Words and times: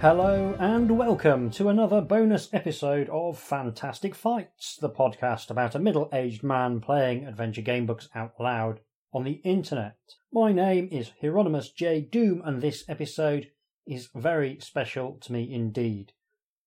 Hello 0.00 0.54
and 0.60 0.96
welcome 0.96 1.50
to 1.50 1.68
another 1.68 2.00
bonus 2.00 2.54
episode 2.54 3.08
of 3.08 3.36
Fantastic 3.36 4.14
Fights, 4.14 4.76
the 4.80 4.88
podcast 4.88 5.50
about 5.50 5.74
a 5.74 5.80
middle 5.80 6.08
aged 6.12 6.44
man 6.44 6.80
playing 6.80 7.26
adventure 7.26 7.62
game 7.62 7.84
books 7.84 8.08
out 8.14 8.34
loud 8.38 8.78
on 9.12 9.24
the 9.24 9.40
internet. 9.42 9.96
My 10.32 10.52
name 10.52 10.88
is 10.92 11.10
Hieronymus 11.20 11.72
J. 11.72 12.00
Doom, 12.00 12.42
and 12.44 12.62
this 12.62 12.84
episode 12.88 13.48
is 13.88 14.08
very 14.14 14.60
special 14.60 15.18
to 15.22 15.32
me 15.32 15.52
indeed. 15.52 16.12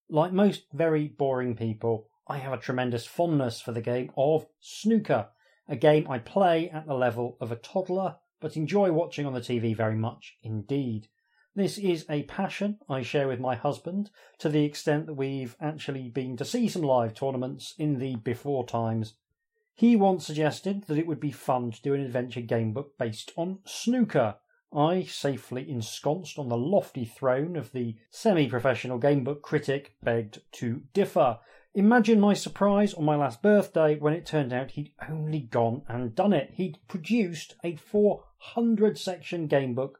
Like 0.09 0.33
most 0.33 0.63
very 0.73 1.07
boring 1.07 1.55
people, 1.55 2.09
I 2.27 2.37
have 2.39 2.51
a 2.51 2.57
tremendous 2.57 3.05
fondness 3.05 3.61
for 3.61 3.71
the 3.71 3.79
game 3.79 4.11
of 4.17 4.45
snooker, 4.59 5.29
a 5.69 5.77
game 5.77 6.05
I 6.09 6.19
play 6.19 6.69
at 6.69 6.85
the 6.85 6.95
level 6.95 7.37
of 7.39 7.49
a 7.49 7.55
toddler, 7.55 8.17
but 8.41 8.57
enjoy 8.57 8.91
watching 8.91 9.25
on 9.25 9.33
the 9.33 9.39
TV 9.39 9.73
very 9.73 9.95
much 9.95 10.35
indeed. 10.43 11.07
This 11.53 11.77
is 11.77 12.05
a 12.09 12.23
passion 12.23 12.79
I 12.87 13.01
share 13.01 13.27
with 13.27 13.41
my 13.41 13.55
husband 13.55 14.09
to 14.37 14.47
the 14.47 14.63
extent 14.63 15.05
that 15.07 15.15
we've 15.15 15.57
actually 15.59 16.07
been 16.07 16.37
to 16.37 16.45
see 16.45 16.69
some 16.69 16.81
live 16.81 17.13
tournaments 17.13 17.75
in 17.77 17.99
the 17.99 18.15
before 18.15 18.65
times. 18.65 19.15
He 19.73 19.97
once 19.97 20.25
suggested 20.25 20.85
that 20.85 20.97
it 20.97 21.05
would 21.07 21.19
be 21.19 21.31
fun 21.31 21.71
to 21.71 21.81
do 21.81 21.93
an 21.93 21.99
adventure 21.99 22.39
game 22.39 22.71
book 22.71 22.97
based 22.97 23.33
on 23.35 23.59
snooker. 23.65 24.35
I, 24.71 25.03
safely 25.03 25.69
ensconced 25.69 26.39
on 26.39 26.47
the 26.47 26.55
lofty 26.55 27.03
throne 27.03 27.57
of 27.57 27.73
the 27.73 27.97
semi 28.09 28.47
professional 28.47 28.97
gamebook 28.97 29.41
critic, 29.41 29.97
begged 30.01 30.39
to 30.53 30.83
differ. 30.93 31.39
Imagine 31.73 32.21
my 32.21 32.33
surprise 32.33 32.93
on 32.93 33.03
my 33.03 33.17
last 33.17 33.41
birthday 33.41 33.97
when 33.97 34.13
it 34.13 34.25
turned 34.25 34.53
out 34.53 34.71
he'd 34.71 34.93
only 35.09 35.41
gone 35.41 35.81
and 35.89 36.15
done 36.15 36.31
it. 36.31 36.51
He'd 36.53 36.79
produced 36.87 37.55
a 37.61 37.75
400 37.75 38.97
section 38.97 39.49
gamebook 39.49 39.95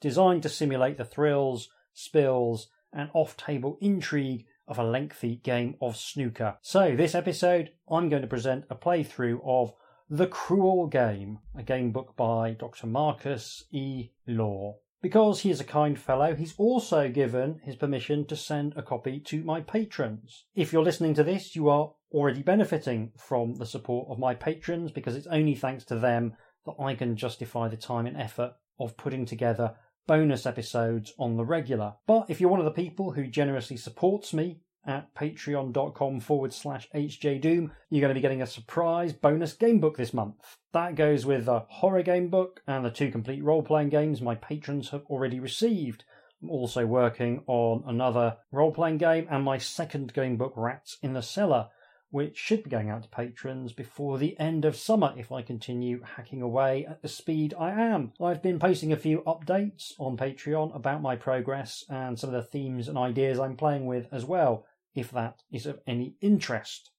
designed 0.00 0.42
to 0.42 0.48
simulate 0.48 0.98
the 0.98 1.04
thrills, 1.04 1.68
spills, 1.92 2.68
and 2.92 3.10
off 3.14 3.36
table 3.36 3.78
intrigue 3.80 4.46
of 4.68 4.78
a 4.78 4.84
lengthy 4.84 5.36
game 5.36 5.76
of 5.80 5.96
snooker. 5.96 6.56
So, 6.60 6.96
this 6.96 7.14
episode, 7.14 7.70
I'm 7.88 8.08
going 8.08 8.22
to 8.22 8.28
present 8.28 8.64
a 8.68 8.74
playthrough 8.74 9.40
of 9.44 9.72
The 10.10 10.26
Cruel 10.26 10.88
Game, 10.88 11.38
a 11.56 11.62
game 11.62 11.92
book 11.92 12.16
by 12.16 12.52
Dr. 12.52 12.86
Marcus 12.86 13.64
E. 13.70 14.10
Law. 14.26 14.76
Because 15.02 15.40
he 15.40 15.50
is 15.50 15.60
a 15.60 15.64
kind 15.64 15.98
fellow, 15.98 16.34
he's 16.34 16.54
also 16.58 17.08
given 17.08 17.60
his 17.62 17.76
permission 17.76 18.26
to 18.26 18.34
send 18.34 18.72
a 18.76 18.82
copy 18.82 19.20
to 19.20 19.44
my 19.44 19.60
patrons. 19.60 20.46
If 20.54 20.72
you're 20.72 20.82
listening 20.82 21.14
to 21.14 21.22
this, 21.22 21.54
you 21.54 21.68
are 21.68 21.92
already 22.12 22.42
benefiting 22.42 23.12
from 23.16 23.54
the 23.54 23.66
support 23.66 24.08
of 24.10 24.18
my 24.18 24.34
patrons 24.34 24.90
because 24.90 25.14
it's 25.14 25.26
only 25.28 25.54
thanks 25.54 25.84
to 25.84 25.96
them 25.96 26.32
that 26.64 26.74
I 26.80 26.94
can 26.94 27.16
justify 27.16 27.68
the 27.68 27.76
time 27.76 28.06
and 28.06 28.16
effort 28.16 28.54
of 28.80 28.96
putting 28.96 29.26
together 29.26 29.76
bonus 30.06 30.46
episodes 30.46 31.12
on 31.18 31.36
the 31.36 31.44
regular. 31.44 31.94
But 32.06 32.26
if 32.28 32.40
you're 32.40 32.50
one 32.50 32.60
of 32.60 32.64
the 32.64 32.70
people 32.70 33.12
who 33.12 33.26
generously 33.26 33.76
supports 33.76 34.32
me 34.32 34.60
at 34.86 35.12
patreon.com 35.14 36.20
forward 36.20 36.52
slash 36.52 36.88
hjdoom, 36.94 37.70
you're 37.90 38.00
going 38.00 38.10
to 38.10 38.14
be 38.14 38.20
getting 38.20 38.42
a 38.42 38.46
surprise 38.46 39.12
bonus 39.12 39.52
game 39.52 39.80
book 39.80 39.96
this 39.96 40.14
month. 40.14 40.56
That 40.72 40.94
goes 40.94 41.26
with 41.26 41.46
the 41.46 41.60
horror 41.68 42.02
game 42.02 42.28
book 42.28 42.62
and 42.66 42.84
the 42.84 42.90
two 42.90 43.10
complete 43.10 43.42
role 43.42 43.62
playing 43.62 43.88
games 43.88 44.22
my 44.22 44.36
patrons 44.36 44.90
have 44.90 45.02
already 45.06 45.40
received. 45.40 46.04
I'm 46.42 46.50
also 46.50 46.86
working 46.86 47.42
on 47.46 47.82
another 47.86 48.36
role 48.52 48.72
playing 48.72 48.98
game 48.98 49.26
and 49.30 49.42
my 49.42 49.58
second 49.58 50.12
game 50.12 50.36
book, 50.36 50.52
Rats 50.56 50.98
in 51.02 51.14
the 51.14 51.22
Cellar, 51.22 51.68
which 52.16 52.38
should 52.38 52.64
be 52.64 52.70
going 52.70 52.88
out 52.88 53.02
to 53.02 53.08
patrons 53.10 53.74
before 53.74 54.16
the 54.16 54.40
end 54.40 54.64
of 54.64 54.74
summer 54.74 55.12
if 55.18 55.30
I 55.30 55.42
continue 55.42 56.00
hacking 56.16 56.40
away 56.40 56.86
at 56.86 57.02
the 57.02 57.08
speed 57.08 57.52
I 57.60 57.72
am. 57.72 58.14
I've 58.18 58.40
been 58.40 58.58
posting 58.58 58.90
a 58.90 58.96
few 58.96 59.20
updates 59.26 59.92
on 59.98 60.16
Patreon 60.16 60.74
about 60.74 61.02
my 61.02 61.14
progress 61.14 61.84
and 61.90 62.18
some 62.18 62.32
of 62.32 62.42
the 62.42 62.48
themes 62.48 62.88
and 62.88 62.96
ideas 62.96 63.38
I'm 63.38 63.54
playing 63.54 63.84
with 63.84 64.08
as 64.10 64.24
well, 64.24 64.64
if 64.94 65.10
that 65.10 65.42
is 65.52 65.66
of 65.66 65.80
any 65.86 66.16
interest. 66.22 66.90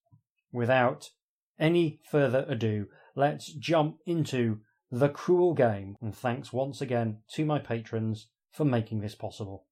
Without 0.52 1.10
any 1.58 1.98
further 2.08 2.46
ado, 2.48 2.86
let's 3.16 3.52
jump 3.52 3.96
into 4.06 4.60
the 4.88 5.08
cruel 5.08 5.52
game, 5.52 5.96
and 6.00 6.14
thanks 6.14 6.52
once 6.52 6.80
again 6.80 7.22
to 7.32 7.44
my 7.44 7.58
patrons 7.58 8.28
for 8.52 8.64
making 8.64 9.00
this 9.00 9.16
possible. 9.16 9.64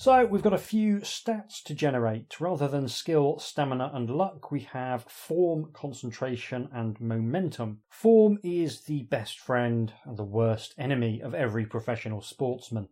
So 0.00 0.24
we've 0.24 0.40
got 0.40 0.54
a 0.54 0.58
few 0.58 1.00
stats 1.00 1.62
to 1.64 1.74
generate. 1.74 2.40
Rather 2.40 2.66
than 2.68 2.88
skill, 2.88 3.38
stamina, 3.38 3.90
and 3.92 4.08
luck, 4.08 4.50
we 4.50 4.60
have 4.60 5.04
form, 5.04 5.72
concentration, 5.74 6.70
and 6.72 6.98
momentum. 6.98 7.82
Form 7.90 8.38
is 8.42 8.84
the 8.84 9.02
best 9.02 9.38
friend 9.38 9.92
and 10.06 10.16
the 10.16 10.24
worst 10.24 10.74
enemy 10.78 11.20
of 11.20 11.34
every 11.34 11.66
professional 11.66 12.22
sportsman. 12.22 12.88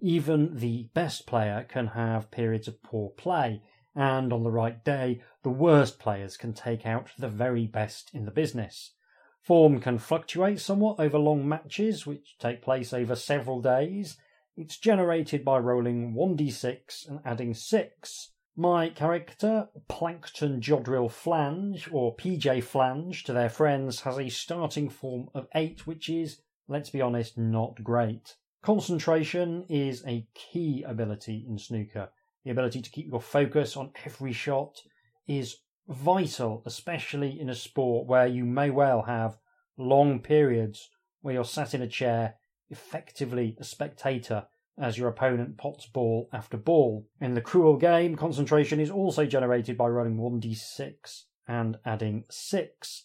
Even 0.00 0.56
the 0.56 0.88
best 0.94 1.26
player 1.26 1.66
can 1.68 1.88
have 1.88 2.30
periods 2.30 2.68
of 2.68 2.80
poor 2.80 3.10
play, 3.10 3.60
and 3.96 4.32
on 4.32 4.44
the 4.44 4.52
right 4.52 4.84
day, 4.84 5.20
the 5.42 5.50
worst 5.50 5.98
players 5.98 6.36
can 6.36 6.52
take 6.52 6.86
out 6.86 7.10
the 7.18 7.26
very 7.26 7.66
best 7.66 8.08
in 8.14 8.24
the 8.24 8.30
business. 8.30 8.92
Form 9.40 9.80
can 9.80 9.98
fluctuate 9.98 10.60
somewhat 10.60 11.00
over 11.00 11.18
long 11.18 11.48
matches, 11.48 12.06
which 12.06 12.36
take 12.38 12.62
place 12.62 12.92
over 12.92 13.16
several 13.16 13.60
days 13.60 14.16
it's 14.56 14.78
generated 14.78 15.44
by 15.44 15.58
rolling 15.58 16.14
1d6 16.14 17.08
and 17.08 17.20
adding 17.24 17.54
6. 17.54 18.30
My 18.54 18.90
character, 18.90 19.68
Plankton 19.88 20.60
Jodril 20.60 21.10
Flange, 21.10 21.88
or 21.90 22.14
PJ 22.16 22.62
Flange 22.62 23.24
to 23.24 23.32
their 23.32 23.48
friends, 23.48 24.00
has 24.00 24.18
a 24.18 24.28
starting 24.28 24.90
form 24.90 25.28
of 25.34 25.46
8, 25.54 25.86
which 25.86 26.10
is, 26.10 26.42
let's 26.68 26.90
be 26.90 27.00
honest, 27.00 27.38
not 27.38 27.82
great. 27.82 28.36
Concentration 28.62 29.64
is 29.68 30.04
a 30.06 30.26
key 30.34 30.84
ability 30.86 31.46
in 31.48 31.58
snooker. 31.58 32.10
The 32.44 32.50
ability 32.50 32.82
to 32.82 32.90
keep 32.90 33.08
your 33.08 33.22
focus 33.22 33.76
on 33.76 33.92
every 34.04 34.32
shot 34.32 34.82
is 35.26 35.56
vital, 35.88 36.62
especially 36.66 37.40
in 37.40 37.48
a 37.48 37.54
sport 37.54 38.06
where 38.06 38.26
you 38.26 38.44
may 38.44 38.70
well 38.70 39.02
have 39.02 39.38
long 39.78 40.20
periods 40.20 40.90
where 41.22 41.34
you're 41.34 41.44
sat 41.44 41.72
in 41.72 41.82
a 41.82 41.88
chair 41.88 42.34
effectively 42.72 43.56
a 43.60 43.64
spectator 43.64 44.46
as 44.78 44.98
your 44.98 45.08
opponent 45.08 45.58
pots 45.58 45.86
ball 45.86 46.28
after 46.32 46.56
ball. 46.56 47.06
In 47.20 47.34
the 47.34 47.40
cruel 47.40 47.76
game, 47.76 48.16
concentration 48.16 48.80
is 48.80 48.90
also 48.90 49.26
generated 49.26 49.76
by 49.76 49.86
rolling 49.86 50.16
1d6 50.16 51.24
and 51.46 51.76
adding 51.84 52.24
6. 52.30 53.04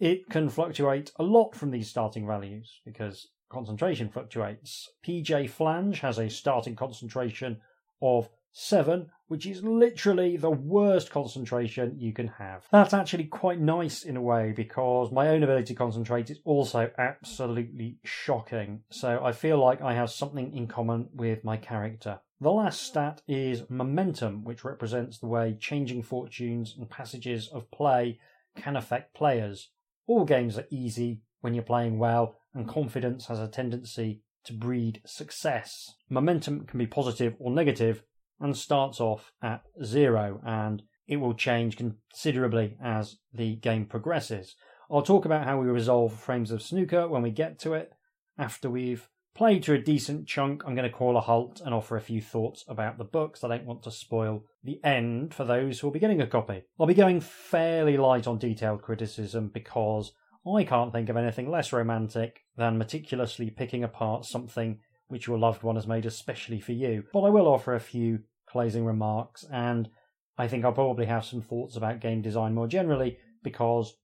It 0.00 0.28
can 0.30 0.48
fluctuate 0.48 1.12
a 1.16 1.22
lot 1.22 1.54
from 1.54 1.70
these 1.70 1.88
starting 1.88 2.26
values 2.26 2.80
because 2.84 3.28
concentration 3.50 4.08
fluctuates. 4.08 4.88
PJ 5.06 5.50
Flange 5.50 6.00
has 6.00 6.18
a 6.18 6.30
starting 6.30 6.74
concentration 6.74 7.60
of 8.00 8.28
7, 8.52 9.10
which 9.28 9.46
is 9.46 9.62
literally 9.62 10.36
the 10.36 10.50
worst 10.50 11.10
concentration 11.10 11.98
you 11.98 12.12
can 12.12 12.28
have. 12.28 12.66
That's 12.70 12.94
actually 12.94 13.24
quite 13.24 13.58
nice 13.58 14.02
in 14.02 14.16
a 14.16 14.22
way 14.22 14.52
because 14.54 15.10
my 15.10 15.28
own 15.28 15.42
ability 15.42 15.66
to 15.66 15.74
concentrate 15.74 16.30
is 16.30 16.40
also 16.44 16.90
absolutely 16.98 17.98
shocking. 18.04 18.82
So 18.90 19.24
I 19.24 19.32
feel 19.32 19.58
like 19.58 19.80
I 19.80 19.94
have 19.94 20.10
something 20.10 20.54
in 20.54 20.66
common 20.66 21.08
with 21.14 21.44
my 21.44 21.56
character. 21.56 22.20
The 22.40 22.50
last 22.50 22.82
stat 22.82 23.22
is 23.28 23.70
momentum, 23.70 24.44
which 24.44 24.64
represents 24.64 25.18
the 25.18 25.28
way 25.28 25.56
changing 25.58 26.02
fortunes 26.02 26.74
and 26.76 26.90
passages 26.90 27.48
of 27.48 27.70
play 27.70 28.18
can 28.56 28.76
affect 28.76 29.14
players. 29.14 29.70
All 30.06 30.24
games 30.24 30.58
are 30.58 30.66
easy 30.68 31.22
when 31.40 31.54
you're 31.54 31.62
playing 31.62 31.98
well, 31.98 32.36
and 32.52 32.68
confidence 32.68 33.26
has 33.26 33.38
a 33.38 33.48
tendency 33.48 34.22
to 34.44 34.52
breed 34.52 35.00
success. 35.06 35.94
Momentum 36.10 36.66
can 36.66 36.78
be 36.78 36.86
positive 36.86 37.34
or 37.38 37.50
negative, 37.50 38.02
and 38.42 38.56
starts 38.56 39.00
off 39.00 39.32
at 39.42 39.62
zero, 39.82 40.40
and 40.44 40.82
it 41.06 41.16
will 41.16 41.34
change 41.34 41.76
considerably 41.76 42.76
as 42.82 43.16
the 43.32 43.56
game 43.56 43.86
progresses. 43.86 44.56
I'll 44.90 45.02
talk 45.02 45.24
about 45.24 45.46
how 45.46 45.58
we 45.58 45.68
resolve 45.68 46.12
frames 46.12 46.50
of 46.50 46.60
snooker 46.60 47.08
when 47.08 47.22
we 47.22 47.30
get 47.30 47.58
to 47.60 47.72
it. 47.72 47.92
After 48.36 48.68
we've 48.68 49.08
played 49.34 49.62
to 49.62 49.72
a 49.72 49.78
decent 49.78 50.26
chunk, 50.26 50.62
I'm 50.66 50.74
going 50.74 50.90
to 50.90 50.94
call 50.94 51.16
a 51.16 51.20
halt 51.20 51.62
and 51.64 51.72
offer 51.72 51.96
a 51.96 52.02
few 52.02 52.20
thoughts 52.20 52.64
about 52.68 52.98
the 52.98 53.04
books. 53.04 53.42
I 53.42 53.48
don't 53.48 53.64
want 53.64 53.82
to 53.84 53.90
spoil 53.90 54.44
the 54.62 54.80
end 54.84 55.32
for 55.32 55.44
those 55.44 55.80
who 55.80 55.86
will 55.86 55.92
be 55.92 56.00
getting 56.00 56.20
a 56.20 56.26
copy. 56.26 56.64
I'll 56.78 56.86
be 56.86 56.94
going 56.94 57.20
fairly 57.20 57.96
light 57.96 58.26
on 58.26 58.38
detailed 58.38 58.82
criticism 58.82 59.50
because 59.52 60.12
I 60.46 60.64
can't 60.64 60.92
think 60.92 61.08
of 61.08 61.16
anything 61.16 61.50
less 61.50 61.72
romantic 61.72 62.40
than 62.56 62.78
meticulously 62.78 63.50
picking 63.50 63.84
apart 63.84 64.24
something 64.24 64.80
which 65.08 65.26
your 65.26 65.38
loved 65.38 65.62
one 65.62 65.76
has 65.76 65.86
made 65.86 66.06
especially 66.06 66.58
for 66.58 66.72
you. 66.72 67.04
But 67.12 67.20
I 67.22 67.30
will 67.30 67.46
offer 67.46 67.74
a 67.74 67.80
few 67.80 68.20
closing 68.52 68.84
remarks, 68.84 69.46
and 69.50 69.88
I 70.36 70.46
think 70.46 70.64
I'll 70.64 70.72
probably 70.72 71.06
have 71.06 71.24
some 71.24 71.40
thoughts 71.40 71.74
about 71.74 72.00
game 72.00 72.20
design 72.20 72.54
more 72.54 72.68
generally 72.68 73.18
because 73.42 73.96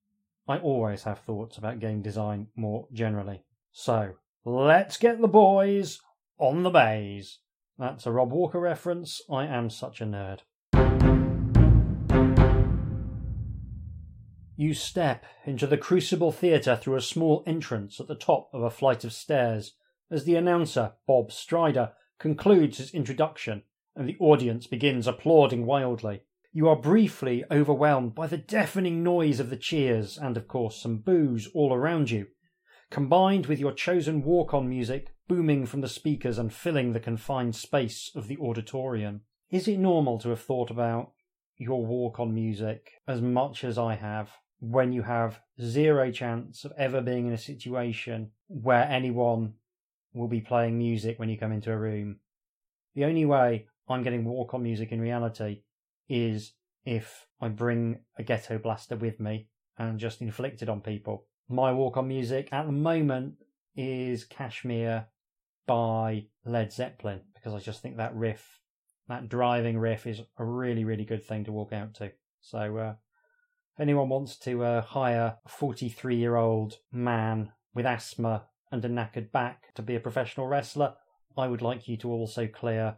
I 0.49 0.57
always 0.57 1.03
have 1.03 1.21
thoughts 1.21 1.59
about 1.59 1.81
game 1.81 2.01
design 2.01 2.47
more 2.57 2.89
generally. 2.91 3.43
So, 3.73 4.15
let's 4.47 4.97
get 4.97 5.21
the 5.21 5.29
boys 5.29 6.01
on 6.39 6.63
the 6.63 6.71
baize. 6.71 7.41
That's 7.79 8.07
a 8.07 8.11
Rob 8.11 8.33
Walker 8.33 8.59
reference. 8.59 9.21
I 9.31 9.45
am 9.45 9.69
such 9.69 10.01
a 10.01 10.07
nerd. 10.07 10.41
You 14.57 14.75
step 14.75 15.27
into 15.45 15.67
the 15.67 15.77
Crucible 15.77 16.33
Theatre 16.33 16.75
through 16.75 16.97
a 16.97 17.03
small 17.03 17.45
entrance 17.47 18.01
at 18.01 18.09
the 18.09 18.17
top 18.17 18.49
of 18.53 18.63
a 18.63 18.71
flight 18.71 19.05
of 19.05 19.13
stairs 19.13 19.75
as 20.11 20.25
the 20.25 20.37
announcer, 20.37 20.95
Bob 21.07 21.31
Strider, 21.31 21.93
concludes 22.19 22.79
his 22.79 22.91
introduction 22.93 23.63
and 23.99 24.09
the 24.09 24.17
audience 24.21 24.69
begins 24.69 25.09
applauding 25.09 25.67
wildly. 25.67 26.23
You 26.53 26.69
are 26.69 26.77
briefly 26.77 27.45
overwhelmed 27.51 28.15
by 28.15 28.29
the 28.29 28.39
deafening 28.39 29.03
noise 29.03 29.41
of 29.41 29.51
the 29.51 29.57
cheers 29.57 30.17
and, 30.17 30.37
of 30.37 30.47
course, 30.47 30.81
some 30.81 30.99
boos 30.99 31.49
all 31.53 31.75
around 31.75 32.11
you, 32.11 32.29
combined 32.91 33.47
with 33.47 33.59
your 33.59 33.73
chosen 33.73 34.23
walk 34.23 34.55
on 34.55 34.69
music 34.69 35.09
booming 35.27 35.67
from 35.67 35.81
the 35.81 35.89
speakers 35.89 36.39
and 36.39 36.53
filling 36.53 36.93
the 36.93 37.01
confined 37.01 37.57
space 37.57 38.11
of 38.15 38.29
the 38.29 38.39
auditorium. 38.39 39.23
Is 39.51 39.67
it 39.67 39.79
normal 39.79 40.19
to 40.21 40.31
have 40.31 40.41
thought 40.41 40.71
about 40.71 41.13
your 41.57 41.85
walk 41.85 42.21
on 42.21 42.33
music 42.33 42.93
as 43.07 43.21
much 43.21 43.65
as 43.65 43.79
I 43.79 43.97
have 43.97 44.31
when 44.61 44.93
you 44.93 45.03
have 45.03 45.41
zero 45.61 46.11
chance 46.13 46.65
of 46.65 46.73
ever 46.79 47.01
being 47.01 47.27
in 47.27 47.33
a 47.33 47.39
situation 47.39 48.31
where 48.47 48.85
anyone 48.85 49.55
will 50.15 50.29
be 50.29 50.41
playing 50.41 50.79
music 50.79 51.19
when 51.19 51.29
you 51.29 51.37
come 51.37 51.53
into 51.53 51.73
a 51.73 51.77
room? 51.77 52.21
The 52.95 53.05
only 53.05 53.25
way 53.25 53.67
I'm 53.91 54.03
getting 54.03 54.25
walk 54.25 54.55
on 54.55 54.63
music 54.63 54.93
in 54.93 55.01
reality 55.01 55.63
is 56.09 56.53
if 56.85 57.27
I 57.41 57.49
bring 57.49 58.01
a 58.17 58.23
ghetto 58.23 58.59
blaster 58.59 58.97
with 58.97 59.21
me 59.21 59.49
and 59.79 59.99
just 59.99 60.21
inflict 60.21 60.63
it 60.63 60.69
on 60.69 60.81
people. 60.81 61.27
My 61.49 61.73
walk 61.73 61.97
on 61.97 62.09
music 62.09 62.49
at 62.53 62.67
the 62.67 62.73
moment 62.73 63.35
is 63.77 64.25
Kashmir 64.25 65.07
by 65.67 66.27
Led 66.45 66.73
Zeppelin 66.73 67.21
because 67.35 67.55
I 67.55 67.59
just 67.61 67.81
think 67.81 67.97
that 67.97 68.15
riff, 68.15 68.61
that 69.09 69.29
driving 69.29 69.79
riff, 69.79 70.07
is 70.07 70.21
a 70.39 70.45
really, 70.45 70.85
really 70.85 71.05
good 71.05 71.25
thing 71.25 71.45
to 71.45 71.53
walk 71.53 71.73
out 71.73 71.95
to. 71.95 72.13
So, 72.41 72.77
uh, 72.77 72.95
if 73.75 73.81
anyone 73.81 74.09
wants 74.09 74.37
to 74.39 74.65
uh, 74.65 74.83
hire 74.83 75.37
a 75.45 75.49
43 75.49 76.17
year 76.17 76.37
old 76.37 76.79
man 76.91 77.53
with 77.75 77.87
asthma 77.87 78.45
and 78.73 78.85
a 78.85 78.89
knackered 78.89 79.31
back 79.31 79.75
to 79.75 79.83
be 79.83 79.95
a 79.95 80.01
professional 80.01 80.49
wrestler, 80.49 80.95
I 81.37 81.47
would 81.47 81.63
like 81.63 81.87
you 81.87 81.97
to 81.99 82.11
also 82.11 82.47
clear 82.47 82.97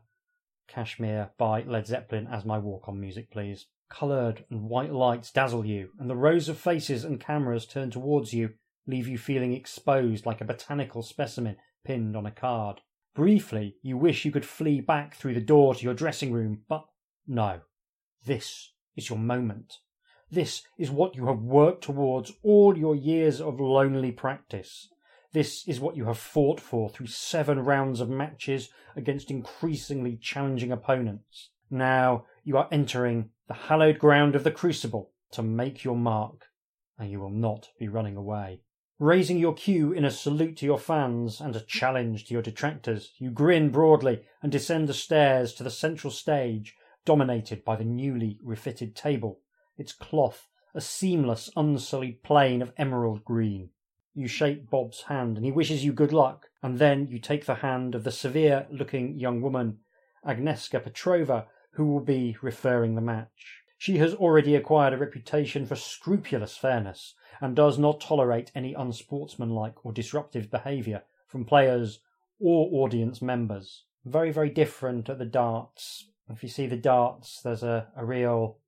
Kashmir 0.70 1.30
by 1.36 1.62
Led 1.62 1.86
Zeppelin 1.86 2.28
as 2.28 2.44
my 2.44 2.56
walk 2.56 2.88
on 2.88 3.00
music, 3.00 3.30
please. 3.30 3.66
Coloured 3.88 4.44
and 4.50 4.68
white 4.68 4.92
lights 4.92 5.30
dazzle 5.32 5.66
you, 5.66 5.90
and 5.98 6.08
the 6.08 6.16
rows 6.16 6.48
of 6.48 6.56
faces 6.56 7.04
and 7.04 7.20
cameras 7.20 7.66
turned 7.66 7.92
towards 7.92 8.32
you 8.32 8.54
leave 8.86 9.08
you 9.08 9.18
feeling 9.18 9.52
exposed 9.52 10.26
like 10.26 10.40
a 10.40 10.44
botanical 10.44 11.02
specimen 11.02 11.56
pinned 11.84 12.16
on 12.16 12.26
a 12.26 12.30
card. 12.30 12.80
Briefly, 13.14 13.76
you 13.82 13.96
wish 13.96 14.24
you 14.24 14.30
could 14.30 14.46
flee 14.46 14.80
back 14.80 15.14
through 15.14 15.34
the 15.34 15.40
door 15.40 15.74
to 15.74 15.82
your 15.82 15.94
dressing 15.94 16.32
room, 16.32 16.62
but 16.68 16.84
no. 17.26 17.60
This 18.24 18.72
is 18.96 19.08
your 19.08 19.18
moment. 19.18 19.78
This 20.30 20.62
is 20.78 20.90
what 20.90 21.16
you 21.16 21.26
have 21.26 21.40
worked 21.40 21.82
towards 21.82 22.32
all 22.42 22.78
your 22.78 22.94
years 22.94 23.40
of 23.40 23.58
lonely 23.58 24.12
practice. 24.12 24.88
This 25.32 25.66
is 25.68 25.78
what 25.78 25.96
you 25.96 26.06
have 26.06 26.18
fought 26.18 26.60
for 26.60 26.88
through 26.88 27.06
seven 27.06 27.60
rounds 27.60 28.00
of 28.00 28.08
matches 28.08 28.70
against 28.96 29.30
increasingly 29.30 30.16
challenging 30.16 30.72
opponents. 30.72 31.50
Now 31.70 32.26
you 32.42 32.56
are 32.56 32.68
entering 32.72 33.30
the 33.46 33.54
hallowed 33.54 33.98
ground 33.98 34.34
of 34.34 34.42
the 34.42 34.50
crucible 34.50 35.12
to 35.32 35.42
make 35.42 35.84
your 35.84 35.96
mark, 35.96 36.46
and 36.98 37.10
you 37.10 37.20
will 37.20 37.30
not 37.30 37.68
be 37.78 37.88
running 37.88 38.16
away. 38.16 38.62
Raising 38.98 39.38
your 39.38 39.54
cue 39.54 39.92
in 39.92 40.04
a 40.04 40.10
salute 40.10 40.56
to 40.58 40.66
your 40.66 40.78
fans 40.78 41.40
and 41.40 41.54
a 41.54 41.60
challenge 41.60 42.26
to 42.26 42.34
your 42.34 42.42
detractors, 42.42 43.12
you 43.18 43.30
grin 43.30 43.70
broadly 43.70 44.22
and 44.42 44.50
descend 44.50 44.88
the 44.88 44.94
stairs 44.94 45.54
to 45.54 45.62
the 45.62 45.70
central 45.70 46.10
stage, 46.10 46.74
dominated 47.04 47.64
by 47.64 47.76
the 47.76 47.84
newly 47.84 48.38
refitted 48.42 48.96
table, 48.96 49.40
its 49.78 49.92
cloth 49.92 50.48
a 50.74 50.80
seamless, 50.80 51.50
unsullied 51.56 52.22
plain 52.22 52.62
of 52.62 52.72
emerald 52.76 53.24
green. 53.24 53.70
You 54.14 54.26
shake 54.26 54.68
Bob's 54.70 55.02
hand 55.02 55.36
and 55.36 55.44
he 55.44 55.52
wishes 55.52 55.84
you 55.84 55.92
good 55.92 56.12
luck, 56.12 56.50
and 56.62 56.78
then 56.78 57.06
you 57.06 57.18
take 57.18 57.46
the 57.46 57.56
hand 57.56 57.94
of 57.94 58.04
the 58.04 58.10
severe 58.10 58.66
looking 58.70 59.18
young 59.18 59.40
woman, 59.40 59.78
Agnieszka 60.26 60.82
Petrova, 60.82 61.46
who 61.72 61.86
will 61.86 62.00
be 62.00 62.36
referring 62.42 62.94
the 62.94 63.00
match. 63.00 63.62
She 63.78 63.98
has 63.98 64.14
already 64.14 64.56
acquired 64.56 64.92
a 64.92 64.98
reputation 64.98 65.64
for 65.64 65.74
scrupulous 65.74 66.56
fairness 66.56 67.14
and 67.40 67.56
does 67.56 67.78
not 67.78 68.00
tolerate 68.00 68.52
any 68.54 68.74
unsportsmanlike 68.74 69.86
or 69.86 69.92
disruptive 69.92 70.50
behaviour 70.50 71.02
from 71.26 71.46
players 71.46 72.00
or 72.38 72.68
audience 72.72 73.22
members. 73.22 73.84
Very, 74.04 74.32
very 74.32 74.50
different 74.50 75.08
at 75.08 75.18
the 75.18 75.24
darts. 75.24 76.10
If 76.28 76.42
you 76.42 76.48
see 76.48 76.66
the 76.66 76.76
darts, 76.76 77.40
there's 77.40 77.62
a, 77.62 77.86
a 77.96 78.04
real 78.04 78.58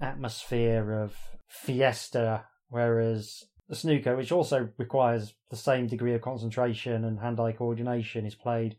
atmosphere 0.00 0.92
of 0.92 1.16
fiesta, 1.48 2.44
whereas 2.68 3.44
the 3.68 3.76
snooker, 3.76 4.16
which 4.16 4.32
also 4.32 4.68
requires 4.76 5.34
the 5.50 5.56
same 5.56 5.86
degree 5.86 6.14
of 6.14 6.20
concentration 6.20 7.04
and 7.04 7.20
hand 7.20 7.40
eye 7.40 7.52
coordination, 7.52 8.26
is 8.26 8.34
played 8.34 8.76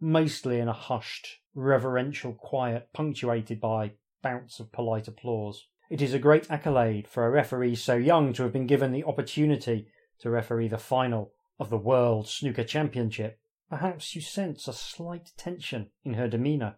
mostly 0.00 0.58
in 0.58 0.68
a 0.68 0.72
hushed, 0.72 1.40
reverential 1.54 2.32
quiet 2.32 2.88
punctuated 2.92 3.60
by 3.60 3.92
bouts 4.22 4.60
of 4.60 4.72
polite 4.72 5.08
applause. 5.08 5.66
It 5.90 6.02
is 6.02 6.12
a 6.12 6.18
great 6.18 6.50
accolade 6.50 7.08
for 7.08 7.26
a 7.26 7.30
referee 7.30 7.76
so 7.76 7.94
young 7.94 8.32
to 8.34 8.42
have 8.42 8.52
been 8.52 8.66
given 8.66 8.92
the 8.92 9.04
opportunity 9.04 9.88
to 10.20 10.30
referee 10.30 10.68
the 10.68 10.78
final 10.78 11.32
of 11.58 11.70
the 11.70 11.78
World 11.78 12.28
Snooker 12.28 12.64
Championship. 12.64 13.40
Perhaps 13.70 14.14
you 14.14 14.20
sense 14.20 14.68
a 14.68 14.72
slight 14.72 15.32
tension 15.36 15.90
in 16.04 16.14
her 16.14 16.28
demeanour. 16.28 16.76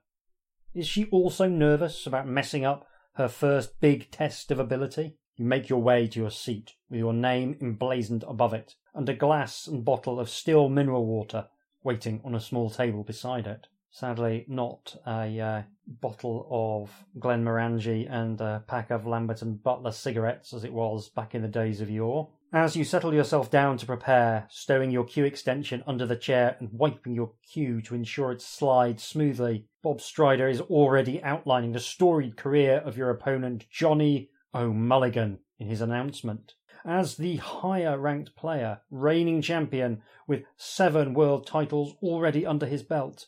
Is 0.74 0.86
she 0.86 1.06
also 1.06 1.48
nervous 1.48 2.06
about 2.06 2.28
messing 2.28 2.64
up 2.64 2.86
her 3.14 3.28
first 3.28 3.80
big 3.80 4.10
test 4.10 4.50
of 4.50 4.58
ability? 4.58 5.16
You 5.40 5.46
make 5.46 5.70
your 5.70 5.80
way 5.80 6.06
to 6.06 6.20
your 6.20 6.30
seat 6.30 6.74
with 6.90 6.98
your 6.98 7.14
name 7.14 7.56
emblazoned 7.62 8.24
above 8.28 8.52
it 8.52 8.74
and 8.94 9.08
a 9.08 9.14
glass 9.14 9.66
and 9.66 9.82
bottle 9.82 10.20
of 10.20 10.28
still 10.28 10.68
mineral 10.68 11.06
water 11.06 11.46
waiting 11.82 12.20
on 12.26 12.34
a 12.34 12.40
small 12.40 12.68
table 12.68 13.04
beside 13.04 13.46
it. 13.46 13.66
Sadly, 13.90 14.44
not 14.48 15.00
a 15.06 15.40
uh, 15.40 15.62
bottle 15.86 16.46
of 16.50 17.06
Glenmorangie 17.18 18.06
and 18.10 18.38
a 18.42 18.62
pack 18.66 18.90
of 18.90 19.06
Lambert 19.06 19.40
and 19.40 19.62
Butler 19.62 19.92
cigarettes 19.92 20.52
as 20.52 20.62
it 20.62 20.74
was 20.74 21.08
back 21.08 21.34
in 21.34 21.40
the 21.40 21.48
days 21.48 21.80
of 21.80 21.88
yore. 21.88 22.28
As 22.52 22.76
you 22.76 22.84
settle 22.84 23.14
yourself 23.14 23.50
down 23.50 23.78
to 23.78 23.86
prepare, 23.86 24.46
stowing 24.50 24.90
your 24.90 25.04
cue 25.04 25.24
extension 25.24 25.82
under 25.86 26.04
the 26.04 26.16
chair 26.16 26.58
and 26.60 26.68
wiping 26.70 27.14
your 27.14 27.32
cue 27.50 27.80
to 27.80 27.94
ensure 27.94 28.30
it 28.30 28.42
slides 28.42 29.04
smoothly, 29.04 29.64
Bob 29.82 30.02
Strider 30.02 30.50
is 30.50 30.60
already 30.60 31.22
outlining 31.22 31.72
the 31.72 31.80
storied 31.80 32.36
career 32.36 32.82
of 32.84 32.98
your 32.98 33.08
opponent, 33.08 33.64
Johnny 33.70 34.28
O'Mulligan, 34.54 35.38
in 35.58 35.68
his 35.68 35.80
announcement. 35.80 36.54
As 36.84 37.16
the 37.16 37.36
higher 37.36 37.98
ranked 37.98 38.34
player, 38.34 38.80
reigning 38.90 39.42
champion, 39.42 40.02
with 40.26 40.44
seven 40.56 41.14
world 41.14 41.46
titles 41.46 41.94
already 42.02 42.46
under 42.46 42.66
his 42.66 42.82
belt, 42.82 43.26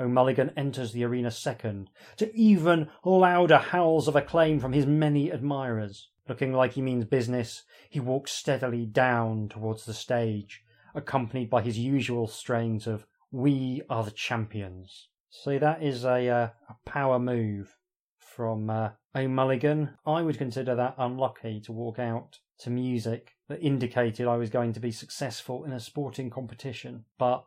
O'Mulligan 0.00 0.52
enters 0.56 0.92
the 0.92 1.04
arena 1.04 1.30
second, 1.30 1.90
to 2.16 2.34
even 2.36 2.88
louder 3.04 3.58
howls 3.58 4.08
of 4.08 4.16
acclaim 4.16 4.60
from 4.60 4.72
his 4.72 4.86
many 4.86 5.30
admirers. 5.30 6.10
Looking 6.28 6.52
like 6.52 6.74
he 6.74 6.82
means 6.82 7.04
business, 7.04 7.62
he 7.88 8.00
walks 8.00 8.32
steadily 8.32 8.84
down 8.84 9.48
towards 9.48 9.86
the 9.86 9.94
stage, 9.94 10.62
accompanied 10.94 11.50
by 11.50 11.62
his 11.62 11.78
usual 11.78 12.26
strains 12.26 12.86
of 12.86 13.06
We 13.30 13.82
are 13.88 14.04
the 14.04 14.10
champions. 14.10 15.08
So 15.30 15.58
that 15.58 15.82
is 15.82 16.04
a, 16.04 16.28
uh, 16.28 16.48
a 16.68 16.76
power 16.84 17.18
move 17.18 17.76
from 18.18 18.70
uh, 18.70 18.90
O'Mulligan. 19.18 19.94
I 20.06 20.22
would 20.22 20.38
consider 20.38 20.74
that 20.74 20.94
unlucky 20.98 21.60
to 21.60 21.72
walk 21.72 21.98
out 21.98 22.38
to 22.60 22.70
music 22.70 23.36
that 23.48 23.60
indicated 23.60 24.26
I 24.26 24.36
was 24.36 24.50
going 24.50 24.72
to 24.72 24.80
be 24.80 24.90
successful 24.90 25.64
in 25.64 25.72
a 25.72 25.80
sporting 25.80 26.30
competition. 26.30 27.04
But 27.18 27.44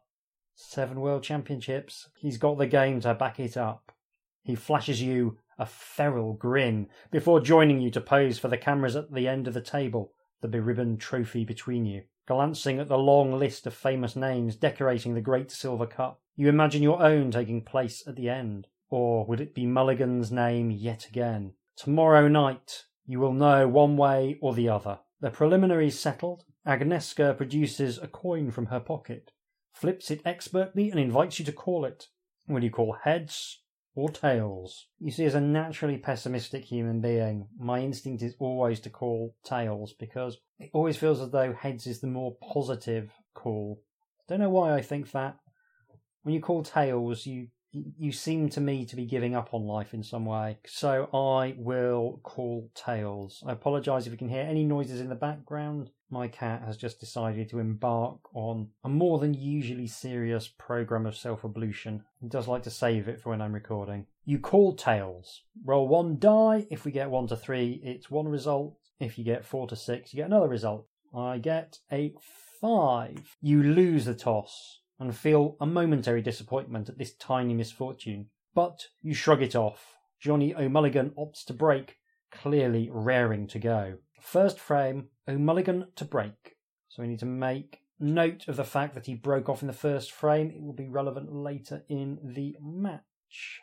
Seven 0.53 0.99
world 0.99 1.23
championships. 1.23 2.09
He's 2.17 2.37
got 2.37 2.57
the 2.57 2.67
game 2.67 2.99
to 3.01 3.13
back 3.13 3.39
it 3.39 3.57
up. 3.57 3.91
He 4.43 4.53
flashes 4.53 5.01
you 5.01 5.37
a 5.57 5.65
feral 5.65 6.33
grin 6.33 6.89
before 7.09 7.39
joining 7.39 7.79
you 7.79 7.89
to 7.91 8.01
pose 8.01 8.37
for 8.37 8.47
the 8.47 8.57
cameras 8.57 8.95
at 8.95 9.11
the 9.13 9.27
end 9.27 9.47
of 9.47 9.53
the 9.53 9.61
table, 9.61 10.13
the 10.41 10.47
beribboned 10.47 10.99
trophy 10.99 11.45
between 11.45 11.85
you. 11.85 12.03
Glancing 12.27 12.79
at 12.79 12.89
the 12.89 12.97
long 12.97 13.33
list 13.33 13.65
of 13.65 13.73
famous 13.73 14.15
names 14.15 14.55
decorating 14.55 15.13
the 15.13 15.21
great 15.21 15.51
silver 15.51 15.87
cup, 15.87 16.21
you 16.35 16.47
imagine 16.47 16.83
your 16.83 17.01
own 17.01 17.31
taking 17.31 17.63
place 17.63 18.03
at 18.05 18.15
the 18.15 18.29
end. 18.29 18.67
Or 18.89 19.25
would 19.25 19.41
it 19.41 19.55
be 19.55 19.65
Mulligan's 19.65 20.31
name 20.31 20.69
yet 20.69 21.07
again? 21.07 21.53
Tomorrow 21.77 22.27
night, 22.27 22.85
you 23.05 23.19
will 23.19 23.33
know 23.33 23.67
one 23.67 23.97
way 23.97 24.37
or 24.41 24.53
the 24.53 24.69
other. 24.69 24.99
The 25.19 25.31
preliminaries 25.31 25.99
settled, 25.99 26.43
Agnieszka 26.67 27.37
produces 27.37 27.97
a 27.97 28.07
coin 28.07 28.51
from 28.51 28.67
her 28.67 28.79
pocket 28.79 29.31
flips 29.73 30.11
it 30.11 30.21
expertly, 30.25 30.89
and 30.91 30.99
invites 30.99 31.39
you 31.39 31.45
to 31.45 31.51
call 31.51 31.85
it. 31.85 32.07
Will 32.47 32.63
you 32.63 32.69
call 32.69 32.97
heads 33.03 33.61
or 33.95 34.09
tails? 34.09 34.87
You 34.99 35.11
see, 35.11 35.25
as 35.25 35.35
a 35.35 35.41
naturally 35.41 35.97
pessimistic 35.97 36.65
human 36.65 37.01
being, 37.01 37.47
my 37.57 37.79
instinct 37.79 38.21
is 38.21 38.35
always 38.39 38.79
to 38.81 38.89
call 38.89 39.35
tails 39.43 39.93
because 39.93 40.37
it 40.59 40.69
always 40.73 40.97
feels 40.97 41.21
as 41.21 41.31
though 41.31 41.53
heads 41.53 41.87
is 41.87 42.01
the 42.01 42.07
more 42.07 42.35
positive 42.53 43.11
call. 43.33 43.81
I 44.19 44.23
don't 44.27 44.39
know 44.39 44.49
why 44.49 44.75
I 44.75 44.81
think 44.81 45.11
that. 45.11 45.37
When 46.23 46.35
you 46.35 46.41
call 46.41 46.63
tails, 46.63 47.25
you 47.25 47.47
you 47.71 48.11
seem 48.11 48.49
to 48.49 48.61
me 48.61 48.85
to 48.85 48.95
be 48.95 49.05
giving 49.05 49.35
up 49.35 49.53
on 49.53 49.65
life 49.65 49.93
in 49.93 50.03
some 50.03 50.25
way. 50.25 50.57
So 50.65 51.09
I 51.13 51.55
will 51.57 52.19
call 52.23 52.69
tails. 52.75 53.43
I 53.45 53.53
apologise 53.53 54.05
if 54.05 54.11
you 54.11 54.17
can 54.17 54.29
hear 54.29 54.43
any 54.43 54.63
noises 54.63 54.99
in 54.99 55.09
the 55.09 55.15
background. 55.15 55.89
My 56.09 56.27
cat 56.27 56.63
has 56.65 56.75
just 56.75 56.99
decided 56.99 57.49
to 57.49 57.59
embark 57.59 58.19
on 58.33 58.69
a 58.83 58.89
more 58.89 59.19
than 59.19 59.33
usually 59.33 59.87
serious 59.87 60.49
program 60.49 61.05
of 61.05 61.15
self 61.15 61.45
ablution. 61.45 62.03
He 62.19 62.27
does 62.27 62.47
like 62.47 62.63
to 62.63 62.69
save 62.69 63.07
it 63.07 63.21
for 63.21 63.29
when 63.29 63.41
I'm 63.41 63.53
recording. 63.53 64.07
You 64.25 64.39
call 64.39 64.75
tails. 64.75 65.43
Roll 65.63 65.87
one 65.87 66.19
die. 66.19 66.67
If 66.69 66.83
we 66.83 66.91
get 66.91 67.09
one 67.09 67.27
to 67.27 67.37
three, 67.37 67.81
it's 67.83 68.11
one 68.11 68.27
result. 68.27 68.77
If 68.99 69.17
you 69.17 69.23
get 69.23 69.45
four 69.45 69.67
to 69.67 69.75
six, 69.75 70.13
you 70.13 70.17
get 70.17 70.27
another 70.27 70.49
result. 70.49 70.87
I 71.15 71.37
get 71.37 71.79
a 71.91 72.13
five. 72.59 73.37
You 73.41 73.63
lose 73.63 74.05
the 74.05 74.13
toss 74.13 74.80
and 75.01 75.15
feel 75.15 75.57
a 75.59 75.65
momentary 75.65 76.21
disappointment 76.21 76.87
at 76.87 76.97
this 76.97 77.15
tiny 77.15 77.55
misfortune. 77.55 78.27
But 78.53 78.85
you 79.01 79.15
shrug 79.15 79.41
it 79.41 79.55
off. 79.55 79.95
Johnny 80.19 80.53
O'Mulligan 80.53 81.09
opts 81.17 81.43
to 81.45 81.53
break, 81.53 81.97
clearly 82.31 82.87
raring 82.91 83.47
to 83.47 83.59
go. 83.59 83.95
First 84.21 84.59
frame, 84.59 85.07
O'Mulligan 85.27 85.87
to 85.95 86.05
break. 86.05 86.55
So 86.87 87.01
we 87.01 87.07
need 87.07 87.19
to 87.19 87.25
make 87.25 87.79
note 87.99 88.47
of 88.47 88.57
the 88.57 88.63
fact 88.63 88.93
that 88.93 89.07
he 89.07 89.15
broke 89.15 89.49
off 89.49 89.63
in 89.63 89.67
the 89.67 89.73
first 89.73 90.11
frame. 90.11 90.51
It 90.51 90.61
will 90.61 90.73
be 90.73 90.87
relevant 90.87 91.33
later 91.33 91.83
in 91.89 92.19
the 92.23 92.55
match. 92.61 93.61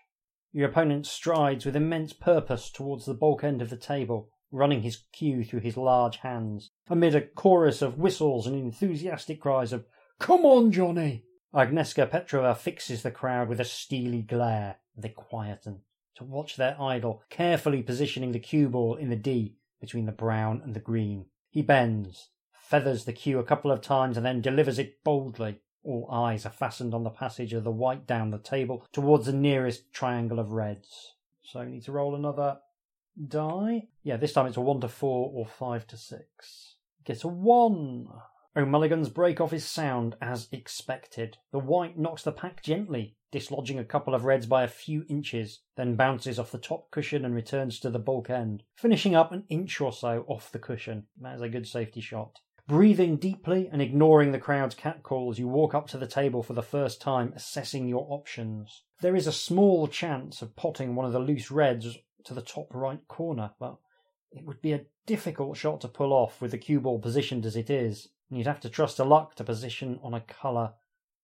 Your 0.52 0.68
opponent 0.68 1.06
strides 1.06 1.64
with 1.64 1.76
immense 1.76 2.12
purpose 2.12 2.68
towards 2.68 3.06
the 3.06 3.14
baulk 3.14 3.44
end 3.44 3.62
of 3.62 3.70
the 3.70 3.76
table, 3.76 4.28
running 4.50 4.82
his 4.82 5.04
cue 5.12 5.44
through 5.44 5.60
his 5.60 5.76
large 5.76 6.16
hands, 6.16 6.72
amid 6.88 7.14
a 7.14 7.20
chorus 7.20 7.80
of 7.80 7.98
whistles 7.98 8.48
and 8.48 8.56
enthusiastic 8.56 9.40
cries 9.40 9.72
of, 9.72 9.86
Come 10.18 10.44
on, 10.44 10.72
Johnny! 10.72 11.26
Agnieszka 11.54 12.10
Petrova 12.10 12.54
fixes 12.54 13.02
the 13.02 13.10
crowd 13.10 13.48
with 13.48 13.60
a 13.60 13.64
steely 13.64 14.22
glare, 14.22 14.76
they 14.96 15.08
quieten 15.08 15.80
to 16.18 16.24
watch 16.24 16.56
their 16.56 16.76
idol 16.80 17.22
carefully 17.30 17.82
positioning 17.82 18.32
the 18.32 18.40
cue 18.40 18.68
ball 18.68 18.96
in 18.96 19.08
the 19.08 19.16
D 19.16 19.56
between 19.80 20.04
the 20.04 20.12
brown 20.12 20.60
and 20.62 20.74
the 20.74 20.80
green. 20.80 21.26
He 21.48 21.62
bends, 21.62 22.30
feathers 22.52 23.04
the 23.04 23.12
cue 23.12 23.38
a 23.38 23.44
couple 23.44 23.70
of 23.70 23.80
times, 23.80 24.16
and 24.16 24.26
then 24.26 24.42
delivers 24.42 24.78
it 24.78 25.02
boldly. 25.04 25.60
All 25.84 26.08
eyes 26.10 26.44
are 26.44 26.50
fastened 26.50 26.92
on 26.92 27.04
the 27.04 27.10
passage 27.10 27.52
of 27.52 27.64
the 27.64 27.70
white 27.70 28.06
down 28.06 28.30
the 28.30 28.38
table 28.38 28.84
towards 28.92 29.26
the 29.26 29.32
nearest 29.32 29.92
triangle 29.92 30.40
of 30.40 30.50
reds. 30.50 31.14
So 31.42 31.60
we 31.60 31.70
need 31.70 31.84
to 31.84 31.92
roll 31.92 32.14
another 32.14 32.58
die. 33.26 33.88
Yeah, 34.02 34.16
this 34.16 34.32
time 34.32 34.46
it's 34.46 34.56
a 34.56 34.60
one 34.60 34.80
to 34.80 34.88
four 34.88 35.30
or 35.32 35.46
five 35.46 35.86
to 35.86 35.96
six. 35.96 36.74
Get 37.04 37.24
a 37.24 37.28
one. 37.28 38.08
O'Mulligan's 38.58 39.08
break-off 39.08 39.52
is 39.52 39.64
sound, 39.64 40.16
as 40.20 40.48
expected. 40.50 41.38
The 41.52 41.60
white 41.60 41.96
knocks 41.96 42.24
the 42.24 42.32
pack 42.32 42.60
gently, 42.60 43.14
dislodging 43.30 43.78
a 43.78 43.84
couple 43.84 44.16
of 44.16 44.24
reds 44.24 44.46
by 44.46 44.64
a 44.64 44.68
few 44.68 45.04
inches, 45.08 45.60
then 45.76 45.94
bounces 45.94 46.40
off 46.40 46.50
the 46.50 46.58
top 46.58 46.90
cushion 46.90 47.24
and 47.24 47.36
returns 47.36 47.78
to 47.78 47.88
the 47.88 48.00
baulk 48.00 48.30
end, 48.30 48.64
finishing 48.74 49.14
up 49.14 49.30
an 49.30 49.44
inch 49.48 49.80
or 49.80 49.92
so 49.92 50.24
off 50.26 50.50
the 50.50 50.58
cushion. 50.58 51.06
That 51.20 51.36
is 51.36 51.40
a 51.40 51.48
good 51.48 51.68
safety 51.68 52.00
shot. 52.00 52.40
Breathing 52.66 53.14
deeply 53.14 53.68
and 53.70 53.80
ignoring 53.80 54.32
the 54.32 54.40
crowd's 54.40 54.74
catcalls, 54.74 55.38
you 55.38 55.46
walk 55.46 55.72
up 55.72 55.86
to 55.90 55.96
the 55.96 56.08
table 56.08 56.42
for 56.42 56.54
the 56.54 56.60
first 56.60 57.00
time, 57.00 57.32
assessing 57.36 57.86
your 57.86 58.08
options. 58.10 58.82
There 59.00 59.14
is 59.14 59.28
a 59.28 59.32
small 59.32 59.86
chance 59.86 60.42
of 60.42 60.56
potting 60.56 60.96
one 60.96 61.06
of 61.06 61.12
the 61.12 61.20
loose 61.20 61.52
reds 61.52 61.96
to 62.24 62.34
the 62.34 62.42
top 62.42 62.74
right 62.74 63.06
corner, 63.06 63.52
but 63.60 63.76
it 64.32 64.44
would 64.44 64.60
be 64.60 64.72
a 64.72 64.84
difficult 65.06 65.56
shot 65.56 65.80
to 65.82 65.88
pull 65.88 66.12
off 66.12 66.42
with 66.42 66.50
the 66.50 66.58
cue 66.58 66.80
ball 66.80 66.98
positioned 66.98 67.46
as 67.46 67.54
it 67.54 67.70
is 67.70 68.08
and 68.28 68.38
you'd 68.38 68.46
have 68.46 68.60
to 68.60 68.68
trust 68.68 68.98
a 68.98 69.04
luck 69.04 69.34
to 69.36 69.44
position 69.44 69.98
on 70.02 70.14
a 70.14 70.20
colour 70.20 70.74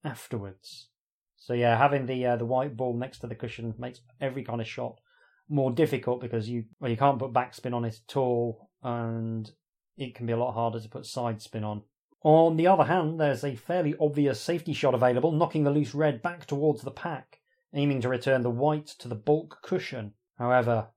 afterwards. 0.04 0.88
So 1.36 1.52
yeah, 1.52 1.76
having 1.76 2.06
the 2.06 2.24
uh, 2.26 2.36
the 2.36 2.46
white 2.46 2.76
ball 2.76 2.96
next 2.96 3.18
to 3.18 3.26
the 3.26 3.34
cushion 3.34 3.74
makes 3.78 4.00
every 4.20 4.44
kind 4.44 4.60
of 4.60 4.66
shot 4.66 5.00
more 5.48 5.70
difficult 5.70 6.20
because 6.20 6.48
you 6.48 6.64
well 6.80 6.90
you 6.90 6.96
can't 6.96 7.18
put 7.18 7.32
backspin 7.32 7.74
on 7.74 7.84
it 7.84 8.00
at 8.08 8.16
all, 8.16 8.70
and 8.82 9.50
it 9.96 10.14
can 10.14 10.26
be 10.26 10.32
a 10.32 10.36
lot 10.36 10.54
harder 10.54 10.80
to 10.80 10.88
put 10.88 11.06
side 11.06 11.42
spin 11.42 11.64
on. 11.64 11.82
On 12.22 12.56
the 12.56 12.66
other 12.66 12.84
hand, 12.84 13.20
there's 13.20 13.44
a 13.44 13.54
fairly 13.54 13.94
obvious 14.00 14.40
safety 14.40 14.72
shot 14.72 14.94
available, 14.94 15.30
knocking 15.30 15.64
the 15.64 15.70
loose 15.70 15.94
red 15.94 16.22
back 16.22 16.46
towards 16.46 16.80
the 16.80 16.90
pack, 16.90 17.40
aiming 17.74 18.00
to 18.00 18.08
return 18.08 18.40
the 18.40 18.50
white 18.50 18.86
to 18.86 19.08
the 19.08 19.16
baulk 19.16 19.60
cushion. 19.62 20.14
However, 20.38 20.88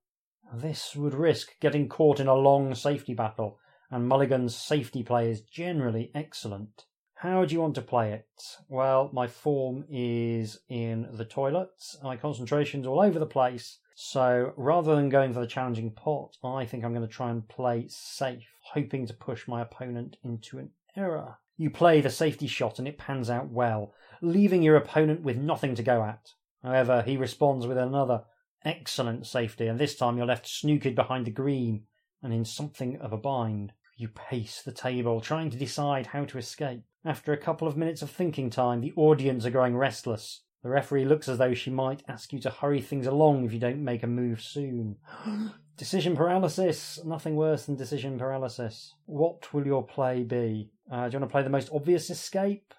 this 0.54 0.96
would 0.96 1.14
risk 1.14 1.60
getting 1.60 1.90
caught 1.90 2.22
in 2.22 2.28
a 2.28 2.34
long 2.34 2.74
safety 2.74 3.14
battle, 3.14 3.60
and 3.89 4.08
Mulligan's 4.08 4.56
safety 4.56 5.03
play 5.03 5.29
is 5.29 5.41
generally 5.41 6.12
excellent. 6.13 6.86
How 7.15 7.46
do 7.46 7.53
you 7.56 7.62
want 7.62 7.75
to 7.75 7.82
play 7.82 8.12
it? 8.12 8.27
Well, 8.70 9.10
my 9.12 9.27
form 9.27 9.86
is 9.89 10.60
in 10.70 11.08
the 11.13 11.25
toilets. 11.25 11.98
My 12.03 12.15
concentration's 12.15 12.86
all 12.86 13.01
over 13.01 13.17
the 13.17 13.25
place. 13.25 13.79
So 13.96 14.53
rather 14.56 14.96
than 14.96 15.10
going 15.10 15.34
for 15.34 15.39
the 15.39 15.48
challenging 15.48 15.89
pot, 15.91 16.38
I 16.44 16.65
think 16.65 16.84
I'm 16.84 16.94
going 16.94 17.08
to 17.08 17.12
try 17.12 17.32
and 17.32 17.48
play 17.48 17.88
safe, 17.89 18.48
hoping 18.74 19.08
to 19.08 19.13
push 19.13 19.48
my 19.48 19.62
opponent 19.62 20.17
into 20.24 20.60
an 20.60 20.70
error. 20.96 21.38
You 21.58 21.72
play 21.72 22.01
the 22.01 22.12
safety 22.12 22.46
shot 22.46 22.77
and 22.77 22.88
it 22.88 23.00
pans 23.00 23.32
out 23.32 23.50
well, 23.50 23.96
leaving 24.22 24.62
your 24.62 24.75
opponent 24.75 25.24
with 25.24 25.38
nothing 25.38 25.74
to 25.74 25.82
go 25.82 26.03
at. 26.03 26.34
However, 26.62 27.01
he 27.01 27.17
responds 27.17 27.65
with 27.65 27.79
another 27.79 28.25
excellent 28.63 29.25
safety, 29.25 29.65
and 29.65 29.79
this 29.79 29.96
time 29.96 30.17
you're 30.17 30.27
left 30.27 30.46
snookered 30.46 30.94
behind 30.94 31.25
the 31.25 31.32
green 31.32 31.86
and 32.22 32.34
in 32.34 32.46
something 32.46 32.98
of 32.98 33.14
a 33.14 33.18
bind. 33.18 33.74
You 33.96 34.10
pace 34.10 34.62
the 34.62 34.72
table, 34.72 35.22
trying 35.22 35.50
to 35.50 35.58
decide 35.58 36.08
how 36.08 36.26
to 36.26 36.38
escape. 36.38 36.84
After 37.04 37.34
a 37.34 37.38
couple 37.38 37.68
of 37.68 37.78
minutes 37.78 38.02
of 38.02 38.12
thinking 38.12 38.50
time, 38.50 38.82
the 38.82 38.94
audience 38.96 39.46
are 39.46 39.50
growing 39.50 39.76
restless. 39.76 40.42
The 40.64 40.70
referee 40.70 41.06
looks 41.06 41.30
as 41.30 41.38
though 41.38 41.54
she 41.54 41.70
might 41.70 42.04
ask 42.08 42.34
you 42.34 42.40
to 42.42 42.50
hurry 42.50 42.82
things 42.82 43.08
along 43.08 43.46
if 43.46 43.54
you 43.54 43.60
don't 43.60 43.84
make 43.84 44.04
a 44.04 44.08
move 44.08 44.42
soon. 44.42 44.98
decision 45.78 46.16
paralysis! 46.16 47.00
Nothing 47.06 47.36
worse 47.36 47.66
than 47.66 47.76
decision 47.76 48.20
paralysis. 48.20 48.94
What 49.06 49.54
will 49.54 49.66
your 49.66 49.86
play 49.86 50.24
be? 50.24 50.72
Uh, 50.92 51.08
do 51.08 51.14
you 51.14 51.20
want 51.20 51.30
to 51.30 51.34
play 51.34 51.44
the 51.44 51.50
most 51.50 51.70
obvious 51.72 52.10
escape? 52.10 52.74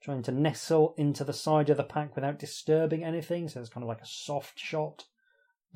Trying 0.00 0.22
to 0.22 0.32
nestle 0.32 0.94
into 0.96 1.24
the 1.24 1.32
side 1.32 1.68
of 1.68 1.76
the 1.76 1.84
pack 1.84 2.14
without 2.14 2.38
disturbing 2.38 3.02
anything, 3.02 3.48
so 3.48 3.60
it's 3.60 3.68
kind 3.68 3.82
of 3.82 3.88
like 3.88 4.02
a 4.02 4.06
soft 4.06 4.58
shot 4.58 5.04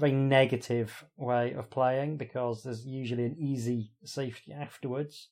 very 0.00 0.12
negative 0.12 1.04
way 1.16 1.52
of 1.52 1.70
playing 1.70 2.16
because 2.16 2.62
there's 2.62 2.86
usually 2.86 3.24
an 3.24 3.36
easy 3.38 3.92
safety 4.04 4.52
afterwards. 4.52 5.28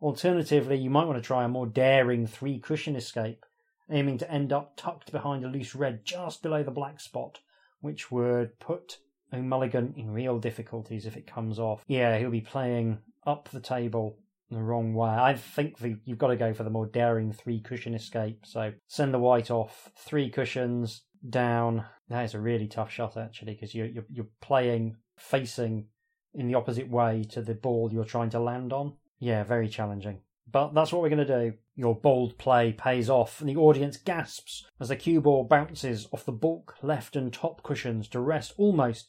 Alternatively, 0.00 0.76
you 0.76 0.90
might 0.90 1.06
want 1.06 1.16
to 1.16 1.26
try 1.26 1.44
a 1.44 1.48
more 1.48 1.66
daring 1.66 2.26
three 2.26 2.58
cushion 2.58 2.96
escape, 2.96 3.46
aiming 3.90 4.18
to 4.18 4.30
end 4.30 4.52
up 4.52 4.76
tucked 4.76 5.12
behind 5.12 5.44
a 5.44 5.48
loose 5.48 5.74
red 5.74 6.04
just 6.04 6.42
below 6.42 6.62
the 6.62 6.70
black 6.70 7.00
spot, 7.00 7.38
which 7.80 8.10
would 8.10 8.58
put 8.58 8.98
O'Mulligan 9.32 9.96
in 9.96 10.10
real 10.10 10.38
difficulties 10.38 11.06
if 11.06 11.16
it 11.16 11.26
comes 11.26 11.58
off. 11.58 11.84
Yeah, 11.86 12.18
he'll 12.18 12.30
be 12.30 12.40
playing 12.40 12.98
up 13.24 13.48
the 13.50 13.60
table 13.60 14.18
the 14.50 14.62
wrong 14.62 14.94
way. 14.94 15.08
I 15.08 15.34
think 15.34 15.78
the, 15.78 15.96
you've 16.04 16.18
got 16.18 16.28
to 16.28 16.36
go 16.36 16.52
for 16.52 16.64
the 16.64 16.70
more 16.70 16.86
daring 16.86 17.32
three 17.32 17.60
cushion 17.60 17.94
escape. 17.94 18.44
So 18.44 18.72
send 18.88 19.14
the 19.14 19.18
white 19.18 19.50
off, 19.50 19.90
three 19.96 20.28
cushions 20.28 21.02
down, 21.28 21.84
that 22.08 22.24
is 22.24 22.34
a 22.34 22.40
really 22.40 22.66
tough 22.66 22.90
shot 22.90 23.16
actually 23.16 23.54
because 23.54 23.74
you're, 23.74 23.86
you're 23.86 24.06
you're 24.10 24.26
playing 24.40 24.96
facing 25.16 25.86
in 26.34 26.46
the 26.46 26.54
opposite 26.54 26.88
way 26.88 27.24
to 27.30 27.42
the 27.42 27.54
ball 27.54 27.90
you're 27.92 28.04
trying 28.04 28.30
to 28.30 28.40
land 28.40 28.72
on. 28.72 28.94
Yeah, 29.18 29.44
very 29.44 29.68
challenging. 29.68 30.20
But 30.50 30.74
that's 30.74 30.92
what 30.92 31.00
we're 31.00 31.08
going 31.08 31.26
to 31.26 31.50
do. 31.50 31.54
Your 31.76 31.94
bold 31.94 32.36
play 32.36 32.72
pays 32.72 33.08
off, 33.08 33.40
and 33.40 33.48
the 33.48 33.56
audience 33.56 33.96
gasps 33.96 34.66
as 34.80 34.88
the 34.88 34.96
cue 34.96 35.20
ball 35.20 35.44
bounces 35.44 36.08
off 36.12 36.24
the 36.24 36.32
baulk 36.32 36.74
left 36.82 37.16
and 37.16 37.32
top 37.32 37.62
cushions 37.62 38.08
to 38.08 38.20
rest 38.20 38.52
almost, 38.58 39.08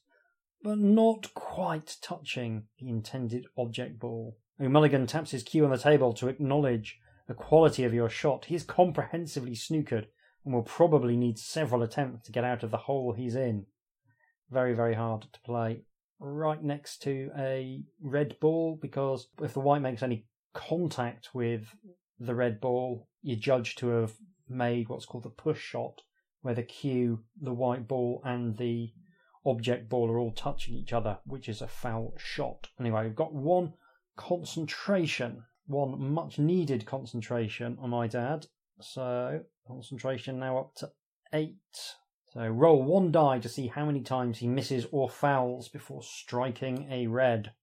but 0.62 0.78
not 0.78 1.34
quite 1.34 1.98
touching 2.02 2.64
the 2.80 2.88
intended 2.88 3.48
object 3.58 4.00
ball. 4.00 4.38
O'Mulligan 4.62 5.08
taps 5.08 5.32
his 5.32 5.44
cue 5.44 5.66
on 5.66 5.72
the 5.72 5.78
table 5.78 6.14
to 6.14 6.30
acknowledge 6.30 7.00
the 7.28 7.34
quality 7.34 7.84
of 7.84 7.94
your 7.94 8.10
shot. 8.10 8.46
He 8.46 8.56
is 8.56 8.64
comprehensively 8.64 9.56
snookered 9.56 10.06
and 10.44 10.54
will 10.54 10.64
probably 10.64 11.16
need 11.16 11.38
several 11.40 11.84
attempts 11.84 12.26
to 12.26 12.32
get 12.32 12.44
out 12.44 12.64
of 12.64 12.72
the 12.72 12.78
hole 12.78 13.14
he's 13.14 13.36
in. 13.36 13.66
Very, 14.52 14.74
very 14.74 14.96
hard 14.96 15.26
to 15.32 15.42
play. 15.42 15.84
Right 16.20 16.62
next 16.62 17.02
to 17.04 17.32
a 17.38 17.84
red 18.02 18.40
ball, 18.40 18.78
because 18.82 19.28
if 19.42 19.54
the 19.54 19.60
white 19.60 19.82
makes 19.82 20.04
any 20.04 20.26
contact 20.54 21.30
with 21.34 21.76
the 22.20 22.36
red 22.36 22.62
ball, 22.62 23.08
you're 23.22 23.40
judged 23.40 23.78
to 23.80 23.88
have 23.88 24.14
made 24.48 24.90
what's 24.90 25.06
called 25.06 25.24
the 25.24 25.30
push 25.30 25.60
shot, 25.60 26.02
where 26.42 26.54
the 26.54 26.64
cue, 26.64 27.24
the 27.42 27.54
white 27.54 27.88
ball, 27.88 28.22
and 28.24 28.58
the 28.58 28.92
object 29.46 29.90
ball 29.90 30.10
are 30.10 30.20
all 30.20 30.32
touching 30.32 30.76
each 30.76 30.94
other, 30.94 31.18
which 31.26 31.50
is 31.50 31.62
a 31.62 31.68
foul 31.68 32.14
shot. 32.18 32.70
Anyway, 32.80 33.04
we've 33.04 33.16
got 33.16 33.34
one 33.34 33.74
concentration, 34.16 35.44
one 35.66 36.14
much 36.14 36.38
needed 36.38 36.86
concentration, 36.86 37.78
I 37.82 37.88
might 37.88 38.16
add. 38.16 38.48
So 38.80 39.42
Concentration 39.68 40.40
now 40.40 40.58
up 40.58 40.76
to 40.76 40.92
eight. 41.34 41.58
So 42.34 42.48
roll 42.48 42.84
one 42.84 43.12
die 43.12 43.40
to 43.40 43.50
see 43.50 43.68
how 43.68 43.86
many 43.86 44.02
times 44.02 44.40
he 44.40 44.48
misses 44.48 44.88
or 44.92 45.10
fouls 45.10 45.70
before 45.70 46.02
striking 46.04 46.88
a 46.92 47.08
red. 47.08 47.54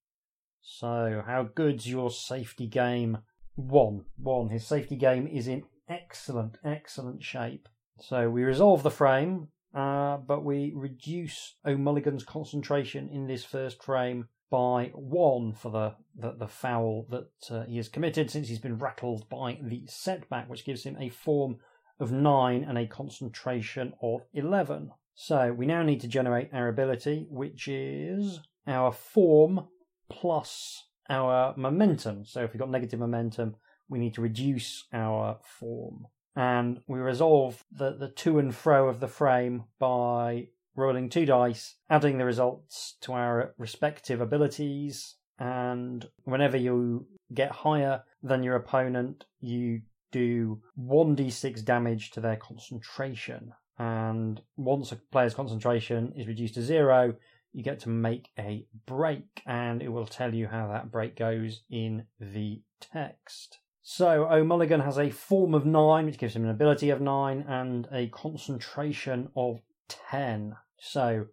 So 0.62 1.22
how 1.26 1.42
good's 1.42 1.88
your 1.88 2.10
safety 2.10 2.66
game? 2.66 3.18
One. 3.54 4.04
One. 4.16 4.48
His 4.48 4.66
safety 4.66 4.96
game 4.96 5.26
is 5.26 5.48
in 5.48 5.64
excellent, 5.88 6.56
excellent 6.64 7.22
shape. 7.22 7.68
So 8.00 8.30
we 8.30 8.44
resolve 8.44 8.82
the 8.82 8.90
frame. 8.90 9.48
uh, 9.74 10.16
but 10.16 10.44
we 10.44 10.72
reduce 10.74 11.54
O'Mulligan's 11.64 12.24
concentration 12.24 13.08
in 13.08 13.26
this 13.26 13.44
first 13.44 13.82
frame 13.82 14.28
by 14.50 14.90
one 14.94 15.52
for 15.52 15.70
the, 15.70 15.94
the, 16.16 16.32
the 16.36 16.48
foul 16.48 17.06
that 17.10 17.30
uh, 17.50 17.64
he 17.66 17.76
has 17.76 17.88
committed 17.88 18.30
since 18.30 18.48
he's 18.48 18.58
been 18.58 18.78
rattled 18.78 19.28
by 19.28 19.58
the 19.62 19.84
setback, 19.86 20.50
which 20.50 20.64
gives 20.64 20.82
him 20.82 20.96
a 20.98 21.08
form 21.08 21.58
of 22.00 22.10
9 22.12 22.64
and 22.64 22.78
a 22.78 22.86
concentration 22.86 23.92
of 24.02 24.22
11. 24.32 24.90
So 25.14 25.52
we 25.52 25.66
now 25.66 25.82
need 25.82 26.00
to 26.00 26.08
generate 26.08 26.50
our 26.52 26.68
ability, 26.68 27.26
which 27.28 27.68
is 27.68 28.40
our 28.66 28.92
form 28.92 29.68
plus 30.08 30.84
our 31.08 31.54
momentum. 31.56 32.24
So 32.24 32.42
if 32.42 32.52
we've 32.52 32.60
got 32.60 32.70
negative 32.70 33.00
momentum, 33.00 33.56
we 33.88 33.98
need 33.98 34.14
to 34.14 34.22
reduce 34.22 34.86
our 34.92 35.38
form. 35.42 36.06
And 36.36 36.80
we 36.86 37.00
resolve 37.00 37.64
the, 37.72 37.96
the 37.96 38.08
to 38.08 38.38
and 38.38 38.54
fro 38.54 38.88
of 38.88 39.00
the 39.00 39.08
frame 39.08 39.64
by 39.78 40.48
rolling 40.76 41.10
two 41.10 41.26
dice, 41.26 41.74
adding 41.90 42.18
the 42.18 42.24
results 42.24 42.96
to 43.02 43.12
our 43.12 43.54
respective 43.58 44.20
abilities, 44.20 45.16
and 45.38 46.06
whenever 46.24 46.56
you 46.56 47.06
get 47.32 47.50
higher 47.50 48.02
than 48.22 48.42
your 48.42 48.56
opponent, 48.56 49.24
you 49.40 49.80
do 50.10 50.60
1d6 50.78 51.64
damage 51.64 52.10
to 52.12 52.20
their 52.20 52.36
concentration. 52.36 53.52
And 53.78 54.40
once 54.56 54.92
a 54.92 54.96
player's 54.96 55.34
concentration 55.34 56.12
is 56.16 56.26
reduced 56.26 56.54
to 56.54 56.62
zero, 56.62 57.14
you 57.52 57.62
get 57.62 57.80
to 57.80 57.88
make 57.88 58.28
a 58.38 58.66
break, 58.86 59.42
and 59.46 59.82
it 59.82 59.88
will 59.88 60.06
tell 60.06 60.34
you 60.34 60.46
how 60.46 60.68
that 60.68 60.92
break 60.92 61.16
goes 61.16 61.62
in 61.70 62.04
the 62.20 62.62
text. 62.80 63.58
So 63.82 64.28
O'Mulligan 64.30 64.84
has 64.84 64.98
a 64.98 65.10
form 65.10 65.54
of 65.54 65.66
nine, 65.66 66.06
which 66.06 66.18
gives 66.18 66.36
him 66.36 66.44
an 66.44 66.50
ability 66.50 66.90
of 66.90 67.00
nine, 67.00 67.44
and 67.48 67.88
a 67.90 68.08
concentration 68.08 69.30
of 69.34 69.60
ten. 69.88 70.56
So 70.78 71.26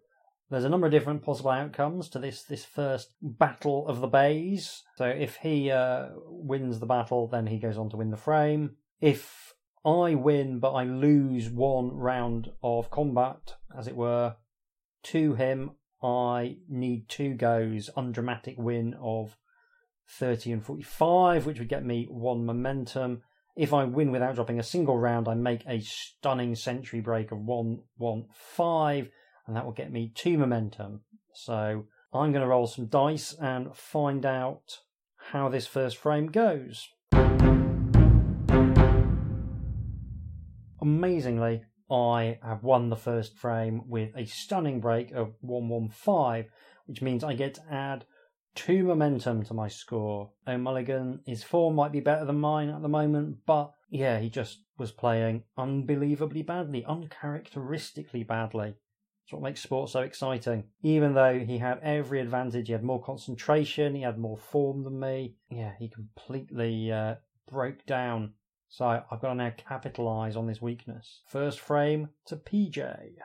there's 0.50 0.64
a 0.64 0.68
number 0.68 0.86
of 0.86 0.92
different 0.92 1.22
possible 1.22 1.50
outcomes 1.50 2.08
to 2.10 2.18
this 2.18 2.42
this 2.42 2.64
first 2.64 3.14
battle 3.20 3.86
of 3.86 4.00
the 4.00 4.06
baize. 4.06 4.82
So 4.96 5.04
if 5.04 5.36
he 5.36 5.70
uh, 5.70 6.08
wins 6.26 6.80
the 6.80 6.86
battle, 6.86 7.28
then 7.28 7.46
he 7.46 7.58
goes 7.58 7.76
on 7.76 7.90
to 7.90 7.96
win 7.96 8.10
the 8.10 8.16
frame. 8.16 8.76
If 9.00 9.54
I 9.84 10.14
win, 10.14 10.58
but 10.58 10.72
I 10.72 10.84
lose 10.84 11.48
one 11.48 11.92
round 11.92 12.50
of 12.62 12.90
combat, 12.90 13.56
as 13.76 13.86
it 13.86 13.96
were, 13.96 14.36
to 15.04 15.34
him, 15.34 15.72
I 16.02 16.56
need 16.68 17.08
two 17.08 17.34
goes, 17.34 17.90
undramatic 17.96 18.56
win 18.58 18.94
of 19.00 19.36
30 20.10 20.52
and 20.52 20.64
45, 20.64 21.46
which 21.46 21.58
would 21.58 21.68
get 21.68 21.84
me 21.84 22.06
one 22.10 22.44
momentum. 22.44 23.22
If 23.56 23.72
I 23.72 23.84
win 23.84 24.12
without 24.12 24.36
dropping 24.36 24.60
a 24.60 24.64
single 24.64 24.98
round, 24.98 25.28
I 25.28 25.34
make 25.34 25.64
a 25.66 25.80
stunning 25.80 26.54
century 26.54 27.00
break 27.00 27.32
of 27.32 27.38
115, 27.38 29.10
and 29.48 29.56
that 29.56 29.64
will 29.64 29.72
get 29.72 29.90
me 29.90 30.12
two 30.14 30.38
momentum. 30.38 31.00
So 31.32 31.86
I'm 32.12 32.32
going 32.32 32.42
to 32.42 32.46
roll 32.46 32.66
some 32.66 32.86
dice 32.86 33.34
and 33.40 33.74
find 33.74 34.24
out 34.24 34.80
how 35.32 35.48
this 35.48 35.66
first 35.66 35.96
frame 35.96 36.26
goes. 36.26 36.86
Amazingly, 40.80 41.62
I 41.90 42.38
have 42.42 42.62
won 42.62 42.90
the 42.90 42.96
first 42.96 43.36
frame 43.36 43.82
with 43.88 44.14
a 44.14 44.26
stunning 44.26 44.80
break 44.80 45.12
of 45.12 45.32
115, 45.40 46.50
which 46.86 47.00
means 47.00 47.24
I 47.24 47.32
get 47.32 47.54
to 47.54 47.62
add 47.70 48.04
two 48.54 48.84
momentum 48.84 49.44
to 49.44 49.54
my 49.54 49.68
score. 49.68 50.30
O'Mulligan, 50.46 51.20
his 51.24 51.42
form 51.42 51.74
might 51.74 51.92
be 51.92 52.00
better 52.00 52.26
than 52.26 52.38
mine 52.38 52.68
at 52.68 52.82
the 52.82 52.88
moment, 52.88 53.38
but 53.46 53.72
yeah, 53.90 54.18
he 54.18 54.28
just 54.28 54.58
was 54.76 54.92
playing 54.92 55.44
unbelievably 55.56 56.42
badly, 56.42 56.84
uncharacteristically 56.84 58.22
badly. 58.24 58.74
That's 59.28 59.34
what 59.34 59.42
makes 59.42 59.60
sport 59.60 59.90
so 59.90 60.00
exciting. 60.00 60.64
Even 60.82 61.12
though 61.12 61.38
he 61.38 61.58
had 61.58 61.80
every 61.82 62.22
advantage, 62.22 62.68
he 62.68 62.72
had 62.72 62.82
more 62.82 63.02
concentration, 63.02 63.94
he 63.94 64.00
had 64.00 64.16
more 64.16 64.38
form 64.38 64.84
than 64.84 64.98
me. 64.98 65.34
Yeah, 65.50 65.72
he 65.78 65.90
completely 65.90 66.90
uh, 66.90 67.16
broke 67.46 67.84
down. 67.84 68.32
So 68.70 68.86
I've 68.86 69.20
got 69.20 69.28
to 69.28 69.34
now 69.34 69.52
capitalise 69.54 70.34
on 70.34 70.46
this 70.46 70.62
weakness. 70.62 71.20
First 71.26 71.60
frame 71.60 72.08
to 72.24 72.36
PJ. 72.36 73.16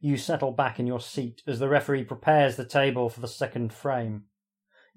You 0.00 0.16
settle 0.16 0.52
back 0.52 0.80
in 0.80 0.86
your 0.86 0.98
seat 0.98 1.42
as 1.46 1.58
the 1.58 1.68
referee 1.68 2.04
prepares 2.04 2.56
the 2.56 2.64
table 2.64 3.10
for 3.10 3.20
the 3.20 3.28
second 3.28 3.74
frame. 3.74 4.24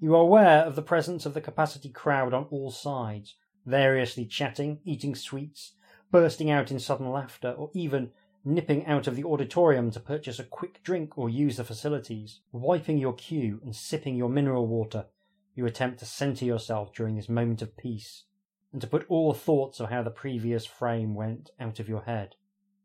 You 0.00 0.14
are 0.14 0.22
aware 0.22 0.64
of 0.64 0.76
the 0.76 0.82
presence 0.82 1.26
of 1.26 1.34
the 1.34 1.42
capacity 1.42 1.90
crowd 1.90 2.32
on 2.32 2.44
all 2.44 2.70
sides, 2.70 3.36
variously 3.66 4.24
chatting, 4.24 4.80
eating 4.86 5.14
sweets, 5.14 5.74
bursting 6.10 6.50
out 6.50 6.70
in 6.70 6.78
sudden 6.78 7.10
laughter, 7.10 7.50
or 7.50 7.70
even 7.74 8.12
nipping 8.44 8.86
out 8.86 9.06
of 9.06 9.16
the 9.16 9.24
auditorium 9.24 9.90
to 9.90 10.00
purchase 10.00 10.38
a 10.38 10.44
quick 10.44 10.82
drink 10.82 11.16
or 11.16 11.30
use 11.30 11.56
the 11.56 11.64
facilities. 11.64 12.40
Wiping 12.52 12.98
your 12.98 13.14
cue 13.14 13.60
and 13.64 13.74
sipping 13.74 14.16
your 14.16 14.28
mineral 14.28 14.66
water, 14.66 15.06
you 15.54 15.64
attempt 15.66 15.98
to 16.00 16.04
centre 16.04 16.44
yourself 16.44 16.92
during 16.92 17.16
this 17.16 17.28
moment 17.28 17.62
of 17.62 17.76
peace, 17.76 18.24
and 18.72 18.80
to 18.80 18.86
put 18.86 19.06
all 19.08 19.32
thoughts 19.32 19.80
of 19.80 19.88
how 19.88 20.02
the 20.02 20.10
previous 20.10 20.66
frame 20.66 21.14
went 21.14 21.50
out 21.60 21.80
of 21.80 21.88
your 21.88 22.02
head. 22.02 22.34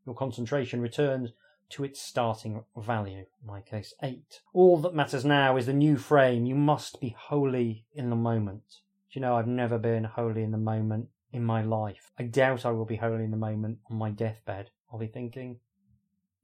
Your 0.06 0.16
concentration 0.16 0.82
returns 0.82 1.32
to 1.70 1.84
its 1.84 2.02
starting 2.02 2.64
value, 2.78 3.26
in 3.42 3.48
my 3.48 3.62
case 3.62 3.94
8. 4.02 4.42
All 4.54 4.78
that 4.78 4.96
matters 4.96 5.26
now 5.26 5.58
is 5.58 5.66
the 5.66 5.74
new 5.74 5.98
frame. 5.98 6.46
You 6.46 6.56
must 6.56 7.00
be 7.00 7.16
wholly 7.18 7.86
in 7.94 8.10
the 8.10 8.16
moment. 8.16 8.64
Do 9.12 9.20
you 9.20 9.22
know, 9.22 9.36
I've 9.36 9.48
never 9.48 9.78
been 9.78 10.04
wholly 10.04 10.44
in 10.44 10.52
the 10.52 10.58
moment 10.58 11.10
in 11.32 11.44
my 11.44 11.62
life. 11.62 12.12
I 12.18 12.24
doubt 12.24 12.66
I 12.66 12.72
will 12.72 12.86
be 12.86 12.96
wholly 12.96 13.24
in 13.24 13.32
the 13.32 13.38
moment 13.38 13.80
on 13.90 13.98
my 13.98 14.10
deathbed. 14.10 14.72
I'll 14.92 15.00
be 15.00 15.08
thinking, 15.08 15.60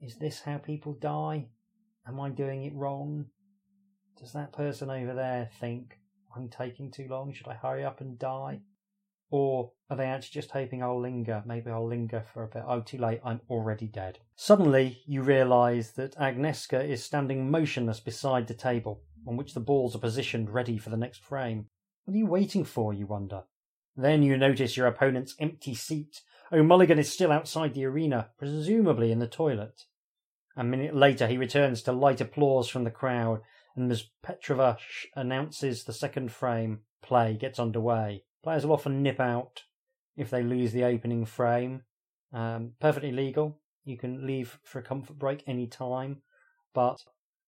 is 0.02 0.16
this 0.16 0.42
how 0.42 0.58
people 0.58 0.94
die? 0.94 1.48
Am 2.08 2.20
I 2.20 2.30
doing 2.30 2.64
it 2.64 2.76
wrong? 2.76 3.26
Does 4.20 4.34
that 4.34 4.54
person 4.54 4.90
over 4.90 5.14
there 5.14 5.50
think 5.60 5.98
I'm 6.36 6.50
taking 6.50 6.92
too 6.92 7.08
long? 7.10 7.34
Should 7.34 7.48
I 7.48 7.56
hurry 7.56 7.84
up 7.84 8.02
and 8.02 8.20
die? 8.20 8.60
Or 9.32 9.72
are 9.90 9.98
they 9.98 10.06
actually 10.06 10.40
just 10.40 10.52
hoping 10.52 10.84
I'll 10.84 11.02
linger? 11.02 11.44
Maybe 11.46 11.72
I'll 11.72 11.88
linger 11.88 12.24
for 12.32 12.44
a 12.44 12.48
bit. 12.48 12.64
Oh, 12.68 12.82
too 12.82 13.00
late, 13.00 13.22
I'm 13.26 13.42
already 13.50 13.88
dead. 13.88 14.20
Suddenly, 14.36 15.02
you 15.08 15.24
realise 15.24 15.92
that 15.92 16.16
Agnieszka 16.16 16.88
is 16.88 17.04
standing 17.04 17.50
motionless 17.50 18.00
beside 18.00 18.48
the 18.48 18.54
table, 18.54 19.02
on 19.28 19.36
which 19.36 19.54
the 19.54 19.60
balls 19.60 19.96
are 19.96 20.00
positioned 20.00 20.52
ready 20.52 20.78
for 20.78 20.92
the 20.92 20.98
next 20.98 21.24
frame. 21.24 21.66
What 22.04 22.14
are 22.14 22.18
you 22.18 22.28
waiting 22.28 22.64
for, 22.64 22.94
you 22.94 23.08
wonder? 23.08 23.44
Then 23.98 24.22
you 24.22 24.38
notice 24.38 24.78
your 24.78 24.88
opponent's 24.88 25.36
empty 25.40 25.74
seat. 25.74 26.22
O'Mulligan 26.52 27.00
is 27.00 27.12
still 27.12 27.32
outside 27.32 27.74
the 27.74 27.86
arena, 27.86 28.30
presumably 28.38 29.12
in 29.12 29.20
the 29.20 29.28
toilet. 29.28 29.86
A 30.56 30.64
minute 30.64 30.96
later, 30.96 31.28
he 31.28 31.38
returns 31.38 31.82
to 31.84 31.92
light 31.92 32.22
applause 32.22 32.70
from 32.70 32.84
the 32.84 32.92
crowd, 32.92 33.42
and 33.76 33.88
Ms. 33.88 34.06
Petrova 34.24 34.78
announces 35.16 35.84
the 35.84 35.94
second 35.94 36.32
frame. 36.32 36.82
Play 37.02 37.36
gets 37.36 37.60
underway. 37.60 38.24
Players 38.44 38.66
will 38.66 38.74
often 38.74 39.02
nip 39.02 39.20
out 39.20 39.64
if 40.16 40.30
they 40.30 40.44
lose 40.44 40.72
the 40.72 40.84
opening 40.84 41.26
frame. 41.26 41.84
Um, 42.32 42.74
perfectly 42.80 43.12
legal. 43.12 43.60
You 43.84 43.98
can 43.98 44.26
leave 44.26 44.60
for 44.64 44.80
a 44.80 44.84
comfort 44.84 45.20
break 45.20 45.44
any 45.48 45.68
time, 45.68 46.22
but 46.74 46.98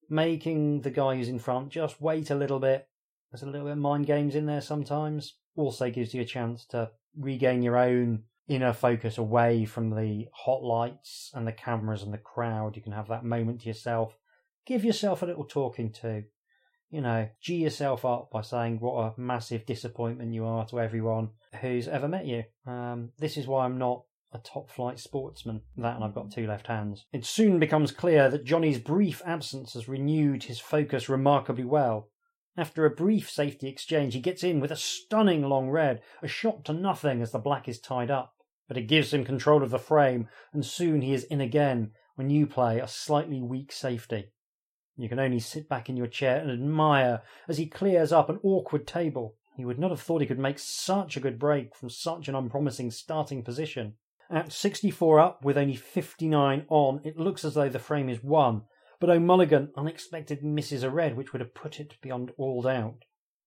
making 0.09 0.81
the 0.81 0.91
guy 0.91 1.15
who's 1.15 1.29
in 1.29 1.39
front 1.39 1.69
just 1.69 2.01
wait 2.01 2.29
a 2.29 2.35
little 2.35 2.59
bit. 2.59 2.87
There's 3.31 3.43
a 3.43 3.45
little 3.45 3.67
bit 3.67 3.73
of 3.73 3.77
mind 3.77 4.05
games 4.05 4.35
in 4.35 4.45
there 4.45 4.61
sometimes. 4.61 5.35
Also 5.55 5.89
gives 5.89 6.13
you 6.13 6.21
a 6.21 6.25
chance 6.25 6.65
to 6.67 6.91
regain 7.17 7.61
your 7.61 7.77
own 7.77 8.23
inner 8.47 8.73
focus 8.73 9.17
away 9.17 9.65
from 9.65 9.89
the 9.89 10.27
hot 10.33 10.63
lights 10.63 11.31
and 11.33 11.45
the 11.45 11.51
cameras 11.51 12.03
and 12.03 12.13
the 12.13 12.17
crowd. 12.17 12.75
You 12.75 12.81
can 12.81 12.93
have 12.93 13.09
that 13.09 13.25
moment 13.25 13.61
to 13.61 13.67
yourself. 13.67 14.17
Give 14.65 14.83
yourself 14.83 15.21
a 15.21 15.25
little 15.25 15.45
talking 15.45 15.91
to 16.01 16.23
you 16.89 17.01
know, 17.01 17.27
G 17.41 17.55
yourself 17.55 18.05
up 18.05 18.31
by 18.31 18.41
saying 18.41 18.79
what 18.79 18.95
a 18.95 19.19
massive 19.19 19.65
disappointment 19.65 20.33
you 20.33 20.45
are 20.45 20.65
to 20.67 20.79
everyone 20.79 21.29
who's 21.61 21.87
ever 21.87 22.07
met 22.07 22.25
you. 22.25 22.43
Um, 22.65 23.09
this 23.17 23.37
is 23.37 23.47
why 23.47 23.65
I'm 23.65 23.77
not 23.77 24.03
a 24.31 24.39
top 24.39 24.69
flight 24.69 24.99
sportsman. 24.99 25.61
That 25.77 25.95
and 25.95 26.03
I've 26.03 26.15
got 26.15 26.31
two 26.31 26.47
left 26.47 26.67
hands. 26.67 27.05
It 27.11 27.25
soon 27.25 27.59
becomes 27.59 27.91
clear 27.91 28.29
that 28.29 28.45
Johnny's 28.45 28.79
brief 28.79 29.21
absence 29.25 29.73
has 29.73 29.89
renewed 29.89 30.43
his 30.43 30.59
focus 30.59 31.09
remarkably 31.09 31.65
well. 31.65 32.09
After 32.55 32.85
a 32.85 32.89
brief 32.89 33.29
safety 33.29 33.67
exchange, 33.67 34.13
he 34.13 34.19
gets 34.19 34.43
in 34.43 34.59
with 34.59 34.71
a 34.71 34.75
stunning 34.75 35.43
long 35.43 35.69
red, 35.69 36.01
a 36.23 36.27
shot 36.27 36.65
to 36.65 36.73
nothing 36.73 37.21
as 37.21 37.31
the 37.31 37.37
black 37.37 37.67
is 37.67 37.79
tied 37.79 38.09
up. 38.09 38.33
But 38.67 38.77
it 38.77 38.87
gives 38.87 39.13
him 39.13 39.23
control 39.23 39.63
of 39.63 39.69
the 39.69 39.79
frame, 39.79 40.27
and 40.53 40.65
soon 40.65 41.01
he 41.01 41.13
is 41.13 41.23
in 41.25 41.41
again 41.41 41.91
when 42.15 42.29
you 42.29 42.47
play 42.47 42.79
a 42.79 42.87
slightly 42.87 43.41
weak 43.41 43.71
safety. 43.71 44.31
You 44.97 45.07
can 45.07 45.19
only 45.19 45.39
sit 45.39 45.69
back 45.69 45.89
in 45.89 45.95
your 45.95 46.07
chair 46.07 46.39
and 46.39 46.49
admire 46.49 47.21
as 47.47 47.59
he 47.59 47.67
clears 47.67 48.11
up 48.11 48.29
an 48.29 48.39
awkward 48.43 48.87
table. 48.87 49.35
He 49.55 49.63
would 49.63 49.79
not 49.79 49.91
have 49.91 50.01
thought 50.01 50.21
he 50.21 50.27
could 50.27 50.39
make 50.39 50.59
such 50.59 51.15
a 51.15 51.19
good 51.19 51.37
break 51.37 51.75
from 51.75 51.89
such 51.89 52.27
an 52.27 52.35
unpromising 52.35 52.91
starting 52.91 53.43
position. 53.43 53.93
At 54.29 54.51
64 54.51 55.19
up, 55.19 55.45
with 55.45 55.57
only 55.57 55.75
59 55.75 56.65
on, 56.67 57.01
it 57.03 57.17
looks 57.17 57.45
as 57.45 57.53
though 57.53 57.69
the 57.69 57.79
frame 57.79 58.09
is 58.09 58.23
won, 58.23 58.63
but 58.99 59.09
O'Mulligan 59.09 59.71
unexpectedly 59.77 60.49
misses 60.49 60.83
a 60.83 60.89
red 60.89 61.15
which 61.15 61.31
would 61.31 61.39
have 61.39 61.53
put 61.53 61.79
it 61.79 61.95
beyond 62.01 62.33
all 62.37 62.63
doubt. 62.63 63.05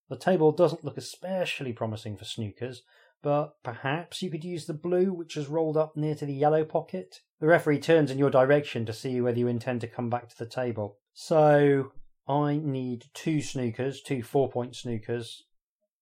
The 0.09 0.17
table 0.17 0.53
doesn't 0.53 0.85
look 0.85 0.97
especially 0.97 1.73
promising 1.73 2.17
for 2.17 2.25
snookers, 2.25 2.79
but 3.23 3.63
perhaps 3.63 4.23
you 4.23 4.31
could 4.31 4.45
use 4.45 4.67
the 4.67 4.75
blue, 4.75 5.13
which 5.13 5.35
has 5.35 5.49
rolled 5.49 5.77
up 5.77 5.97
near 5.97 6.15
to 6.15 6.27
the 6.27 6.33
yellow 6.33 6.65
pocket. 6.65 7.21
The 7.41 7.47
referee 7.47 7.81
turns 7.81 8.11
in 8.11 8.19
your 8.19 8.31
direction 8.31 8.87
to 8.87 8.93
see 8.93 9.21
whether 9.21 9.39
you 9.39 9.49
intend 9.49 9.81
to 9.83 9.87
come 9.87 10.11
back 10.11 10.29
to 10.29 10.39
the 10.39 10.47
table. 10.47 10.99
So 11.13 11.93
I 12.29 12.57
need 12.57 13.07
two 13.15 13.39
snookers, 13.39 14.03
two 14.05 14.23
four 14.23 14.51
point 14.51 14.73
snookers. 14.73 15.43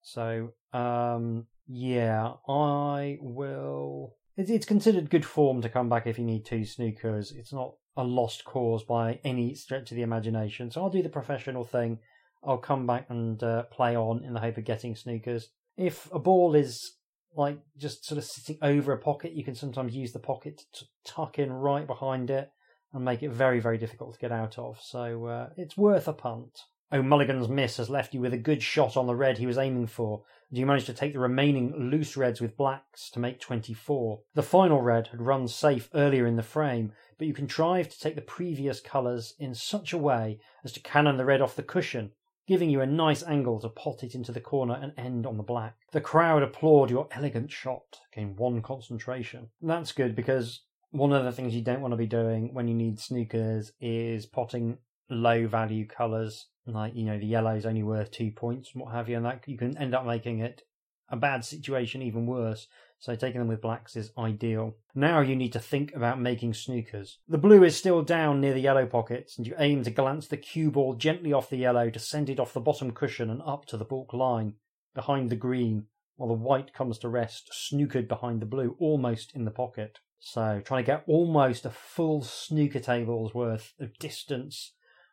So, 0.03 0.53
um, 0.73 1.47
yeah, 1.67 2.33
I 2.49 3.19
will. 3.21 4.15
It's 4.37 4.67
considered 4.67 5.11
good 5.11 5.25
form 5.25 5.63
to 5.63 5.69
come 5.69 5.89
back 5.89 6.07
if 6.07 6.19
you 6.19 6.25
need 6.25 6.47
two 6.47 6.61
snookers. 6.61 7.35
It's 7.35 7.53
not 7.53 7.75
a 7.97 8.05
lost 8.05 8.45
cause 8.45 8.85
by 8.85 9.19
any 9.25 9.55
stretch 9.55 9.91
of 9.91 9.97
the 9.97 10.03
imagination. 10.03 10.71
So 10.71 10.83
I'll 10.83 10.91
do 10.91 11.03
the 11.03 11.09
professional 11.09 11.65
thing. 11.65 11.99
I'll 12.45 12.59
come 12.59 12.87
back 12.87 13.07
and 13.09 13.43
uh, 13.43 13.65
play 13.65 13.97
on 13.97 14.23
in 14.25 14.35
the 14.35 14.41
hope 14.41 14.57
of 14.57 14.65
getting 14.65 14.95
snookers. 14.95 15.47
If 15.77 16.09
a 16.13 16.21
ball 16.21 16.55
is 16.55 16.93
like 17.35 17.59
just 17.77 18.05
sort 18.05 18.19
of 18.19 18.25
sitting 18.25 18.59
over 18.63 18.93
a 18.93 18.99
pocket, 18.99 19.33
you 19.33 19.45
can 19.45 19.55
sometimes 19.55 19.95
use 19.95 20.13
the 20.13 20.19
pocket 20.19 20.63
to 20.75 20.85
tuck 21.05 21.39
in 21.39 21.53
right 21.53 21.87
behind 21.87 22.31
it 22.31 22.51
and 22.93 23.05
make 23.05 23.23
it 23.23 23.31
very, 23.31 23.61
very 23.61 23.79
difficult 23.79 24.15
to 24.15 24.21
get 24.21 24.33
out 24.33 24.59
of. 24.59 24.79
So 24.81 25.27
uh, 25.27 25.49
it's 25.57 25.77
worth 25.77 26.09
a 26.09 26.13
punt. 26.13 26.59
O'Mulligan's 26.91 27.49
miss 27.49 27.77
has 27.77 27.91
left 27.91 28.15
you 28.15 28.21
with 28.21 28.33
a 28.33 28.39
good 28.39 28.63
shot 28.63 28.97
on 28.97 29.07
the 29.07 29.15
red 29.15 29.37
he 29.37 29.47
was 29.47 29.59
aiming 29.59 29.89
for, 29.89 30.23
and 30.49 30.59
you 30.59 30.65
managed 30.65 30.87
to 30.87 30.95
take 30.95 31.13
the 31.13 31.19
remaining 31.19 31.91
loose 31.91 32.17
reds 32.17 32.41
with 32.41 32.57
blacks 32.57 33.11
to 33.11 33.19
make 33.19 33.41
24. 33.41 34.21
The 34.35 34.43
final 34.43 34.81
red 34.81 35.09
had 35.09 35.21
run 35.21 35.49
safe 35.49 35.91
earlier 35.93 36.27
in 36.27 36.37
the 36.37 36.43
frame, 36.43 36.93
but 37.19 37.27
you 37.27 37.35
contrived 37.35 37.91
to 37.91 38.01
take 38.01 38.15
the 38.15 38.23
previous 38.23 38.81
colours 38.81 39.35
in 39.39 39.55
such 39.55 39.93
a 39.93 39.99
way 39.99 40.41
as 40.65 40.73
to 40.73 40.81
cannon 40.81 41.19
the 41.19 41.27
red 41.27 41.43
off 41.43 41.57
the 41.57 41.63
cushion, 41.63 42.13
giving 42.49 42.71
you 42.71 42.81
a 42.81 42.87
nice 42.87 43.23
angle 43.25 43.61
to 43.61 43.69
pot 43.69 44.03
it 44.03 44.15
into 44.15 44.33
the 44.33 44.41
corner 44.41 44.79
and 44.81 44.93
end 44.97 45.27
on 45.27 45.37
the 45.37 45.43
black. 45.43 45.77
The 45.93 46.01
crowd 46.01 46.43
applaud 46.43 46.91
your 46.91 47.07
elegant 47.13 47.53
shot, 47.53 48.01
gain 48.13 48.35
one 48.37 48.63
concentration. 48.63 49.51
That's 49.61 49.93
good 49.93 50.17
because 50.17 50.63
one 50.91 51.13
of 51.13 51.25
the 51.25 51.33
things 51.33 51.55
you 51.55 51.61
don't 51.61 51.83
want 51.83 51.93
to 51.93 51.99
be 51.99 52.07
doing 52.07 52.55
when 52.55 52.67
you 52.67 52.75
need 52.75 52.97
snookers 52.97 53.73
is 53.81 54.25
potting 54.25 54.79
low 55.11 55.47
value 55.47 55.87
colours, 55.87 56.47
like, 56.67 56.95
you 56.95 57.05
know, 57.05 57.19
the 57.19 57.27
yellow 57.27 57.55
is 57.55 57.67
only 57.67 57.83
worth 57.83 58.11
two 58.11 58.31
points 58.31 58.71
and 58.73 58.83
what 58.83 58.95
have 58.95 59.11
you, 59.11 59.17
and 59.19 59.27
that 59.27 59.45
you 59.47 59.59
can 59.59 59.77
end 59.77 59.95
up 59.95 60.07
making 60.07 60.39
it 60.39 60.63
a 61.11 61.17
bad 61.17 61.45
situation 61.45 62.01
even 62.01 62.27
worse. 62.27 62.67
So 63.01 63.15
taking 63.15 63.39
them 63.39 63.49
with 63.49 63.61
blacks 63.61 63.95
is 63.95 64.11
ideal. 64.19 64.75
Now 64.95 65.21
you 65.21 65.37
need 65.37 65.53
to 65.53 65.61
think 65.61 65.95
about 65.95 66.21
making 66.21 66.53
snookers. 66.53 67.19
The 67.29 67.39
blue 67.39 67.63
is 67.63 67.77
still 67.77 68.03
down 68.03 68.41
near 68.41 68.55
the 68.55 68.61
yellow 68.61 68.87
pockets, 68.87 69.39
and 69.39 69.47
you 69.47 69.55
aim 69.59 69.85
to 69.85 69.91
glance 69.91 70.27
the 70.27 70.37
cue 70.37 70.71
ball 70.71 70.95
gently 70.95 71.33
off 71.33 71.49
the 71.49 71.57
yellow 71.59 71.91
to 71.91 71.99
send 71.99 72.29
it 72.29 72.41
off 72.41 72.53
the 72.53 72.61
bottom 72.61 72.91
cushion 72.91 73.31
and 73.31 73.41
up 73.43 73.67
to 73.67 73.77
the 73.77 73.85
balk 73.85 74.13
line, 74.13 74.55
behind 74.95 75.31
the 75.31 75.37
green, 75.37 75.87
while 76.17 76.29
the 76.29 76.35
white 76.35 76.75
comes 76.75 76.99
to 76.99 77.09
rest, 77.09 77.53
snookered 77.53 78.09
behind 78.09 78.43
the 78.43 78.47
blue, 78.47 78.77
almost 78.81 79.33
in 79.35 79.45
the 79.45 79.53
pocket. 79.53 80.01
So 80.19 80.61
trying 80.65 80.83
to 80.83 80.91
get 80.91 81.05
almost 81.07 81.65
a 81.65 81.71
full 81.71 82.23
snooker 82.23 82.81
table's 82.81 83.33
worth 83.33 83.75
of 83.79 83.97
distance 83.99 84.73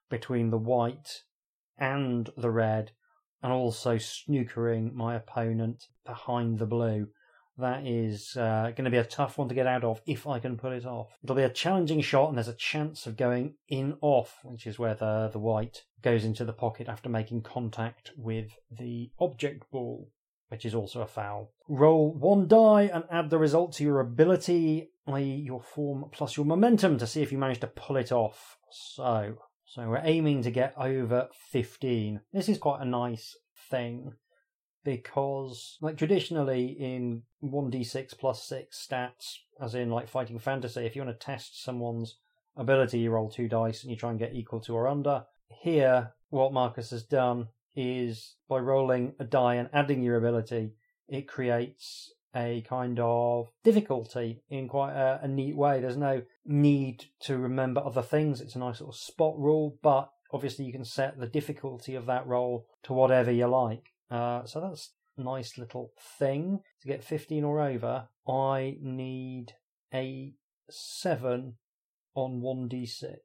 between 0.10 0.50
the 0.50 0.58
white 0.58 1.22
and 1.78 2.32
the 2.36 2.50
red, 2.50 2.92
and 3.44 3.54
also 3.54 3.98
snookering 3.98 4.96
my 4.96 5.14
opponent 5.14 5.84
behind 6.04 6.58
the 6.58 6.66
blue. 6.66 7.10
That 7.58 7.88
is 7.88 8.36
uh, 8.36 8.72
going 8.76 8.86
to 8.86 8.92
be 8.92 8.98
a 8.98 9.06
tough 9.06 9.38
one 9.38 9.48
to 9.48 9.56
get 9.56 9.68
out 9.68 9.86
of 9.86 10.02
if 10.06 10.28
I 10.28 10.40
can 10.40 10.58
pull 10.58 10.74
it 10.74 10.86
off. 10.86 11.18
It'll 11.24 11.36
be 11.36 11.44
a 11.44 11.50
challenging 11.50 12.02
shot, 12.02 12.28
and 12.28 12.38
there's 12.38 12.50
a 12.50 12.54
chance 12.54 13.08
of 13.08 13.16
going 13.16 13.56
in 13.70 13.98
off, 14.02 14.40
which 14.44 14.68
is 14.68 14.78
where 14.78 14.94
the, 14.94 15.30
the 15.32 15.40
white 15.40 15.84
goes 16.02 16.26
into 16.26 16.44
the 16.44 16.54
pocket 16.54 16.90
after 16.90 17.08
making 17.08 17.44
contact 17.44 18.12
with 18.18 18.52
the 18.70 19.10
object 19.20 19.72
ball, 19.72 20.12
which 20.50 20.66
is 20.66 20.76
also 20.76 21.02
a 21.02 21.08
foul. 21.08 21.54
Roll 21.70 22.14
one 22.14 22.48
die 22.48 22.90
and 22.94 23.06
add 23.10 23.30
the 23.30 23.40
result 23.40 23.72
to 23.74 23.84
your 23.86 24.02
ability, 24.02 24.90
i.e., 25.08 25.24
your 25.46 25.62
form 25.62 26.06
plus 26.12 26.36
your 26.36 26.46
momentum, 26.46 26.98
to 26.98 27.08
see 27.08 27.22
if 27.22 27.32
you 27.32 27.38
manage 27.38 27.62
to 27.62 27.68
pull 27.68 27.96
it 27.96 28.12
off. 28.12 28.58
So, 28.70 29.38
so 29.64 29.88
we're 29.88 30.02
aiming 30.04 30.44
to 30.44 30.52
get 30.52 30.74
over 30.78 31.30
15. 31.52 32.20
This 32.34 32.50
is 32.50 32.58
quite 32.58 32.82
a 32.82 32.86
nice 32.86 33.38
thing 33.70 34.14
because, 34.86 35.78
like, 35.82 35.98
traditionally 35.98 36.68
in 36.80 37.24
1d6 37.44 38.18
plus 38.18 38.48
6 38.48 38.88
stats, 38.88 39.40
as 39.60 39.76
in, 39.76 39.90
like, 39.90 40.08
fighting 40.08 40.40
fantasy, 40.40 40.86
if 40.86 40.96
you 40.96 41.04
want 41.04 41.20
to 41.20 41.26
test 41.26 41.62
someone's 41.62 42.20
ability, 42.56 43.00
you 43.00 43.12
roll 43.12 43.30
two 43.30 43.50
dice 43.50 43.82
and 43.82 43.92
you 43.92 43.98
try 43.98 44.12
and 44.12 44.20
get 44.20 44.34
equal 44.34 44.62
to 44.62 44.74
or 44.74 44.88
under. 44.88 45.26
Here, 45.50 46.14
what 46.30 46.54
Marcus 46.54 46.92
has 46.92 47.04
done 47.04 47.48
is 47.76 48.36
by 48.48 48.60
rolling 48.60 49.14
a 49.20 49.26
die 49.26 49.56
and 49.56 49.70
adding 49.74 50.04
your 50.04 50.16
ability, 50.16 50.76
it 51.10 51.28
creates 51.28 52.14
a 52.36 52.64
kind 52.68 53.00
of 53.00 53.50
difficulty 53.64 54.44
in 54.50 54.68
quite 54.68 54.94
a, 54.94 55.22
a, 55.24 55.28
neat 55.28 55.56
way. 55.56 55.80
There's 55.80 55.98
no 55.98 56.22
need 56.46 57.06
to 57.22 57.38
remember 57.38 57.82
other 57.82 58.02
things. 58.02 58.40
It's 58.40 58.56
a 58.56 58.60
nice 58.60 58.82
little 58.82 58.94
spot 58.94 59.38
rule, 59.38 59.78
but 59.82 60.10
obviously 60.32 60.66
you 60.66 60.74
can 60.74 60.86
set 60.86 61.18
the 61.18 61.28
difficulty 61.28 61.96
of 61.96 62.06
that 62.06 62.28
roll 62.28 62.68
to 62.84 62.94
whatever 62.94 63.32
you 63.32 63.48
like. 63.48 63.94
Uh, 64.10 64.46
so 64.46 64.62
that's 64.62 64.92
nice 65.18 65.58
little 65.58 65.92
thing. 66.20 66.60
To 66.82 66.88
get 66.88 67.04
15 67.04 67.44
or 67.44 67.62
over, 67.62 68.08
I 68.28 68.78
need 68.82 69.54
a 69.94 70.34
7 70.70 71.56
on 72.16 72.42
1d6. 72.42 73.16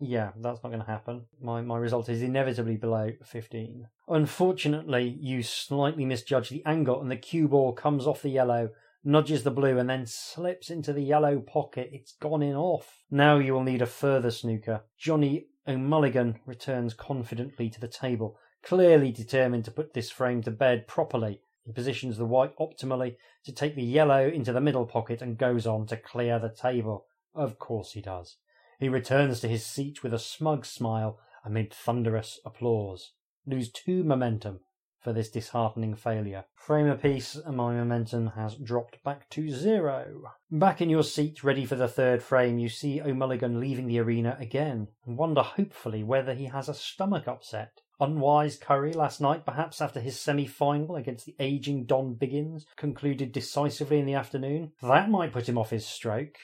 Yeah, 0.00 0.30
that's 0.40 0.62
not 0.62 0.70
going 0.70 0.84
to 0.84 0.86
happen. 0.86 1.22
My 1.40 1.60
my 1.60 1.76
result 1.76 2.08
is 2.08 2.22
inevitably 2.22 2.76
below 2.76 3.10
15. 3.24 3.88
Unfortunately, 4.08 5.16
you 5.20 5.42
slightly 5.42 6.04
misjudge 6.04 6.50
the 6.50 6.64
angle 6.64 7.00
and 7.00 7.10
the 7.10 7.16
cue 7.16 7.48
ball 7.48 7.72
comes 7.72 8.06
off 8.06 8.22
the 8.22 8.28
yellow, 8.28 8.70
nudges 9.02 9.42
the 9.42 9.50
blue, 9.50 9.76
and 9.76 9.90
then 9.90 10.06
slips 10.06 10.70
into 10.70 10.92
the 10.92 11.02
yellow 11.02 11.40
pocket. 11.40 11.90
It's 11.92 12.12
gone 12.12 12.42
in 12.42 12.54
off. 12.54 13.02
Now 13.10 13.38
you 13.38 13.54
will 13.54 13.64
need 13.64 13.82
a 13.82 13.86
further 13.86 14.30
snooker. 14.30 14.82
Johnny 14.96 15.46
O'Mulligan 15.66 16.36
returns 16.46 16.94
confidently 16.94 17.68
to 17.68 17.80
the 17.80 17.88
table, 17.88 18.38
clearly 18.68 19.10
determined 19.10 19.64
to 19.64 19.70
put 19.70 19.94
this 19.94 20.10
frame 20.10 20.42
to 20.42 20.50
bed 20.50 20.86
properly. 20.86 21.40
He 21.64 21.72
positions 21.72 22.18
the 22.18 22.26
white 22.26 22.54
optimally 22.58 23.16
to 23.46 23.50
take 23.50 23.74
the 23.74 23.82
yellow 23.82 24.28
into 24.28 24.52
the 24.52 24.60
middle 24.60 24.84
pocket 24.84 25.22
and 25.22 25.38
goes 25.38 25.66
on 25.66 25.86
to 25.86 25.96
clear 25.96 26.38
the 26.38 26.50
table. 26.50 27.06
Of 27.34 27.58
course 27.58 27.92
he 27.92 28.02
does. 28.02 28.36
He 28.78 28.90
returns 28.90 29.40
to 29.40 29.48
his 29.48 29.64
seat 29.64 30.02
with 30.02 30.12
a 30.12 30.18
smug 30.18 30.66
smile 30.66 31.18
amid 31.46 31.72
thunderous 31.72 32.40
applause. 32.44 33.12
Lose 33.46 33.72
two 33.72 34.04
momentum 34.04 34.60
for 35.00 35.14
this 35.14 35.30
disheartening 35.30 35.94
failure. 35.94 36.44
Frame 36.54 36.88
a 36.88 36.94
piece, 36.94 37.36
and 37.36 37.56
my 37.56 37.72
momentum 37.72 38.32
has 38.36 38.54
dropped 38.54 39.02
back 39.02 39.30
to 39.30 39.48
zero. 39.48 40.34
Back 40.50 40.82
in 40.82 40.90
your 40.90 41.04
seat, 41.04 41.42
ready 41.42 41.64
for 41.64 41.76
the 41.76 41.88
third 41.88 42.22
frame, 42.22 42.58
you 42.58 42.68
see 42.68 43.00
O'Mulligan 43.00 43.60
leaving 43.60 43.86
the 43.86 44.00
arena 44.00 44.36
again, 44.38 44.88
and 45.06 45.16
wonder 45.16 45.40
hopefully 45.40 46.02
whether 46.02 46.34
he 46.34 46.44
has 46.46 46.68
a 46.68 46.74
stomach 46.74 47.26
upset. 47.26 47.80
Unwise 48.00 48.56
curry 48.56 48.92
last 48.92 49.20
night, 49.20 49.44
perhaps 49.44 49.80
after 49.80 50.00
his 50.00 50.18
semi 50.18 50.46
final 50.46 50.96
against 50.96 51.26
the 51.26 51.34
aging 51.40 51.84
Don 51.84 52.14
Biggins 52.14 52.64
concluded 52.76 53.32
decisively 53.32 53.98
in 53.98 54.06
the 54.06 54.14
afternoon. 54.14 54.72
That 54.82 55.10
might 55.10 55.32
put 55.32 55.48
him 55.48 55.58
off 55.58 55.70
his 55.70 55.86
stroke. 55.86 56.36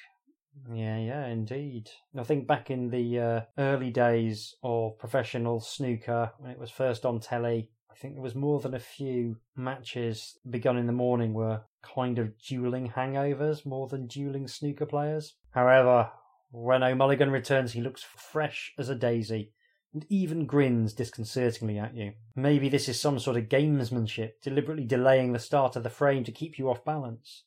Yeah, 0.72 0.98
yeah, 0.98 1.26
indeed. 1.26 1.90
I 2.16 2.22
think 2.24 2.46
back 2.46 2.70
in 2.70 2.90
the 2.90 3.20
uh, 3.20 3.40
early 3.58 3.90
days 3.90 4.54
of 4.62 4.98
professional 4.98 5.60
snooker, 5.60 6.32
when 6.38 6.50
it 6.50 6.58
was 6.58 6.70
first 6.70 7.04
on 7.04 7.20
telly, 7.20 7.70
I 7.90 7.94
think 7.94 8.14
there 8.14 8.22
was 8.22 8.34
more 8.34 8.60
than 8.60 8.74
a 8.74 8.80
few 8.80 9.36
matches 9.56 10.38
begun 10.48 10.76
in 10.76 10.86
the 10.86 10.92
morning 10.92 11.34
were 11.34 11.62
kind 11.82 12.18
of 12.18 12.36
dueling 12.38 12.90
hangovers 12.90 13.64
more 13.64 13.86
than 13.86 14.08
dueling 14.08 14.48
snooker 14.48 14.86
players. 14.86 15.34
However, 15.50 16.10
when 16.50 16.82
O'Mulligan 16.82 17.30
returns, 17.30 17.72
he 17.72 17.80
looks 17.80 18.02
fresh 18.02 18.72
as 18.78 18.88
a 18.88 18.94
daisy 18.96 19.52
and 19.94 20.04
even 20.08 20.44
grins 20.44 20.92
disconcertingly 20.92 21.78
at 21.78 21.94
you. 21.94 22.12
Maybe 22.34 22.68
this 22.68 22.88
is 22.88 23.00
some 23.00 23.20
sort 23.20 23.36
of 23.36 23.44
gamesmanship, 23.48 24.32
deliberately 24.42 24.84
delaying 24.84 25.32
the 25.32 25.38
start 25.38 25.76
of 25.76 25.84
the 25.84 25.90
frame 25.90 26.24
to 26.24 26.32
keep 26.32 26.58
you 26.58 26.68
off 26.68 26.84
balance. 26.84 27.44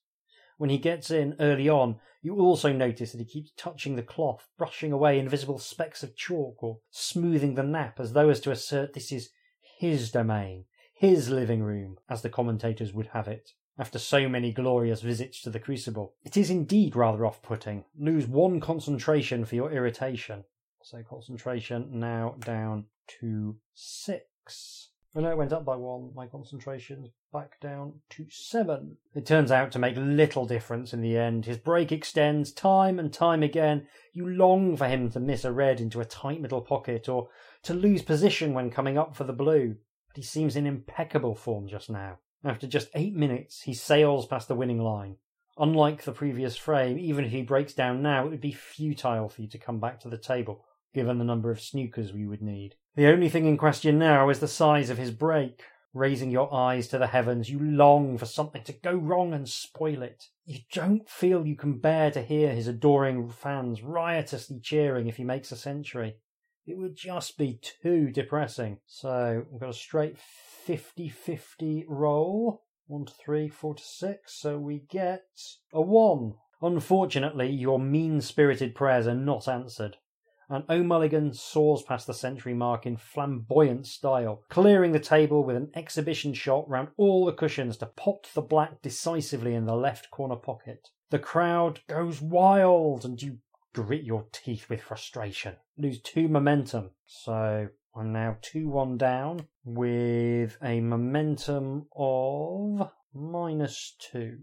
When 0.57 0.69
he 0.69 0.77
gets 0.79 1.11
in 1.11 1.35
early 1.39 1.69
on, 1.69 1.99
you 2.23 2.39
also 2.39 2.73
notice 2.73 3.11
that 3.11 3.19
he 3.19 3.25
keeps 3.25 3.51
touching 3.55 3.95
the 3.95 4.01
cloth, 4.01 4.47
brushing 4.57 4.91
away 4.91 5.19
invisible 5.19 5.59
specks 5.59 6.01
of 6.01 6.15
chalk, 6.15 6.63
or 6.63 6.79
smoothing 6.89 7.55
the 7.55 7.63
nap 7.63 7.99
as 7.99 8.13
though 8.13 8.29
as 8.29 8.39
to 8.39 8.51
assert 8.51 8.93
this 8.93 9.11
is 9.11 9.29
his 9.77 10.09
domain, 10.09 10.65
his 10.95 11.29
living 11.29 11.61
room, 11.61 11.97
as 12.09 12.21
the 12.21 12.29
commentators 12.29 12.93
would 12.93 13.07
have 13.07 13.27
it. 13.27 13.51
After 13.77 13.99
so 13.99 14.27
many 14.27 14.51
glorious 14.51 15.01
visits 15.01 15.41
to 15.43 15.51
the 15.51 15.59
crucible, 15.59 16.15
it 16.23 16.35
is 16.35 16.49
indeed 16.49 16.95
rather 16.95 17.25
off 17.25 17.43
putting. 17.43 17.85
Lose 17.95 18.25
one 18.25 18.59
concentration 18.59 19.45
for 19.45 19.53
your 19.53 19.71
irritation. 19.71 20.45
So 20.89 21.03
concentration 21.03 21.99
now 21.99 22.35
down 22.39 22.85
to 23.19 23.57
six. 23.73 24.91
Oh 25.13 25.19
no, 25.19 25.31
it 25.31 25.37
went 25.37 25.51
up 25.51 25.65
by 25.65 25.75
one. 25.75 26.11
My 26.15 26.27
concentration's 26.27 27.09
back 27.33 27.59
down 27.59 27.95
to 28.11 28.25
seven. 28.29 28.95
It 29.13 29.25
turns 29.25 29.51
out 29.51 29.73
to 29.73 29.79
make 29.79 29.97
little 29.97 30.45
difference 30.45 30.93
in 30.93 31.01
the 31.01 31.17
end. 31.17 31.45
His 31.45 31.57
break 31.57 31.91
extends 31.91 32.53
time 32.53 32.99
and 32.99 33.11
time 33.11 33.43
again. 33.43 33.85
You 34.13 34.29
long 34.29 34.77
for 34.77 34.87
him 34.87 35.09
to 35.11 35.19
miss 35.19 35.43
a 35.43 35.51
red 35.51 35.81
into 35.81 35.99
a 35.99 36.05
tight 36.05 36.39
middle 36.39 36.61
pocket 36.61 37.09
or 37.09 37.27
to 37.63 37.73
lose 37.73 38.01
position 38.01 38.53
when 38.53 38.71
coming 38.71 38.97
up 38.97 39.13
for 39.13 39.25
the 39.25 39.33
blue. 39.33 39.75
But 40.07 40.15
he 40.15 40.23
seems 40.23 40.55
in 40.55 40.65
impeccable 40.65 41.35
form 41.35 41.67
just 41.67 41.89
now. 41.89 42.19
After 42.45 42.65
just 42.65 42.87
eight 42.95 43.13
minutes, 43.13 43.63
he 43.63 43.73
sails 43.73 44.25
past 44.25 44.47
the 44.47 44.55
winning 44.55 44.79
line. 44.79 45.17
Unlike 45.57 46.03
the 46.03 46.13
previous 46.13 46.55
frame, 46.55 46.97
even 46.97 47.25
if 47.25 47.31
he 47.31 47.41
breaks 47.41 47.73
down 47.73 48.01
now, 48.01 48.25
it 48.25 48.29
would 48.29 48.39
be 48.39 48.53
futile 48.53 49.27
for 49.27 49.41
you 49.41 49.49
to 49.49 49.57
come 49.57 49.81
back 49.81 49.99
to 50.01 50.07
the 50.07 50.17
table, 50.17 50.63
given 50.93 51.17
the 51.17 51.25
number 51.25 51.51
of 51.51 51.59
snookers 51.59 52.13
we 52.13 52.25
would 52.25 52.41
need. 52.41 52.75
The 52.95 53.07
only 53.07 53.29
thing 53.29 53.45
in 53.45 53.57
question 53.57 53.99
now 53.99 54.29
is 54.29 54.39
the 54.39 54.47
size 54.47 54.89
of 54.89 54.97
his 54.97 55.11
break. 55.11 55.61
Raising 55.93 56.31
your 56.31 56.53
eyes 56.53 56.87
to 56.89 56.97
the 56.97 57.07
heavens, 57.07 57.49
you 57.49 57.59
long 57.59 58.17
for 58.17 58.25
something 58.25 58.63
to 58.63 58.73
go 58.73 58.93
wrong 58.93 59.33
and 59.33 59.47
spoil 59.47 60.01
it. 60.03 60.25
You 60.45 60.59
don't 60.73 61.09
feel 61.09 61.45
you 61.45 61.55
can 61.55 61.79
bear 61.79 62.11
to 62.11 62.21
hear 62.21 62.53
his 62.53 62.67
adoring 62.67 63.29
fans 63.29 63.81
riotously 63.81 64.59
cheering 64.59 65.07
if 65.07 65.17
he 65.17 65.23
makes 65.23 65.51
a 65.51 65.55
century. 65.55 66.17
It 66.65 66.77
would 66.77 66.95
just 66.95 67.37
be 67.37 67.59
too 67.81 68.11
depressing. 68.11 68.79
So 68.85 69.45
we've 69.51 69.61
got 69.61 69.69
a 69.69 69.73
straight 69.73 70.17
50 70.17 71.09
50 71.09 71.85
roll. 71.87 72.63
One 72.87 73.05
to 73.05 73.13
three, 73.13 73.49
four 73.49 73.75
to 73.75 73.83
six. 73.83 74.33
So 74.33 74.57
we 74.57 74.85
get 74.89 75.25
a 75.73 75.81
one. 75.81 76.33
Unfortunately, 76.61 77.49
your 77.51 77.79
mean 77.79 78.21
spirited 78.21 78.73
prayers 78.73 79.07
are 79.07 79.15
not 79.15 79.47
answered 79.47 79.97
and 80.49 80.63
O'Mulligan 80.69 81.35
soars 81.35 81.81
past 81.83 82.07
the 82.07 82.13
century 82.13 82.53
mark 82.53 82.85
in 82.85 82.97
flamboyant 82.97 83.85
style, 83.85 84.43
clearing 84.49 84.91
the 84.91 84.99
table 84.99 85.43
with 85.43 85.55
an 85.55 85.71
exhibition 85.75 86.33
shot 86.33 86.69
round 86.69 86.89
all 86.97 87.25
the 87.25 87.33
cushions 87.33 87.77
to 87.77 87.85
pot 87.85 88.27
the 88.33 88.41
black 88.41 88.81
decisively 88.81 89.53
in 89.53 89.65
the 89.65 89.75
left 89.75 90.09
corner 90.11 90.35
pocket. 90.35 90.89
The 91.09 91.19
crowd 91.19 91.81
goes 91.87 92.21
wild, 92.21 93.05
and 93.05 93.21
you 93.21 93.39
grit 93.73 94.03
your 94.03 94.25
teeth 94.31 94.69
with 94.69 94.81
frustration. 94.81 95.55
Lose 95.77 96.01
two 96.01 96.27
momentum. 96.27 96.91
So 97.05 97.69
I'm 97.95 98.11
now 98.11 98.37
2 98.41 98.67
1 98.69 98.97
down 98.97 99.47
with 99.63 100.57
a 100.61 100.81
momentum 100.81 101.87
of 101.95 102.91
minus 103.13 103.95
2. 104.11 104.37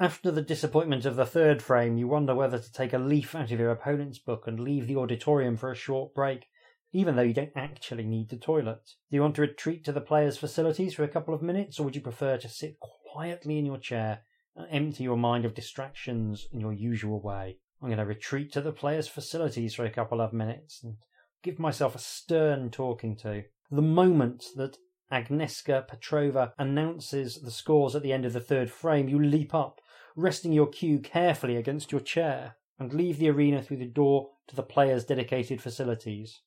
After 0.00 0.30
the 0.30 0.40
disappointment 0.40 1.04
of 1.04 1.16
the 1.16 1.26
third 1.26 1.60
frame, 1.60 1.98
you 1.98 2.08
wonder 2.08 2.34
whether 2.34 2.58
to 2.58 2.72
take 2.72 2.94
a 2.94 2.98
leaf 2.98 3.34
out 3.34 3.52
of 3.52 3.60
your 3.60 3.70
opponent's 3.70 4.18
book 4.18 4.46
and 4.46 4.58
leave 4.58 4.86
the 4.86 4.96
auditorium 4.96 5.58
for 5.58 5.70
a 5.70 5.76
short 5.76 6.14
break, 6.14 6.46
even 6.90 7.16
though 7.16 7.22
you 7.22 7.34
don't 7.34 7.52
actually 7.54 8.04
need 8.04 8.30
the 8.30 8.38
toilet. 8.38 8.80
Do 9.10 9.16
you 9.16 9.20
want 9.20 9.34
to 9.34 9.42
retreat 9.42 9.84
to 9.84 9.92
the 9.92 10.00
players' 10.00 10.38
facilities 10.38 10.94
for 10.94 11.04
a 11.04 11.08
couple 11.08 11.34
of 11.34 11.42
minutes, 11.42 11.78
or 11.78 11.84
would 11.84 11.94
you 11.94 12.00
prefer 12.00 12.38
to 12.38 12.48
sit 12.48 12.78
quietly 12.80 13.58
in 13.58 13.66
your 13.66 13.76
chair 13.76 14.20
and 14.56 14.66
empty 14.70 15.04
your 15.04 15.18
mind 15.18 15.44
of 15.44 15.52
distractions 15.52 16.48
in 16.50 16.60
your 16.60 16.72
usual 16.72 17.20
way? 17.20 17.58
I'm 17.82 17.88
going 17.88 17.98
to 17.98 18.06
retreat 18.06 18.54
to 18.54 18.62
the 18.62 18.72
players' 18.72 19.06
facilities 19.06 19.74
for 19.74 19.84
a 19.84 19.90
couple 19.90 20.22
of 20.22 20.32
minutes 20.32 20.82
and 20.82 20.96
give 21.42 21.58
myself 21.58 21.94
a 21.94 21.98
stern 21.98 22.70
talking 22.70 23.16
to. 23.16 23.42
The 23.70 23.82
moment 23.82 24.46
that 24.56 24.78
Agnieszka 25.12 25.86
Petrova 25.86 26.52
announces 26.58 27.42
the 27.42 27.50
scores 27.50 27.94
at 27.94 28.02
the 28.02 28.14
end 28.14 28.24
of 28.24 28.32
the 28.32 28.40
third 28.40 28.70
frame, 28.70 29.06
you 29.06 29.22
leap 29.22 29.54
up 29.54 29.79
resting 30.16 30.52
your 30.52 30.66
cue 30.66 30.98
carefully 30.98 31.56
against 31.56 31.92
your 31.92 32.00
chair, 32.00 32.56
and 32.78 32.92
leave 32.92 33.18
the 33.18 33.28
arena 33.28 33.62
through 33.62 33.76
the 33.76 33.86
door 33.86 34.30
to 34.48 34.56
the 34.56 34.62
players' 34.62 35.04
dedicated 35.04 35.60
facilities. 35.60 36.40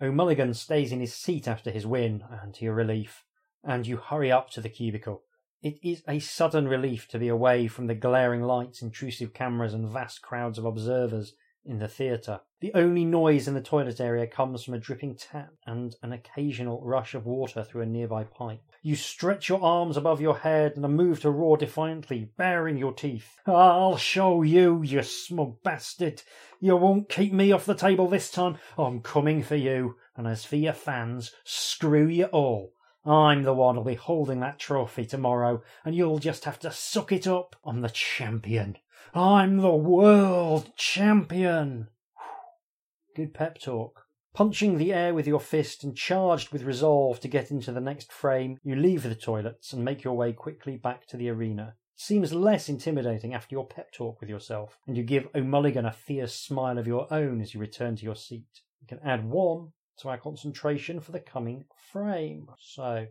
O'Mulligan 0.00 0.54
stays 0.54 0.92
in 0.92 1.00
his 1.00 1.14
seat 1.14 1.46
after 1.46 1.70
his 1.70 1.86
win, 1.86 2.24
and 2.30 2.54
to 2.54 2.64
your 2.64 2.74
relief, 2.74 3.24
and 3.62 3.86
you 3.86 3.96
hurry 3.96 4.32
up 4.32 4.50
to 4.50 4.60
the 4.60 4.68
cubicle. 4.68 5.24
It 5.62 5.78
is 5.82 6.02
a 6.08 6.20
sudden 6.20 6.68
relief 6.68 7.06
to 7.08 7.18
be 7.18 7.28
away 7.28 7.66
from 7.66 7.86
the 7.86 7.94
glaring 7.94 8.42
lights, 8.42 8.80
intrusive 8.80 9.34
cameras, 9.34 9.74
and 9.74 9.86
vast 9.86 10.22
crowds 10.22 10.56
of 10.58 10.64
observers 10.64 11.34
in 11.64 11.78
the 11.78 11.88
theatre. 11.88 12.40
The 12.60 12.72
only 12.74 13.04
noise 13.04 13.48
in 13.48 13.54
the 13.54 13.60
toilet 13.60 14.00
area 14.00 14.26
comes 14.26 14.62
from 14.62 14.74
a 14.74 14.78
dripping 14.78 15.16
tap 15.16 15.50
and 15.66 15.94
an 16.02 16.12
occasional 16.12 16.82
rush 16.84 17.14
of 17.14 17.26
water 17.26 17.64
through 17.64 17.82
a 17.82 17.86
nearby 17.86 18.24
pipe. 18.24 18.60
You 18.82 18.96
stretch 18.96 19.48
your 19.48 19.62
arms 19.62 19.96
above 19.96 20.20
your 20.20 20.38
head 20.38 20.76
and 20.76 20.96
move 20.96 21.20
to 21.20 21.30
roar 21.30 21.56
defiantly, 21.56 22.30
baring 22.36 22.76
your 22.76 22.92
teeth. 22.92 23.38
I'll 23.46 23.96
show 23.96 24.42
you, 24.42 24.82
you 24.82 25.02
smug 25.02 25.62
bastard. 25.62 26.22
You 26.60 26.76
won't 26.76 27.08
keep 27.08 27.32
me 27.32 27.52
off 27.52 27.66
the 27.66 27.74
table 27.74 28.08
this 28.08 28.30
time. 28.30 28.58
I'm 28.76 29.00
coming 29.00 29.42
for 29.42 29.56
you. 29.56 29.96
And 30.16 30.26
as 30.26 30.44
for 30.44 30.56
your 30.56 30.74
fans, 30.74 31.32
screw 31.44 32.06
you 32.06 32.26
all. 32.26 32.74
I'm 33.04 33.44
the 33.44 33.54
one 33.54 33.76
who'll 33.76 33.84
be 33.84 33.94
holding 33.94 34.40
that 34.40 34.58
trophy 34.58 35.06
tomorrow, 35.06 35.62
and 35.86 35.94
you'll 35.94 36.18
just 36.18 36.44
have 36.44 36.58
to 36.58 36.70
suck 36.70 37.12
it 37.12 37.26
up. 37.26 37.56
I'm 37.64 37.80
the 37.80 37.88
champion. 37.88 38.76
I'm 39.14 39.58
the 39.58 39.74
world 39.74 40.72
champion. 40.76 41.88
Good 43.16 43.34
pep 43.34 43.58
talk. 43.58 44.06
Punching 44.32 44.78
the 44.78 44.92
air 44.92 45.12
with 45.12 45.26
your 45.26 45.40
fist 45.40 45.82
and 45.82 45.96
charged 45.96 46.52
with 46.52 46.62
resolve 46.62 47.18
to 47.20 47.28
get 47.28 47.50
into 47.50 47.72
the 47.72 47.80
next 47.80 48.12
frame, 48.12 48.58
you 48.62 48.76
leave 48.76 49.02
the 49.02 49.16
toilets 49.16 49.72
and 49.72 49.84
make 49.84 50.04
your 50.04 50.16
way 50.16 50.32
quickly 50.32 50.76
back 50.76 51.06
to 51.08 51.16
the 51.16 51.28
arena. 51.28 51.74
It 51.96 52.00
seems 52.00 52.32
less 52.32 52.68
intimidating 52.68 53.34
after 53.34 53.56
your 53.56 53.66
pep 53.66 53.92
talk 53.92 54.20
with 54.20 54.30
yourself, 54.30 54.78
and 54.86 54.96
you 54.96 55.02
give 55.02 55.28
O'Mulligan 55.34 55.84
a 55.84 55.92
fierce 55.92 56.36
smile 56.36 56.78
of 56.78 56.86
your 56.86 57.12
own 57.12 57.40
as 57.40 57.52
you 57.52 57.60
return 57.60 57.96
to 57.96 58.04
your 58.04 58.14
seat. 58.14 58.62
You 58.80 58.86
can 58.86 59.00
add 59.04 59.28
one 59.28 59.72
to 59.98 60.08
our 60.08 60.18
concentration 60.18 61.00
for 61.00 61.10
the 61.10 61.20
coming 61.20 61.64
frame. 61.92 62.46
So, 62.60 63.06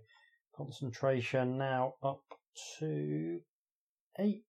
concentration 0.56 1.58
now 1.58 1.96
up 2.02 2.24
to 2.80 3.42
eight. 4.18 4.46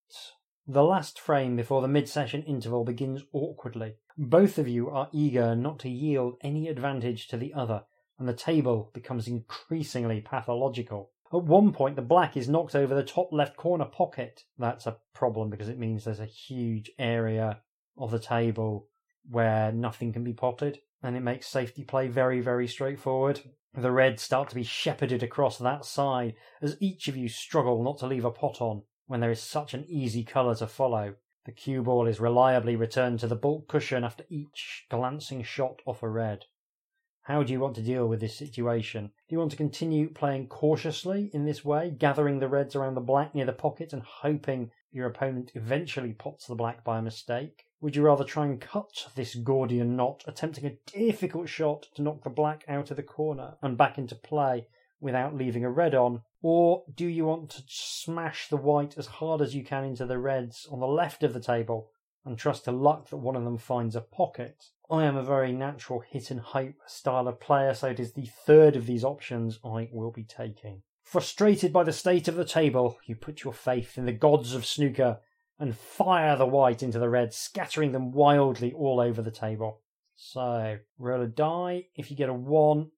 The 0.68 0.84
last 0.84 1.18
frame 1.18 1.56
before 1.56 1.82
the 1.82 1.88
mid-session 1.88 2.42
interval 2.44 2.84
begins 2.84 3.22
awkwardly. 3.32 3.96
Both 4.16 4.58
of 4.58 4.68
you 4.68 4.90
are 4.90 5.08
eager 5.10 5.56
not 5.56 5.78
to 5.80 5.88
yield 5.88 6.36
any 6.42 6.68
advantage 6.68 7.28
to 7.28 7.36
the 7.36 7.54
other, 7.54 7.84
and 8.18 8.28
the 8.28 8.34
table 8.34 8.90
becomes 8.92 9.26
increasingly 9.26 10.20
pathological. 10.20 11.10
At 11.32 11.44
one 11.44 11.72
point, 11.72 11.96
the 11.96 12.02
black 12.02 12.36
is 12.36 12.48
knocked 12.48 12.74
over 12.74 12.94
the 12.94 13.02
top 13.02 13.32
left 13.32 13.56
corner 13.56 13.84
pocket. 13.84 14.44
That's 14.58 14.86
a 14.86 14.98
problem 15.14 15.48
because 15.48 15.68
it 15.68 15.78
means 15.78 16.04
there's 16.04 16.20
a 16.20 16.26
huge 16.26 16.90
area 16.98 17.62
of 17.96 18.10
the 18.10 18.18
table 18.18 18.88
where 19.28 19.72
nothing 19.72 20.12
can 20.12 20.24
be 20.24 20.32
potted, 20.32 20.80
and 21.02 21.16
it 21.16 21.20
makes 21.20 21.46
safety 21.46 21.84
play 21.84 22.08
very, 22.08 22.40
very 22.40 22.68
straightforward. 22.68 23.40
The 23.74 23.92
reds 23.92 24.22
start 24.22 24.48
to 24.48 24.56
be 24.56 24.64
shepherded 24.64 25.22
across 25.22 25.58
that 25.58 25.84
side 25.84 26.34
as 26.60 26.76
each 26.80 27.06
of 27.08 27.16
you 27.16 27.28
struggle 27.28 27.82
not 27.82 27.98
to 27.98 28.06
leave 28.06 28.24
a 28.24 28.30
pot 28.30 28.60
on 28.60 28.82
when 29.10 29.18
there 29.18 29.32
is 29.32 29.42
such 29.42 29.74
an 29.74 29.84
easy 29.88 30.22
colour 30.22 30.54
to 30.54 30.68
follow. 30.68 31.16
The 31.44 31.50
cue 31.50 31.82
ball 31.82 32.06
is 32.06 32.20
reliably 32.20 32.76
returned 32.76 33.18
to 33.18 33.26
the 33.26 33.34
baulk 33.34 33.66
cushion 33.66 34.04
after 34.04 34.22
each 34.28 34.86
glancing 34.88 35.42
shot 35.42 35.82
off 35.84 36.04
a 36.04 36.08
red. 36.08 36.44
How 37.22 37.42
do 37.42 37.52
you 37.52 37.58
want 37.58 37.74
to 37.74 37.82
deal 37.82 38.06
with 38.06 38.20
this 38.20 38.36
situation? 38.36 39.06
Do 39.28 39.34
you 39.34 39.40
want 39.40 39.50
to 39.50 39.56
continue 39.56 40.10
playing 40.10 40.46
cautiously 40.46 41.28
in 41.34 41.44
this 41.44 41.64
way, 41.64 41.90
gathering 41.90 42.38
the 42.38 42.46
reds 42.46 42.76
around 42.76 42.94
the 42.94 43.00
black 43.00 43.34
near 43.34 43.46
the 43.46 43.52
pocket 43.52 43.92
and 43.92 44.02
hoping 44.02 44.70
your 44.92 45.08
opponent 45.08 45.50
eventually 45.56 46.12
pots 46.12 46.46
the 46.46 46.54
black 46.54 46.84
by 46.84 47.00
mistake? 47.00 47.64
Would 47.80 47.96
you 47.96 48.02
rather 48.02 48.22
try 48.22 48.44
and 48.44 48.60
cut 48.60 49.08
this 49.16 49.34
Gordian 49.34 49.96
knot, 49.96 50.22
attempting 50.28 50.66
a 50.66 50.78
difficult 50.86 51.48
shot 51.48 51.88
to 51.96 52.02
knock 52.02 52.22
the 52.22 52.30
black 52.30 52.64
out 52.68 52.92
of 52.92 52.96
the 52.96 53.02
corner 53.02 53.56
and 53.60 53.76
back 53.76 53.98
into 53.98 54.14
play 54.14 54.68
without 55.00 55.34
leaving 55.34 55.64
a 55.64 55.70
red 55.70 55.96
on, 55.96 56.22
or 56.42 56.84
do 56.94 57.06
you 57.06 57.26
want 57.26 57.50
to 57.50 57.62
smash 57.66 58.48
the 58.48 58.56
white 58.56 58.96
as 58.96 59.06
hard 59.06 59.40
as 59.40 59.54
you 59.54 59.64
can 59.64 59.84
into 59.84 60.06
the 60.06 60.18
reds 60.18 60.66
on 60.70 60.80
the 60.80 60.86
left 60.86 61.22
of 61.22 61.34
the 61.34 61.40
table 61.40 61.90
and 62.24 62.38
trust 62.38 62.64
to 62.64 62.72
luck 62.72 63.08
that 63.10 63.18
one 63.18 63.36
of 63.36 63.44
them 63.44 63.58
finds 63.58 63.96
a 63.96 64.00
pocket? 64.00 64.64
I 64.90 65.04
am 65.04 65.16
a 65.16 65.22
very 65.22 65.52
natural 65.52 66.00
hit 66.00 66.30
and 66.30 66.40
hope 66.40 66.74
style 66.86 67.28
of 67.28 67.40
player, 67.40 67.74
so 67.74 67.88
it 67.88 68.00
is 68.00 68.12
the 68.12 68.28
third 68.46 68.74
of 68.74 68.86
these 68.86 69.04
options 69.04 69.60
I 69.64 69.88
will 69.92 70.10
be 70.10 70.24
taking. 70.24 70.82
Frustrated 71.02 71.72
by 71.72 71.84
the 71.84 71.92
state 71.92 72.28
of 72.28 72.36
the 72.36 72.44
table, 72.44 72.98
you 73.04 73.16
put 73.16 73.44
your 73.44 73.52
faith 73.52 73.98
in 73.98 74.06
the 74.06 74.12
gods 74.12 74.54
of 74.54 74.66
snooker 74.66 75.18
and 75.58 75.76
fire 75.76 76.36
the 76.36 76.46
white 76.46 76.82
into 76.82 76.98
the 76.98 77.08
red, 77.08 77.34
scattering 77.34 77.92
them 77.92 78.12
wildly 78.12 78.72
all 78.72 78.98
over 78.98 79.20
the 79.20 79.30
table. 79.30 79.80
So, 80.16 80.78
roll 80.98 81.22
a 81.22 81.26
die. 81.26 81.86
If 81.94 82.10
you 82.10 82.16
get 82.16 82.28
a 82.28 82.34
1, 82.34 82.90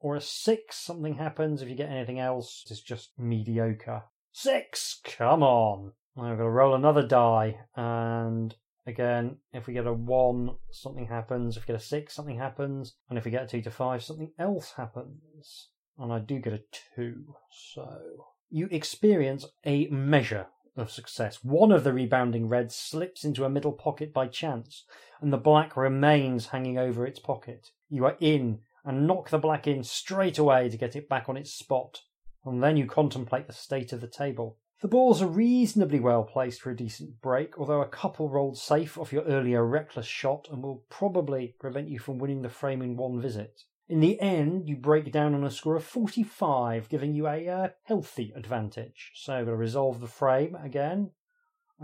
or 0.00 0.16
a 0.16 0.20
six, 0.20 0.76
something 0.76 1.14
happens. 1.14 1.62
If 1.62 1.68
you 1.68 1.74
get 1.74 1.90
anything 1.90 2.18
else, 2.18 2.64
it's 2.70 2.80
just 2.80 3.12
mediocre. 3.18 4.04
Six! 4.32 5.00
Come 5.04 5.42
on! 5.42 5.92
I'm 6.16 6.24
going 6.24 6.38
to 6.38 6.48
roll 6.48 6.74
another 6.74 7.06
die, 7.06 7.60
and 7.76 8.54
again, 8.86 9.36
if 9.52 9.66
we 9.66 9.74
get 9.74 9.86
a 9.86 9.92
one, 9.92 10.56
something 10.70 11.06
happens. 11.06 11.56
If 11.56 11.64
we 11.64 11.72
get 11.72 11.80
a 11.80 11.84
six, 11.84 12.14
something 12.14 12.38
happens. 12.38 12.94
And 13.08 13.18
if 13.18 13.24
we 13.24 13.30
get 13.30 13.44
a 13.44 13.46
two 13.46 13.62
to 13.62 13.70
five, 13.70 14.02
something 14.02 14.32
else 14.38 14.72
happens. 14.76 15.68
And 15.98 16.12
I 16.12 16.18
do 16.18 16.38
get 16.38 16.52
a 16.52 16.62
two, 16.96 17.34
so. 17.50 18.26
You 18.48 18.68
experience 18.70 19.46
a 19.64 19.86
measure 19.86 20.46
of 20.76 20.90
success. 20.90 21.44
One 21.44 21.70
of 21.72 21.84
the 21.84 21.92
rebounding 21.92 22.48
reds 22.48 22.74
slips 22.74 23.24
into 23.24 23.44
a 23.44 23.50
middle 23.50 23.72
pocket 23.72 24.12
by 24.12 24.26
chance, 24.26 24.84
and 25.20 25.32
the 25.32 25.36
black 25.36 25.76
remains 25.76 26.48
hanging 26.48 26.78
over 26.78 27.06
its 27.06 27.18
pocket. 27.18 27.68
You 27.88 28.06
are 28.06 28.16
in 28.20 28.60
and 28.84 29.06
knock 29.06 29.30
the 29.30 29.38
black 29.38 29.66
in 29.66 29.82
straight 29.82 30.38
away 30.38 30.68
to 30.68 30.76
get 30.76 30.96
it 30.96 31.08
back 31.08 31.28
on 31.28 31.36
its 31.36 31.52
spot, 31.52 32.02
and 32.44 32.62
then 32.62 32.76
you 32.76 32.86
contemplate 32.86 33.46
the 33.46 33.52
state 33.52 33.92
of 33.92 34.00
the 34.00 34.08
table. 34.08 34.58
The 34.80 34.88
balls 34.88 35.20
are 35.20 35.26
reasonably 35.26 36.00
well 36.00 36.24
placed 36.24 36.62
for 36.62 36.70
a 36.70 36.76
decent 36.76 37.20
break, 37.20 37.58
although 37.58 37.82
a 37.82 37.88
couple 37.88 38.30
rolled 38.30 38.56
safe 38.56 38.96
off 38.96 39.12
your 39.12 39.24
earlier 39.24 39.64
reckless 39.64 40.06
shot 40.06 40.48
and 40.50 40.62
will 40.62 40.84
probably 40.88 41.54
prevent 41.60 41.88
you 41.88 41.98
from 41.98 42.18
winning 42.18 42.40
the 42.40 42.48
frame 42.48 42.80
in 42.80 42.96
one 42.96 43.20
visit. 43.20 43.64
In 43.90 44.00
the 44.00 44.18
end, 44.20 44.68
you 44.68 44.76
break 44.76 45.12
down 45.12 45.34
on 45.34 45.44
a 45.44 45.50
score 45.50 45.76
of 45.76 45.84
45, 45.84 46.88
giving 46.88 47.12
you 47.12 47.26
a 47.26 47.48
uh, 47.48 47.68
healthy 47.82 48.32
advantage. 48.34 49.10
So, 49.16 49.34
going 49.34 49.46
to 49.46 49.56
resolve 49.56 50.00
the 50.00 50.06
frame 50.06 50.54
again 50.54 51.10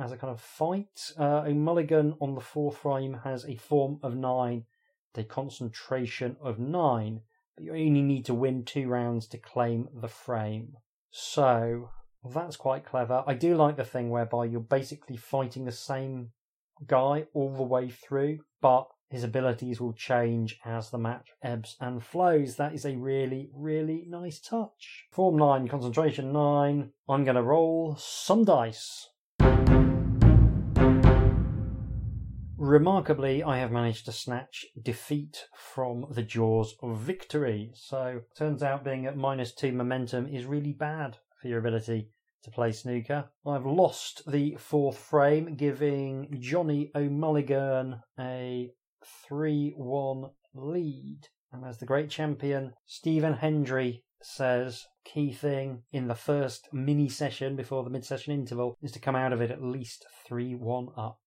as 0.00 0.12
a 0.12 0.16
kind 0.16 0.32
of 0.32 0.40
fight. 0.40 1.12
Uh, 1.18 1.42
O'Mulligan 1.42 2.16
on 2.20 2.34
the 2.34 2.40
fourth 2.40 2.78
frame 2.78 3.20
has 3.24 3.44
a 3.44 3.56
form 3.56 3.98
of 4.02 4.14
9, 4.14 4.64
a 5.18 5.24
concentration 5.24 6.36
of 6.40 6.58
9, 6.58 7.20
but 7.56 7.64
you 7.64 7.72
only 7.72 8.02
need 8.02 8.24
to 8.26 8.34
win 8.34 8.64
two 8.64 8.88
rounds 8.88 9.26
to 9.28 9.38
claim 9.38 9.88
the 9.94 10.08
frame. 10.08 10.74
So, 11.10 11.90
that's 12.34 12.56
quite 12.56 12.84
clever. 12.84 13.24
I 13.26 13.34
do 13.34 13.54
like 13.54 13.76
the 13.76 13.84
thing 13.84 14.10
whereby 14.10 14.46
you're 14.46 14.60
basically 14.60 15.16
fighting 15.16 15.64
the 15.64 15.72
same 15.72 16.32
guy 16.86 17.26
all 17.32 17.54
the 17.54 17.62
way 17.62 17.88
through, 17.88 18.40
but 18.60 18.88
his 19.08 19.22
abilities 19.22 19.80
will 19.80 19.92
change 19.92 20.58
as 20.64 20.90
the 20.90 20.98
match 20.98 21.30
ebbs 21.42 21.76
and 21.80 22.02
flows. 22.02 22.56
That 22.56 22.74
is 22.74 22.84
a 22.84 22.96
really, 22.96 23.50
really 23.54 24.04
nice 24.08 24.40
touch. 24.40 25.06
Form 25.12 25.36
9, 25.36 25.68
concentration 25.68 26.32
9. 26.32 26.90
I'm 27.08 27.24
going 27.24 27.36
to 27.36 27.42
roll 27.42 27.96
some 27.96 28.44
dice. 28.44 29.08
Remarkably, 32.66 33.44
I 33.44 33.58
have 33.58 33.70
managed 33.70 34.06
to 34.06 34.12
snatch 34.12 34.66
defeat 34.82 35.46
from 35.56 36.04
the 36.10 36.24
jaws 36.24 36.74
of 36.82 36.98
victory. 36.98 37.70
So, 37.74 38.22
turns 38.36 38.60
out 38.60 38.82
being 38.82 39.06
at 39.06 39.16
minus 39.16 39.54
2 39.54 39.70
momentum 39.70 40.26
is 40.26 40.46
really 40.46 40.72
bad 40.72 41.16
for 41.40 41.46
your 41.46 41.60
ability 41.60 42.10
to 42.42 42.50
play 42.50 42.72
snooker. 42.72 43.30
I've 43.46 43.66
lost 43.66 44.28
the 44.28 44.56
fourth 44.56 44.98
frame, 44.98 45.54
giving 45.54 46.38
Johnny 46.40 46.90
O'Mulligan 46.96 48.00
a 48.18 48.72
3 49.28 49.74
1 49.76 50.24
lead. 50.54 51.20
And 51.52 51.64
as 51.64 51.78
the 51.78 51.86
great 51.86 52.10
champion, 52.10 52.72
Stephen 52.84 53.34
Hendry 53.34 54.02
says, 54.20 54.84
key 55.04 55.32
thing 55.32 55.84
in 55.92 56.08
the 56.08 56.16
first 56.16 56.66
mini 56.72 57.08
session 57.08 57.54
before 57.54 57.84
the 57.84 57.90
mid 57.90 58.04
session 58.04 58.34
interval 58.34 58.76
is 58.82 58.90
to 58.90 58.98
come 58.98 59.14
out 59.14 59.32
of 59.32 59.40
it 59.40 59.52
at 59.52 59.62
least 59.62 60.04
3 60.26 60.56
1 60.56 60.88
up. 60.96 61.20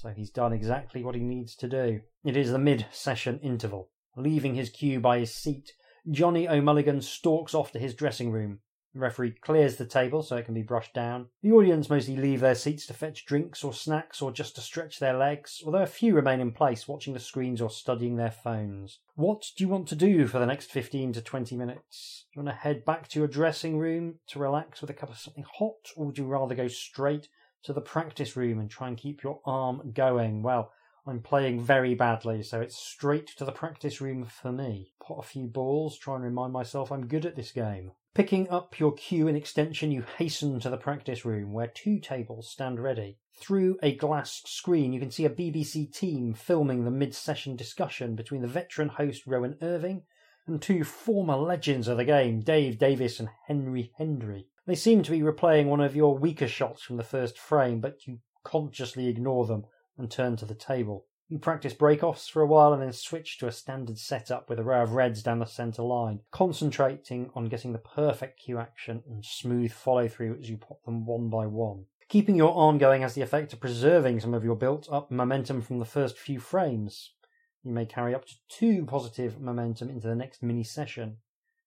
So 0.00 0.10
he's 0.10 0.30
done 0.30 0.52
exactly 0.52 1.02
what 1.02 1.16
he 1.16 1.24
needs 1.24 1.56
to 1.56 1.66
do. 1.66 2.02
It 2.24 2.36
is 2.36 2.52
the 2.52 2.58
mid 2.58 2.86
session 2.92 3.40
interval. 3.42 3.90
Leaving 4.16 4.54
his 4.54 4.70
cue 4.70 5.00
by 5.00 5.18
his 5.18 5.34
seat, 5.34 5.72
Johnny 6.08 6.48
O'Mulligan 6.48 7.02
stalks 7.02 7.52
off 7.52 7.72
to 7.72 7.80
his 7.80 7.96
dressing 7.96 8.30
room. 8.30 8.60
The 8.94 9.00
referee 9.00 9.32
clears 9.40 9.74
the 9.74 9.84
table 9.84 10.22
so 10.22 10.36
it 10.36 10.44
can 10.44 10.54
be 10.54 10.62
brushed 10.62 10.94
down. 10.94 11.26
The 11.42 11.50
audience 11.50 11.90
mostly 11.90 12.14
leave 12.14 12.38
their 12.38 12.54
seats 12.54 12.86
to 12.86 12.94
fetch 12.94 13.26
drinks 13.26 13.64
or 13.64 13.72
snacks 13.72 14.22
or 14.22 14.30
just 14.30 14.54
to 14.54 14.60
stretch 14.60 15.00
their 15.00 15.16
legs, 15.16 15.62
although 15.66 15.82
a 15.82 15.86
few 15.86 16.14
remain 16.14 16.38
in 16.38 16.52
place 16.52 16.86
watching 16.86 17.12
the 17.12 17.18
screens 17.18 17.60
or 17.60 17.68
studying 17.68 18.14
their 18.14 18.30
phones. 18.30 19.00
What 19.16 19.46
do 19.56 19.64
you 19.64 19.68
want 19.68 19.88
to 19.88 19.96
do 19.96 20.28
for 20.28 20.38
the 20.38 20.46
next 20.46 20.70
15 20.70 21.14
to 21.14 21.20
20 21.20 21.56
minutes? 21.56 22.26
Do 22.32 22.38
you 22.38 22.44
want 22.44 22.56
to 22.56 22.62
head 22.62 22.84
back 22.84 23.08
to 23.08 23.18
your 23.18 23.26
dressing 23.26 23.78
room 23.78 24.20
to 24.28 24.38
relax 24.38 24.80
with 24.80 24.90
a 24.90 24.94
cup 24.94 25.10
of 25.10 25.18
something 25.18 25.44
hot, 25.58 25.90
or 25.96 26.06
would 26.06 26.18
you 26.18 26.26
rather 26.26 26.54
go 26.54 26.68
straight 26.68 27.28
to 27.64 27.72
the 27.72 27.80
practice 27.80 28.36
room 28.36 28.58
and 28.58 28.70
try 28.70 28.88
and 28.88 28.96
keep 28.96 29.22
your 29.22 29.40
arm 29.44 29.92
going? 29.92 30.42
Well, 30.42 30.72
I'm 31.06 31.20
playing 31.20 31.60
very 31.62 31.94
badly, 31.94 32.42
so 32.42 32.60
it's 32.60 32.76
straight 32.76 33.28
to 33.38 33.44
the 33.44 33.52
practice 33.52 34.00
room 34.00 34.24
for 34.24 34.52
me. 34.52 34.92
Pot 35.02 35.20
a 35.20 35.26
few 35.26 35.46
balls, 35.46 35.96
try 35.96 36.16
and 36.16 36.24
remind 36.24 36.52
myself 36.52 36.92
I'm 36.92 37.06
good 37.06 37.24
at 37.24 37.34
this 37.34 37.50
game. 37.50 37.92
Picking 38.14 38.48
up 38.50 38.78
your 38.78 38.92
cue 38.92 39.28
and 39.28 39.36
extension, 39.36 39.92
you 39.92 40.04
hasten 40.18 40.60
to 40.60 40.68
the 40.68 40.76
practice 40.76 41.24
room 41.24 41.52
where 41.52 41.68
two 41.68 41.98
tables 41.98 42.50
stand 42.50 42.80
ready. 42.80 43.18
Through 43.40 43.78
a 43.82 43.94
glass 43.94 44.42
screen, 44.44 44.92
you 44.92 45.00
can 45.00 45.10
see 45.10 45.24
a 45.24 45.30
BBC 45.30 45.92
team 45.94 46.34
filming 46.34 46.84
the 46.84 46.90
mid 46.90 47.14
session 47.14 47.56
discussion 47.56 48.16
between 48.16 48.42
the 48.42 48.48
veteran 48.48 48.88
host 48.88 49.26
Rowan 49.26 49.56
Irving 49.62 50.02
and 50.46 50.60
two 50.60 50.82
former 50.82 51.36
legends 51.36 51.86
of 51.88 51.96
the 51.96 52.04
game, 52.04 52.40
Dave 52.40 52.78
Davis 52.78 53.20
and 53.20 53.28
Henry 53.46 53.92
Hendry. 53.96 54.48
They 54.68 54.74
seem 54.74 55.02
to 55.04 55.10
be 55.10 55.20
replaying 55.20 55.68
one 55.68 55.80
of 55.80 55.96
your 55.96 56.18
weaker 56.18 56.46
shots 56.46 56.82
from 56.82 56.98
the 56.98 57.02
first 57.02 57.38
frame, 57.38 57.80
but 57.80 58.06
you 58.06 58.18
consciously 58.44 59.06
ignore 59.08 59.46
them 59.46 59.64
and 59.96 60.10
turn 60.10 60.36
to 60.36 60.44
the 60.44 60.54
table. 60.54 61.06
You 61.30 61.38
practice 61.38 61.72
break-offs 61.72 62.28
for 62.28 62.42
a 62.42 62.46
while 62.46 62.74
and 62.74 62.82
then 62.82 62.92
switch 62.92 63.38
to 63.38 63.46
a 63.46 63.52
standard 63.52 63.96
setup 63.96 64.50
with 64.50 64.58
a 64.58 64.62
row 64.62 64.82
of 64.82 64.92
reds 64.92 65.22
down 65.22 65.38
the 65.38 65.46
centre 65.46 65.82
line, 65.82 66.20
concentrating 66.30 67.30
on 67.34 67.48
getting 67.48 67.72
the 67.72 67.78
perfect 67.78 68.40
cue 68.40 68.58
action 68.58 69.02
and 69.08 69.24
smooth 69.24 69.72
follow-through 69.72 70.36
as 70.38 70.50
you 70.50 70.58
pop 70.58 70.84
them 70.84 71.06
one 71.06 71.30
by 71.30 71.46
one. 71.46 71.86
Keeping 72.10 72.36
your 72.36 72.54
arm 72.54 72.76
going 72.76 73.00
has 73.00 73.14
the 73.14 73.22
effect 73.22 73.54
of 73.54 73.60
preserving 73.60 74.20
some 74.20 74.34
of 74.34 74.44
your 74.44 74.54
built-up 74.54 75.10
momentum 75.10 75.62
from 75.62 75.78
the 75.78 75.86
first 75.86 76.18
few 76.18 76.38
frames. 76.38 77.14
You 77.62 77.72
may 77.72 77.86
carry 77.86 78.14
up 78.14 78.26
to 78.26 78.34
two 78.50 78.84
positive 78.84 79.40
momentum 79.40 79.88
into 79.88 80.08
the 80.08 80.14
next 80.14 80.42
mini 80.42 80.62
session, 80.62 81.16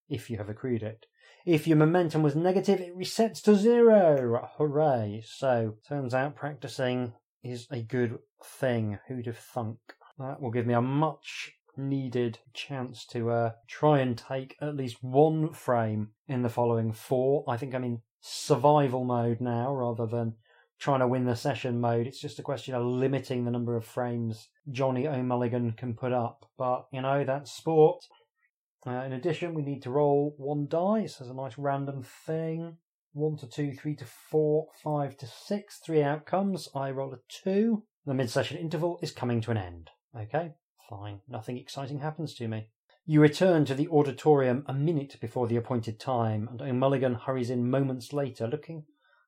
if 0.08 0.30
you 0.30 0.38
have 0.38 0.50
accrued 0.50 0.84
it. 0.84 1.08
If 1.46 1.68
your 1.68 1.78
momentum 1.78 2.22
was 2.22 2.36
negative, 2.36 2.80
it 2.80 2.96
resets 2.96 3.42
to 3.44 3.56
zero. 3.56 4.48
Hooray! 4.58 5.24
So, 5.26 5.76
turns 5.88 6.14
out 6.14 6.36
practicing 6.36 7.14
is 7.44 7.68
a 7.72 7.82
good 7.82 8.20
thing. 8.44 9.00
Who'd 9.08 9.26
have 9.26 9.40
thunk? 9.40 9.80
That 10.20 10.40
will 10.40 10.52
give 10.52 10.68
me 10.68 10.76
a 10.76 10.82
much 10.82 11.54
needed 11.76 12.38
chance 12.54 13.08
to 13.08 13.32
uh, 13.32 13.52
try 13.68 14.02
and 14.02 14.16
take 14.16 14.56
at 14.62 14.76
least 14.76 15.02
one 15.02 15.52
frame 15.52 16.10
in 16.28 16.44
the 16.44 16.50
following 16.50 16.94
four. 16.94 17.44
I 17.48 17.58
think 17.58 17.74
I'm 17.74 17.84
in 17.84 18.02
survival 18.20 19.04
mode 19.04 19.42
now 19.42 19.74
rather 19.74 20.06
than 20.06 20.36
trying 20.78 21.00
to 21.00 21.08
win 21.08 21.26
the 21.26 21.36
session 21.36 21.82
mode. 21.82 22.06
It's 22.06 22.22
just 22.22 22.38
a 22.38 22.44
question 22.44 22.76
of 22.76 22.86
limiting 22.86 23.46
the 23.46 23.52
number 23.52 23.76
of 23.76 23.86
frames 23.86 24.50
Johnny 24.70 25.08
O'Mulligan 25.08 25.76
can 25.76 25.96
put 25.96 26.12
up. 26.12 26.46
But, 26.58 26.86
you 26.92 27.02
know, 27.02 27.24
that's 27.24 27.52
sport. 27.52 28.06
Uh, 28.86 29.04
in 29.04 29.14
addition, 29.14 29.54
we 29.54 29.62
need 29.62 29.84
to 29.84 29.92
roll 29.92 30.34
one 30.38 30.68
dice 30.68 31.22
as 31.22 31.30
a 31.30 31.34
nice 31.34 31.58
random 31.58 32.04
thing. 32.04 32.78
One 33.14 33.38
to 33.38 33.48
two, 33.48 33.74
three 33.74 33.96
to 33.98 34.06
four, 34.06 34.68
five 34.84 35.18
to 35.18 35.28
six. 35.28 35.80
Three 35.86 36.02
outcomes. 36.02 36.70
I 36.74 36.92
roll 36.92 37.14
a 37.14 37.18
two. 37.30 37.84
The 38.06 38.14
mid 38.14 38.30
session 38.30 38.58
interval 38.58 39.00
is 39.02 39.12
coming 39.12 39.42
to 39.42 39.52
an 39.52 39.58
end. 39.58 39.92
Okay, 40.18 40.54
fine. 40.90 41.20
Nothing 41.28 41.58
exciting 41.58 42.00
happens 42.00 42.34
to 42.36 42.48
me. 42.48 42.68
You 43.06 43.22
return 43.22 43.66
to 43.66 43.76
the 43.76 43.90
auditorium 43.90 44.64
a 44.68 44.74
minute 44.74 45.18
before 45.20 45.48
the 45.48 45.58
appointed 45.58 46.00
time, 46.00 46.48
and 46.50 46.62
O'Mulligan 46.62 47.16
hurries 47.16 47.50
in 47.50 47.70
moments 47.70 48.14
later, 48.14 48.48
looking 48.48 48.86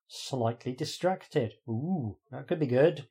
slightly 0.08 0.74
distracted. 0.74 1.54
Ooh, 1.68 2.18
that 2.32 2.48
could 2.48 2.60
be 2.60 2.68
good. 2.68 3.08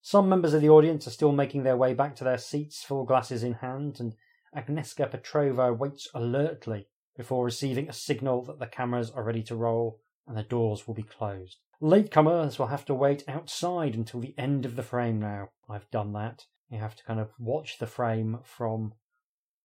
Some 0.00 0.28
members 0.28 0.54
of 0.54 0.60
the 0.60 0.68
audience 0.68 1.06
are 1.06 1.12
still 1.12 1.32
making 1.32 1.62
their 1.62 1.76
way 1.76 1.94
back 1.94 2.16
to 2.16 2.24
their 2.24 2.38
seats, 2.38 2.82
full 2.82 3.04
glasses 3.04 3.42
in 3.42 3.54
hand, 3.54 3.98
and 4.00 4.14
Agnieszka 4.56 5.10
Petrova 5.10 5.76
waits 5.76 6.08
alertly 6.14 6.86
before 7.16 7.44
receiving 7.44 7.88
a 7.88 7.92
signal 7.92 8.42
that 8.42 8.58
the 8.58 8.66
cameras 8.66 9.10
are 9.10 9.22
ready 9.22 9.42
to 9.42 9.56
roll 9.56 10.00
and 10.26 10.36
the 10.36 10.42
doors 10.42 10.86
will 10.86 10.94
be 10.94 11.02
closed. 11.02 11.58
Latecomers 11.80 12.58
will 12.58 12.68
have 12.68 12.84
to 12.84 12.94
wait 12.94 13.24
outside 13.28 13.94
until 13.94 14.20
the 14.20 14.34
end 14.38 14.64
of 14.64 14.76
the 14.76 14.82
frame 14.82 15.18
now. 15.18 15.48
I've 15.68 15.90
done 15.90 16.12
that. 16.12 16.46
You 16.70 16.78
have 16.78 16.96
to 16.96 17.04
kind 17.04 17.18
of 17.18 17.30
watch 17.38 17.78
the 17.78 17.86
frame 17.86 18.38
from 18.44 18.94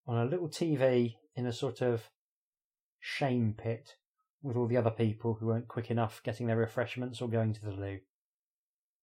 on 0.08 0.18
a 0.18 0.30
little 0.30 0.50
TV 0.50 1.16
in 1.36 1.46
a 1.46 1.54
sort 1.54 1.82
of 1.82 2.10
shame 3.00 3.54
pit 3.58 3.96
with 4.42 4.56
all 4.56 4.68
the 4.68 4.78
other 4.78 4.92
people 4.92 5.36
who 5.36 5.48
weren't 5.48 5.68
quick 5.68 5.92
enough 5.92 6.22
getting 6.24 6.48
their 6.48 6.58
refreshments 6.58 7.22
or 7.22 7.30
going 7.30 7.54
to 7.54 7.62
the 7.62 7.72
loo. 7.72 8.00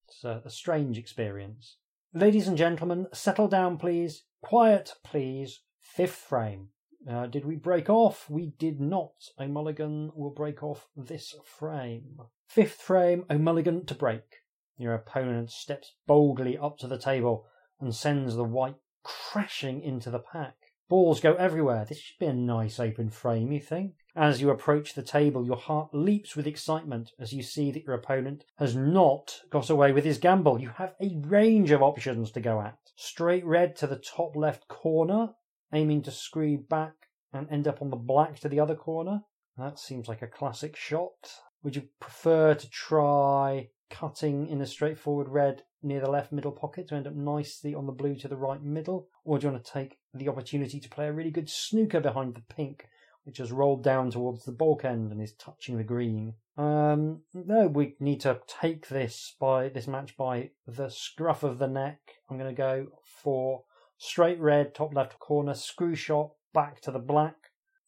It's 0.08 0.24
a, 0.24 0.42
a 0.44 0.50
strange 0.50 0.98
experience. 0.98 1.76
Ladies 2.12 2.48
and 2.48 2.56
gentlemen, 2.56 3.06
settle 3.12 3.48
down, 3.48 3.76
please. 3.76 4.24
Quiet, 4.42 4.94
please. 5.02 5.60
Fifth 5.84 6.16
frame. 6.16 6.70
Uh, 7.08 7.26
did 7.26 7.44
we 7.44 7.56
break 7.56 7.90
off? 7.90 8.28
We 8.30 8.54
did 8.58 8.80
not. 8.80 9.12
O'Mulligan 9.38 10.10
will 10.16 10.30
break 10.30 10.62
off 10.62 10.88
this 10.96 11.34
frame. 11.44 12.18
Fifth 12.48 12.80
frame, 12.80 13.26
O'Mulligan 13.30 13.86
to 13.86 13.94
break. 13.94 14.42
Your 14.78 14.94
opponent 14.94 15.50
steps 15.50 15.94
boldly 16.06 16.56
up 16.56 16.78
to 16.78 16.88
the 16.88 16.98
table 16.98 17.46
and 17.78 17.94
sends 17.94 18.34
the 18.34 18.44
white 18.44 18.76
crashing 19.02 19.82
into 19.82 20.10
the 20.10 20.18
pack. 20.18 20.56
Balls 20.88 21.20
go 21.20 21.34
everywhere. 21.34 21.84
This 21.84 21.98
should 21.98 22.18
be 22.18 22.26
a 22.26 22.32
nice 22.32 22.80
open 22.80 23.10
frame, 23.10 23.52
you 23.52 23.60
think? 23.60 23.92
As 24.16 24.40
you 24.40 24.50
approach 24.50 24.94
the 24.94 25.02
table, 25.02 25.44
your 25.44 25.56
heart 25.56 25.90
leaps 25.92 26.34
with 26.34 26.46
excitement 26.46 27.12
as 27.18 27.32
you 27.32 27.42
see 27.42 27.70
that 27.70 27.84
your 27.84 27.94
opponent 27.94 28.44
has 28.56 28.74
not 28.74 29.42
got 29.50 29.70
away 29.70 29.92
with 29.92 30.04
his 30.04 30.18
gamble. 30.18 30.60
You 30.60 30.70
have 30.70 30.94
a 31.00 31.16
range 31.26 31.70
of 31.70 31.82
options 31.82 32.30
to 32.32 32.40
go 32.40 32.60
at. 32.60 32.78
Straight 32.96 33.44
red 33.44 33.76
to 33.76 33.86
the 33.86 33.96
top 33.96 34.34
left 34.34 34.68
corner, 34.68 35.34
aiming 35.74 36.02
to 36.02 36.10
screw 36.10 36.58
back 36.58 36.94
and 37.32 37.48
end 37.50 37.66
up 37.66 37.82
on 37.82 37.90
the 37.90 37.96
black 37.96 38.38
to 38.40 38.48
the 38.48 38.60
other 38.60 38.74
corner. 38.74 39.22
That 39.58 39.78
seems 39.78 40.08
like 40.08 40.22
a 40.22 40.26
classic 40.26 40.76
shot. 40.76 41.32
Would 41.62 41.76
you 41.76 41.88
prefer 42.00 42.54
to 42.54 42.70
try 42.70 43.68
cutting 43.90 44.48
in 44.48 44.60
a 44.60 44.66
straightforward 44.66 45.28
red 45.28 45.62
near 45.82 46.00
the 46.00 46.10
left 46.10 46.32
middle 46.32 46.52
pocket 46.52 46.88
to 46.88 46.94
end 46.94 47.06
up 47.06 47.14
nicely 47.14 47.74
on 47.74 47.86
the 47.86 47.92
blue 47.92 48.16
to 48.16 48.28
the 48.28 48.36
right 48.36 48.62
middle? 48.62 49.08
Or 49.24 49.38
do 49.38 49.46
you 49.46 49.52
want 49.52 49.64
to 49.64 49.72
take 49.72 49.98
the 50.12 50.28
opportunity 50.28 50.80
to 50.80 50.88
play 50.88 51.06
a 51.06 51.12
really 51.12 51.30
good 51.30 51.48
snooker 51.48 52.00
behind 52.00 52.34
the 52.34 52.54
pink, 52.54 52.86
which 53.24 53.38
has 53.38 53.52
rolled 53.52 53.82
down 53.82 54.10
towards 54.10 54.44
the 54.44 54.52
baulk 54.52 54.84
end 54.84 55.12
and 55.12 55.22
is 55.22 55.34
touching 55.34 55.76
the 55.76 55.84
green? 55.84 56.34
Um, 56.56 57.22
no, 57.32 57.66
we 57.66 57.96
need 58.00 58.20
to 58.22 58.40
take 58.46 58.88
this 58.88 59.34
by 59.40 59.68
this 59.68 59.86
match 59.86 60.16
by 60.16 60.50
the 60.66 60.88
scruff 60.88 61.42
of 61.42 61.58
the 61.58 61.68
neck. 61.68 62.00
I'm 62.28 62.38
going 62.38 62.54
to 62.54 62.56
go 62.56 62.86
for 63.04 63.64
straight 63.98 64.40
red, 64.40 64.74
top 64.74 64.94
left 64.94 65.18
corner, 65.18 65.54
screw 65.54 65.94
shot, 65.94 66.32
back 66.52 66.80
to 66.82 66.90
the 66.90 66.98
black. 66.98 67.36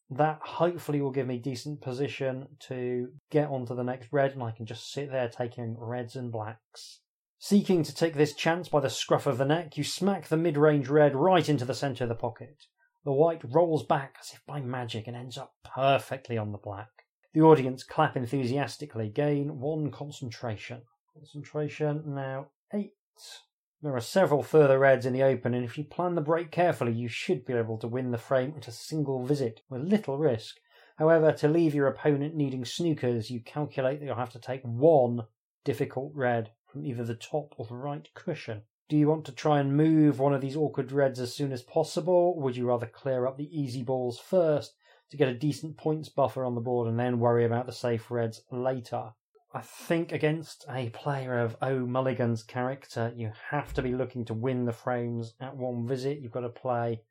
That 0.09 0.39
hopefully 0.41 1.01
will 1.01 1.11
give 1.11 1.27
me 1.27 1.37
decent 1.37 1.81
position 1.81 2.47
to 2.67 3.09
get 3.29 3.49
onto 3.49 3.75
the 3.75 3.83
next 3.83 4.07
red, 4.11 4.31
and 4.31 4.41
I 4.41 4.51
can 4.51 4.65
just 4.65 4.91
sit 4.91 5.11
there 5.11 5.27
taking 5.27 5.75
reds 5.77 6.15
and 6.15 6.31
blacks. 6.31 7.01
Seeking 7.39 7.83
to 7.83 7.93
take 7.93 8.15
this 8.15 8.33
chance 8.33 8.69
by 8.69 8.79
the 8.79 8.89
scruff 8.89 9.27
of 9.27 9.37
the 9.37 9.45
neck, 9.45 9.77
you 9.77 9.83
smack 9.83 10.27
the 10.27 10.37
mid 10.37 10.57
range 10.57 10.87
red 10.87 11.15
right 11.15 11.47
into 11.47 11.65
the 11.65 11.73
centre 11.73 12.05
of 12.05 12.09
the 12.09 12.15
pocket. 12.15 12.65
The 13.05 13.11
white 13.11 13.41
rolls 13.43 13.85
back 13.85 14.15
as 14.19 14.33
if 14.33 14.45
by 14.45 14.59
magic 14.59 15.07
and 15.07 15.15
ends 15.15 15.37
up 15.37 15.53
perfectly 15.63 16.37
on 16.37 16.51
the 16.51 16.57
black. 16.57 16.89
The 17.33 17.41
audience 17.41 17.83
clap 17.83 18.17
enthusiastically, 18.17 19.09
gain 19.09 19.59
one 19.59 19.91
concentration. 19.91 20.81
Concentration 21.13 22.15
now 22.15 22.47
eight. 22.73 22.93
There 23.83 23.95
are 23.95 24.01
several 24.01 24.41
further 24.41 24.79
reds 24.79 25.05
in 25.05 25.13
the 25.13 25.21
open, 25.21 25.53
and 25.53 25.63
if 25.63 25.77
you 25.77 25.83
plan 25.83 26.15
the 26.15 26.21
break 26.21 26.49
carefully, 26.49 26.93
you 26.93 27.07
should 27.07 27.45
be 27.45 27.53
able 27.53 27.77
to 27.77 27.87
win 27.87 28.09
the 28.09 28.17
frame 28.17 28.55
at 28.57 28.67
a 28.67 28.71
single 28.71 29.23
visit 29.23 29.61
with 29.69 29.83
little 29.83 30.17
risk. 30.17 30.57
However, 30.95 31.31
to 31.33 31.47
leave 31.47 31.75
your 31.75 31.85
opponent 31.85 32.33
needing 32.33 32.63
snookers, 32.63 33.29
you 33.29 33.39
calculate 33.39 33.99
that 33.99 34.05
you'll 34.07 34.15
have 34.15 34.31
to 34.31 34.39
take 34.39 34.63
one 34.63 35.27
difficult 35.63 36.11
red 36.15 36.53
from 36.65 36.87
either 36.87 37.03
the 37.03 37.13
top 37.13 37.53
or 37.57 37.65
the 37.65 37.75
right 37.75 38.09
cushion. 38.15 38.63
Do 38.89 38.97
you 38.97 39.07
want 39.09 39.25
to 39.25 39.31
try 39.31 39.59
and 39.59 39.77
move 39.77 40.17
one 40.17 40.33
of 40.33 40.41
these 40.41 40.55
awkward 40.55 40.91
reds 40.91 41.19
as 41.19 41.35
soon 41.35 41.51
as 41.51 41.61
possible? 41.61 42.33
Or 42.35 42.41
would 42.41 42.57
you 42.57 42.67
rather 42.67 42.87
clear 42.87 43.27
up 43.27 43.37
the 43.37 43.55
easy 43.55 43.83
balls 43.83 44.17
first 44.17 44.73
to 45.11 45.17
get 45.17 45.29
a 45.29 45.37
decent 45.37 45.77
points 45.77 46.09
buffer 46.09 46.43
on 46.43 46.55
the 46.55 46.61
board 46.61 46.87
and 46.87 46.97
then 46.97 47.19
worry 47.19 47.45
about 47.45 47.67
the 47.67 47.73
safe 47.73 48.09
reds 48.09 48.41
later? 48.49 49.11
I 49.57 49.61
think 49.61 50.11
against 50.11 50.65
a 50.69 50.91
player 50.91 51.39
of 51.39 51.57
O'Mulligan's 51.63 52.43
character, 52.43 53.11
you 53.15 53.31
have 53.49 53.73
to 53.73 53.81
be 53.81 53.91
looking 53.91 54.23
to 54.25 54.35
win 54.35 54.65
the 54.65 54.71
frames 54.71 55.33
at 55.41 55.57
one 55.57 55.87
visit. 55.87 56.19
You've 56.19 56.31
got 56.31 56.41
to 56.41 56.49
play 56.49 57.01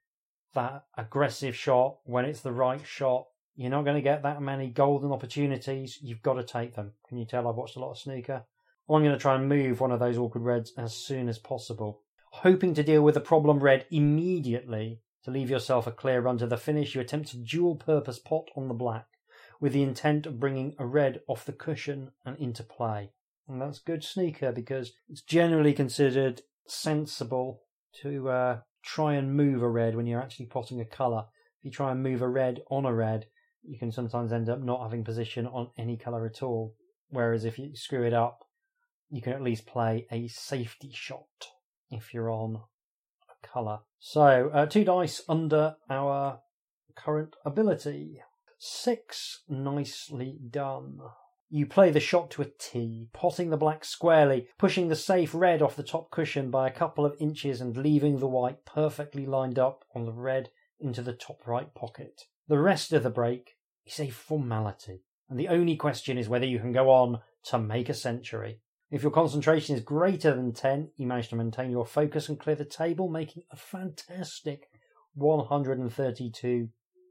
that 0.54 0.84
aggressive 0.96 1.56
shot 1.56 1.98
when 2.04 2.24
it's 2.24 2.42
the 2.42 2.52
right 2.52 2.86
shot. 2.86 3.26
You're 3.56 3.72
not 3.72 3.84
going 3.84 3.96
to 3.96 4.00
get 4.00 4.22
that 4.22 4.40
many 4.40 4.68
golden 4.68 5.10
opportunities. 5.10 5.98
You've 6.00 6.22
got 6.22 6.34
to 6.34 6.44
take 6.44 6.76
them. 6.76 6.92
Can 7.08 7.18
you 7.18 7.24
tell 7.24 7.48
I've 7.48 7.56
watched 7.56 7.74
a 7.74 7.80
lot 7.80 7.90
of 7.90 7.98
snooker? 7.98 8.44
I'm 8.88 9.02
going 9.02 9.10
to 9.10 9.18
try 9.18 9.34
and 9.34 9.48
move 9.48 9.80
one 9.80 9.90
of 9.90 9.98
those 9.98 10.16
awkward 10.16 10.44
reds 10.44 10.72
as 10.78 10.94
soon 10.94 11.28
as 11.28 11.40
possible. 11.40 12.02
Hoping 12.30 12.74
to 12.74 12.84
deal 12.84 13.02
with 13.02 13.14
the 13.14 13.20
problem 13.20 13.58
red 13.58 13.86
immediately 13.90 15.00
to 15.24 15.32
leave 15.32 15.50
yourself 15.50 15.88
a 15.88 15.90
clear 15.90 16.20
run 16.20 16.38
to 16.38 16.46
the 16.46 16.56
finish, 16.56 16.94
you 16.94 17.00
attempt 17.00 17.32
a 17.32 17.38
dual 17.38 17.74
purpose 17.74 18.20
pot 18.20 18.44
on 18.54 18.68
the 18.68 18.74
black 18.74 19.08
with 19.60 19.72
the 19.72 19.82
intent 19.82 20.26
of 20.26 20.40
bringing 20.40 20.74
a 20.78 20.86
red 20.86 21.20
off 21.28 21.44
the 21.44 21.52
cushion 21.52 22.10
and 22.24 22.36
into 22.38 22.62
play. 22.62 23.10
And 23.48 23.60
that's 23.60 23.78
good 23.78 24.02
snooker 24.02 24.52
because 24.52 24.92
it's 25.08 25.22
generally 25.22 25.72
considered 25.72 26.42
sensible 26.66 27.62
to 28.02 28.28
uh, 28.28 28.58
try 28.84 29.14
and 29.14 29.34
move 29.34 29.62
a 29.62 29.68
red 29.68 29.94
when 29.94 30.06
you're 30.06 30.22
actually 30.22 30.46
potting 30.46 30.80
a 30.80 30.84
colour. 30.84 31.24
If 31.60 31.64
you 31.64 31.70
try 31.70 31.92
and 31.92 32.02
move 32.02 32.22
a 32.22 32.28
red 32.28 32.60
on 32.70 32.84
a 32.84 32.94
red, 32.94 33.26
you 33.62 33.78
can 33.78 33.92
sometimes 33.92 34.32
end 34.32 34.48
up 34.48 34.60
not 34.60 34.82
having 34.82 35.04
position 35.04 35.46
on 35.46 35.70
any 35.78 35.96
colour 35.96 36.26
at 36.26 36.42
all. 36.42 36.74
Whereas 37.08 37.44
if 37.44 37.58
you 37.58 37.76
screw 37.76 38.04
it 38.04 38.12
up, 38.12 38.40
you 39.10 39.22
can 39.22 39.32
at 39.32 39.42
least 39.42 39.66
play 39.66 40.06
a 40.10 40.28
safety 40.28 40.90
shot 40.92 41.50
if 41.90 42.12
you're 42.12 42.30
on 42.30 42.56
a 43.30 43.46
colour. 43.46 43.78
So, 44.00 44.50
uh, 44.52 44.66
two 44.66 44.84
dice 44.84 45.22
under 45.28 45.76
our 45.88 46.40
current 46.96 47.36
ability. 47.44 48.20
Six, 48.58 49.42
nicely 49.48 50.38
done. 50.50 51.00
You 51.48 51.66
play 51.66 51.90
the 51.90 52.00
shot 52.00 52.30
to 52.32 52.42
a 52.42 52.46
T, 52.46 53.08
potting 53.12 53.50
the 53.50 53.56
black 53.56 53.84
squarely, 53.84 54.48
pushing 54.58 54.88
the 54.88 54.96
safe 54.96 55.34
red 55.34 55.62
off 55.62 55.76
the 55.76 55.82
top 55.82 56.10
cushion 56.10 56.50
by 56.50 56.66
a 56.66 56.72
couple 56.72 57.06
of 57.06 57.14
inches 57.20 57.60
and 57.60 57.76
leaving 57.76 58.18
the 58.18 58.26
white 58.26 58.64
perfectly 58.64 59.26
lined 59.26 59.58
up 59.58 59.84
on 59.94 60.04
the 60.04 60.12
red 60.12 60.50
into 60.80 61.02
the 61.02 61.12
top 61.12 61.46
right 61.46 61.72
pocket. 61.74 62.22
The 62.48 62.58
rest 62.58 62.92
of 62.92 63.02
the 63.02 63.10
break 63.10 63.56
is 63.84 64.00
a 64.00 64.10
formality, 64.10 65.04
and 65.28 65.38
the 65.38 65.48
only 65.48 65.76
question 65.76 66.18
is 66.18 66.28
whether 66.28 66.46
you 66.46 66.58
can 66.58 66.72
go 66.72 66.90
on 66.90 67.20
to 67.44 67.58
make 67.58 67.88
a 67.88 67.94
century. 67.94 68.60
If 68.90 69.02
your 69.02 69.12
concentration 69.12 69.76
is 69.76 69.82
greater 69.82 70.34
than 70.34 70.52
10, 70.52 70.92
you 70.96 71.06
manage 71.06 71.28
to 71.28 71.36
maintain 71.36 71.70
your 71.70 71.86
focus 71.86 72.28
and 72.28 72.40
clear 72.40 72.56
the 72.56 72.64
table, 72.64 73.08
making 73.08 73.42
a 73.50 73.56
fantastic 73.56 74.70
132 75.14 76.68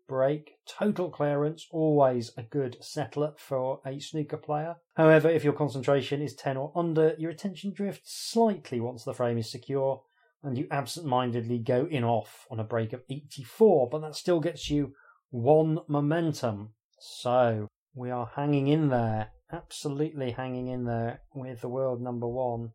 break. 0.07 0.55
Total 0.67 1.09
clearance, 1.09 1.67
always 1.71 2.31
a 2.37 2.43
good 2.43 2.77
settler 2.81 3.33
for 3.37 3.81
a 3.85 3.99
snooker 3.99 4.37
player. 4.37 4.75
However, 4.95 5.29
if 5.29 5.43
your 5.43 5.53
concentration 5.53 6.21
is 6.21 6.35
10 6.35 6.57
or 6.57 6.71
under, 6.75 7.15
your 7.17 7.31
attention 7.31 7.73
drifts 7.73 8.13
slightly 8.31 8.79
once 8.79 9.03
the 9.03 9.13
frame 9.13 9.37
is 9.37 9.51
secure, 9.51 10.03
and 10.43 10.57
you 10.57 10.67
absent 10.69 11.05
mindedly 11.05 11.59
go 11.59 11.87
in 11.89 12.03
off 12.03 12.45
on 12.51 12.59
a 12.59 12.63
break 12.63 12.93
of 12.93 13.01
84, 13.09 13.89
but 13.89 14.01
that 14.01 14.15
still 14.15 14.39
gets 14.39 14.69
you 14.69 14.93
one 15.29 15.79
momentum. 15.87 16.73
So, 16.99 17.67
we 17.93 18.11
are 18.11 18.31
hanging 18.35 18.67
in 18.67 18.89
there 18.89 19.31
absolutely 19.51 20.31
hanging 20.31 20.67
in 20.67 20.85
there 20.85 21.21
with 21.33 21.61
the 21.61 21.69
world 21.69 22.01
number 22.01 22.27
one, 22.27 22.71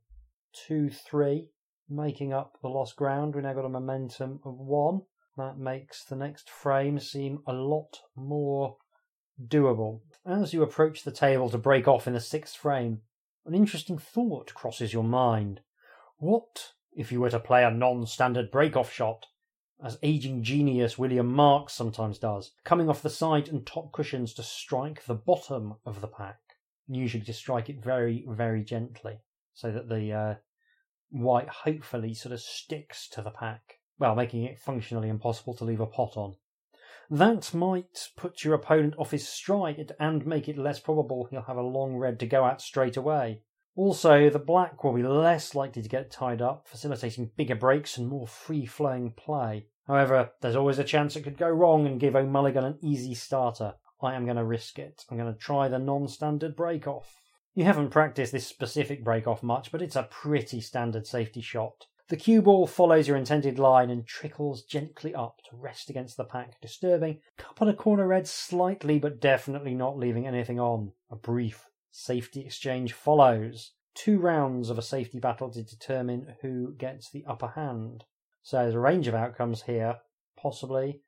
two, 0.66 0.90
three, 0.90 1.48
making 1.88 2.32
up 2.32 2.58
the 2.62 2.68
lost 2.68 2.96
ground. 2.96 3.34
We 3.34 3.42
now 3.42 3.52
got 3.52 3.64
a 3.64 3.68
momentum 3.68 4.40
of 4.44 4.54
one. 4.56 5.02
That 5.40 5.56
makes 5.56 6.04
the 6.04 6.16
next 6.16 6.50
frame 6.50 7.00
seem 7.00 7.42
a 7.46 7.54
lot 7.54 8.02
more 8.14 8.76
doable. 9.42 10.02
As 10.26 10.52
you 10.52 10.62
approach 10.62 11.02
the 11.02 11.10
table 11.10 11.48
to 11.48 11.56
break 11.56 11.88
off 11.88 12.06
in 12.06 12.12
the 12.12 12.20
sixth 12.20 12.54
frame, 12.54 13.00
an 13.46 13.54
interesting 13.54 13.96
thought 13.96 14.52
crosses 14.52 14.92
your 14.92 15.02
mind. 15.02 15.62
What 16.18 16.72
if 16.92 17.10
you 17.10 17.22
were 17.22 17.30
to 17.30 17.40
play 17.40 17.64
a 17.64 17.70
non 17.70 18.04
standard 18.04 18.50
break 18.50 18.76
off 18.76 18.92
shot, 18.92 19.28
as 19.82 19.98
aging 20.02 20.42
genius 20.42 20.98
William 20.98 21.28
Marks 21.28 21.72
sometimes 21.72 22.18
does, 22.18 22.52
coming 22.62 22.90
off 22.90 23.00
the 23.00 23.08
side 23.08 23.48
and 23.48 23.66
top 23.66 23.92
cushions 23.92 24.34
to 24.34 24.42
strike 24.42 25.06
the 25.06 25.14
bottom 25.14 25.76
of 25.86 26.02
the 26.02 26.08
pack? 26.08 26.40
And 26.86 26.98
usually 26.98 27.24
to 27.24 27.32
strike 27.32 27.70
it 27.70 27.82
very, 27.82 28.26
very 28.28 28.62
gently 28.62 29.20
so 29.54 29.72
that 29.72 29.88
the 29.88 30.12
uh, 30.12 30.34
white 31.08 31.48
hopefully 31.48 32.12
sort 32.12 32.34
of 32.34 32.42
sticks 32.42 33.08
to 33.08 33.22
the 33.22 33.30
pack, 33.30 33.79
well, 34.00 34.16
making 34.16 34.42
it 34.42 34.58
functionally 34.58 35.08
impossible 35.08 35.54
to 35.54 35.64
leave 35.64 35.78
a 35.80 35.86
pot 35.86 36.16
on. 36.16 36.34
That 37.10 37.52
might 37.52 38.08
put 38.16 38.44
your 38.44 38.54
opponent 38.54 38.94
off 38.98 39.10
his 39.10 39.28
stride 39.28 39.92
and 40.00 40.26
make 40.26 40.48
it 40.48 40.56
less 40.56 40.80
probable 40.80 41.26
he'll 41.30 41.42
have 41.42 41.56
a 41.56 41.62
long 41.62 41.96
red 41.96 42.18
to 42.20 42.26
go 42.26 42.46
at 42.46 42.60
straight 42.60 42.96
away. 42.96 43.42
Also, 43.76 44.30
the 44.30 44.38
black 44.38 44.82
will 44.82 44.94
be 44.94 45.02
less 45.02 45.54
likely 45.54 45.82
to 45.82 45.88
get 45.88 46.10
tied 46.10 46.40
up, 46.40 46.66
facilitating 46.66 47.30
bigger 47.36 47.54
breaks 47.54 47.98
and 47.98 48.08
more 48.08 48.26
free 48.26 48.64
flowing 48.64 49.12
play. 49.12 49.66
However, 49.86 50.30
there's 50.40 50.56
always 50.56 50.78
a 50.78 50.84
chance 50.84 51.14
it 51.14 51.22
could 51.22 51.36
go 51.36 51.48
wrong 51.48 51.86
and 51.86 52.00
give 52.00 52.16
O'Mulligan 52.16 52.64
an 52.64 52.78
easy 52.80 53.14
starter. 53.14 53.74
I 54.00 54.14
am 54.14 54.24
going 54.24 54.36
to 54.36 54.44
risk 54.44 54.78
it. 54.78 55.04
I'm 55.10 55.18
going 55.18 55.32
to 55.32 55.38
try 55.38 55.68
the 55.68 55.78
non 55.78 56.08
standard 56.08 56.56
break 56.56 56.86
off. 56.86 57.20
You 57.54 57.64
haven't 57.64 57.90
practiced 57.90 58.32
this 58.32 58.46
specific 58.46 59.04
break 59.04 59.26
off 59.26 59.42
much, 59.42 59.72
but 59.72 59.82
it's 59.82 59.96
a 59.96 60.04
pretty 60.04 60.60
standard 60.60 61.06
safety 61.06 61.40
shot. 61.40 61.86
The 62.10 62.16
cue 62.16 62.42
ball 62.42 62.66
follows 62.66 63.06
your 63.06 63.16
intended 63.16 63.60
line 63.60 63.88
and 63.88 64.04
trickles 64.04 64.64
gently 64.64 65.14
up 65.14 65.36
to 65.48 65.56
rest 65.56 65.88
against 65.88 66.16
the 66.16 66.24
pack, 66.24 66.60
disturbing 66.60 67.20
a 67.38 67.42
couple 67.42 67.68
a 67.68 67.72
corner 67.72 68.08
red 68.08 68.26
slightly, 68.26 68.98
but 68.98 69.20
definitely 69.20 69.76
not 69.76 69.96
leaving 69.96 70.26
anything 70.26 70.58
on. 70.58 70.90
A 71.08 71.14
brief 71.14 71.68
safety 71.92 72.44
exchange 72.44 72.92
follows. 72.92 73.74
Two 73.94 74.18
rounds 74.18 74.70
of 74.70 74.76
a 74.76 74.82
safety 74.82 75.20
battle 75.20 75.50
to 75.50 75.62
determine 75.62 76.34
who 76.42 76.74
gets 76.76 77.10
the 77.10 77.24
upper 77.28 77.48
hand. 77.48 78.02
So 78.42 78.58
there's 78.58 78.74
a 78.74 78.80
range 78.80 79.06
of 79.06 79.14
outcomes 79.14 79.62
here. 79.62 79.98
Possibly 80.36 81.02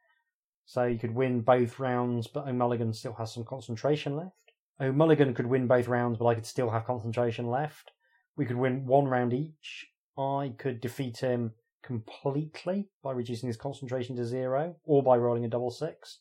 so 0.64 0.84
you 0.84 0.98
could 0.98 1.14
win 1.14 1.40
both 1.40 1.80
rounds, 1.80 2.28
but 2.28 2.46
O'Mulligan 2.46 2.94
still 2.94 3.14
has 3.14 3.34
some 3.34 3.44
concentration 3.44 4.14
left. 4.14 4.52
O'Mulligan 4.80 5.34
could 5.34 5.46
win 5.46 5.66
both 5.66 5.88
rounds, 5.88 6.18
but 6.18 6.26
I 6.26 6.34
could 6.34 6.46
still 6.46 6.70
have 6.70 6.86
concentration 6.86 7.48
left. 7.48 7.90
We 8.36 8.46
could 8.46 8.56
win 8.56 8.86
one 8.86 9.06
round 9.06 9.34
each. 9.34 9.88
I 10.18 10.52
could 10.58 10.80
defeat 10.80 11.18
him 11.18 11.52
completely 11.82 12.88
by 13.02 13.12
reducing 13.12 13.46
his 13.48 13.56
concentration 13.56 14.16
to 14.16 14.24
zero, 14.24 14.76
or 14.84 15.02
by 15.02 15.16
rolling 15.16 15.44
a 15.44 15.48
double 15.48 15.70
six. 15.70 16.20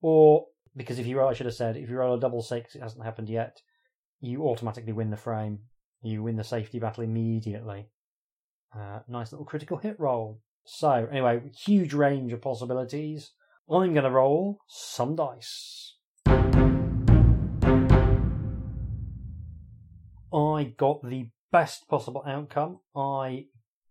Or, 0.00 0.46
because 0.76 0.98
if 0.98 1.06
you 1.06 1.18
roll, 1.18 1.30
I 1.30 1.34
should 1.34 1.46
have 1.46 1.54
said, 1.54 1.76
if 1.76 1.88
you 1.90 1.96
roll 1.96 2.14
a 2.14 2.20
double 2.20 2.42
six, 2.42 2.74
it 2.74 2.82
hasn't 2.82 3.04
happened 3.04 3.28
yet, 3.28 3.60
you 4.20 4.44
automatically 4.44 4.92
win 4.92 5.10
the 5.10 5.16
frame. 5.16 5.58
You 6.02 6.22
win 6.22 6.36
the 6.36 6.44
safety 6.44 6.78
battle 6.78 7.04
immediately. 7.04 7.88
Uh, 8.74 9.00
nice 9.08 9.32
little 9.32 9.46
critical 9.46 9.78
hit 9.78 9.98
roll. 9.98 10.40
So, 10.64 11.08
anyway, 11.10 11.42
huge 11.66 11.94
range 11.94 12.32
of 12.32 12.42
possibilities. 12.42 13.32
I'm 13.70 13.94
going 13.94 14.04
to 14.04 14.10
roll 14.10 14.58
some 14.68 15.16
dice. 15.16 15.96
I 20.34 20.74
got 20.76 21.02
the 21.02 21.30
best 21.54 21.86
possible 21.88 22.24
outcome. 22.26 22.80
I 22.96 23.44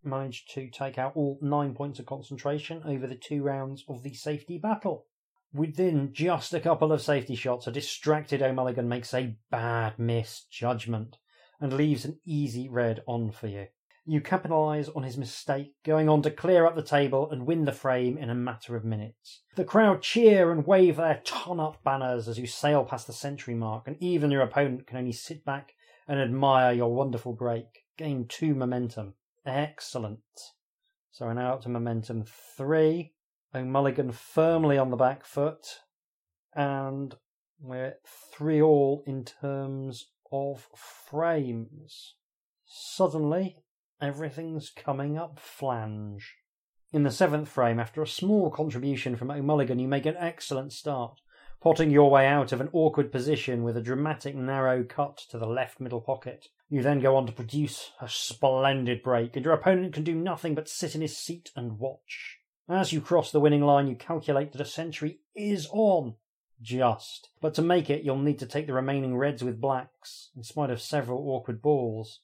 managed 0.04 0.54
to 0.54 0.70
take 0.70 0.98
out 0.98 1.14
all 1.16 1.40
nine 1.42 1.74
points 1.74 1.98
of 1.98 2.06
concentration 2.06 2.84
over 2.86 3.08
the 3.08 3.16
two 3.16 3.42
rounds 3.42 3.86
of 3.88 4.04
the 4.04 4.14
safety 4.14 4.58
battle. 4.58 5.06
Within 5.54 6.12
just 6.12 6.54
a 6.54 6.60
couple 6.60 6.92
of 6.92 7.02
safety 7.02 7.36
shots, 7.36 7.66
a 7.66 7.72
distracted 7.72 8.42
O'Mulligan 8.42 8.90
makes 8.90 9.14
a 9.14 9.38
bad 9.50 9.98
misjudgment 9.98 11.16
and 11.62 11.72
leaves 11.72 12.04
an 12.04 12.20
easy 12.26 12.68
red 12.68 13.02
on 13.08 13.32
for 13.32 13.48
you. 13.48 13.68
You 14.06 14.20
capitalise 14.20 14.90
on 14.90 15.04
his 15.04 15.18
mistake, 15.18 15.72
going 15.86 16.10
on 16.10 16.22
to 16.24 16.32
clear 16.32 16.66
up 16.66 16.76
the 16.76 16.84
table 16.84 17.32
and 17.32 17.46
win 17.46 17.64
the 17.64 17.72
frame 17.72 18.18
in 18.18 18.30
a 18.30 18.36
matter 18.36 18.76
of 18.76 18.84
minutes. 18.84 19.44
The 19.56 19.64
crowd 19.64 20.02
cheer 20.02 20.52
and 20.52 20.68
wave 20.68 20.98
their 20.98 21.22
ton 21.24 21.62
up 21.62 21.82
banners 21.82 22.28
as 22.28 22.38
you 22.38 22.46
sail 22.46 22.84
past 22.84 23.08
the 23.08 23.14
century 23.14 23.56
mark, 23.56 23.88
and 23.88 23.96
even 24.02 24.32
your 24.32 24.42
opponent 24.42 24.86
can 24.86 24.98
only 24.98 25.14
sit 25.14 25.46
back 25.46 25.76
and 26.08 26.20
admire 26.20 26.74
your 26.74 26.94
wonderful 26.94 27.34
break. 27.34 27.86
Game 27.98 28.26
two 28.28 28.56
momentum. 28.56 29.14
Excellent. 29.46 30.20
So 31.12 31.26
we're 31.26 31.34
now 31.34 31.54
up 31.54 31.62
to 31.64 31.70
momentum 31.70 32.24
three. 32.58 33.14
O'Mulligan 33.56 34.14
firmly 34.14 34.80
on 34.80 34.90
the 34.90 34.98
back 34.98 35.26
foot, 35.26 35.64
and 36.56 37.14
we're 37.62 37.98
three 38.36 38.60
all 38.62 39.04
in 39.06 39.24
terms 39.24 40.08
of 40.32 40.68
frames. 40.76 42.16
Suddenly, 42.66 43.58
everything's 44.02 44.72
coming 44.72 45.20
up 45.20 45.40
flange. 45.40 46.36
In 46.92 47.04
the 47.04 47.12
seventh 47.12 47.48
frame, 47.48 47.80
after 47.80 48.02
a 48.02 48.08
small 48.08 48.50
contribution 48.50 49.16
from 49.16 49.30
O'Mulligan, 49.30 49.80
you 49.80 49.88
make 49.88 50.08
an 50.08 50.18
excellent 50.18 50.74
start, 50.74 51.20
potting 51.64 51.90
your 51.90 52.12
way 52.12 52.28
out 52.28 52.52
of 52.52 52.60
an 52.60 52.68
awkward 52.74 53.10
position 53.10 53.64
with 53.64 53.78
a 53.78 53.82
dramatic 53.82 54.36
narrow 54.36 54.84
cut 54.84 55.16
to 55.16 55.38
the 55.38 55.48
left 55.48 55.80
middle 55.80 56.02
pocket. 56.02 56.50
You 56.68 56.84
then 56.84 57.00
go 57.00 57.16
on 57.16 57.26
to 57.26 57.32
produce 57.32 57.92
a 58.02 58.10
splendid 58.10 59.02
break, 59.02 59.38
and 59.38 59.46
your 59.46 59.54
opponent 59.54 59.94
can 59.94 60.04
do 60.04 60.14
nothing 60.14 60.56
but 60.56 60.68
sit 60.68 60.94
in 60.94 61.00
his 61.00 61.18
seat 61.18 61.52
and 61.56 61.80
watch. 61.80 62.40
As 62.68 62.92
you 62.92 63.00
cross 63.00 63.32
the 63.32 63.40
winning 63.40 63.62
line, 63.62 63.88
you 63.88 63.96
calculate 63.96 64.52
that 64.52 64.60
a 64.60 64.66
century 64.66 65.20
is 65.38 65.70
on. 65.72 66.16
Just. 66.62 67.30
But 67.40 67.54
to 67.54 67.62
make 67.62 67.90
it, 67.90 68.04
you'll 68.04 68.18
need 68.18 68.40
to 68.40 68.46
take 68.46 68.68
the 68.68 68.74
remaining 68.74 69.16
reds 69.16 69.42
with 69.42 69.62
blacks, 69.62 70.32
in 70.36 70.44
spite 70.44 70.70
of 70.70 70.82
several 70.82 71.30
awkward 71.30 71.62
balls. 71.62 72.20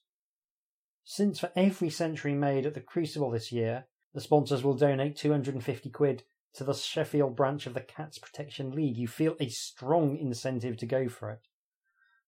Since 1.02 1.40
for 1.40 1.50
every 1.56 1.88
century 1.88 2.34
made 2.34 2.66
at 2.66 2.74
the 2.74 2.80
Crucible 2.82 3.30
this 3.30 3.50
year, 3.50 3.86
the 4.12 4.20
sponsors 4.20 4.62
will 4.62 4.74
donate 4.74 5.16
250 5.16 5.88
quid 5.88 6.24
to 6.54 6.64
the 6.64 6.74
Sheffield 6.74 7.36
branch 7.36 7.66
of 7.66 7.74
the 7.74 7.80
Cats 7.80 8.18
Protection 8.18 8.72
League, 8.72 8.96
you 8.96 9.08
feel 9.08 9.36
a 9.38 9.48
strong 9.48 10.16
incentive 10.16 10.76
to 10.78 10.86
go 10.86 11.08
for 11.08 11.30
it. 11.30 11.40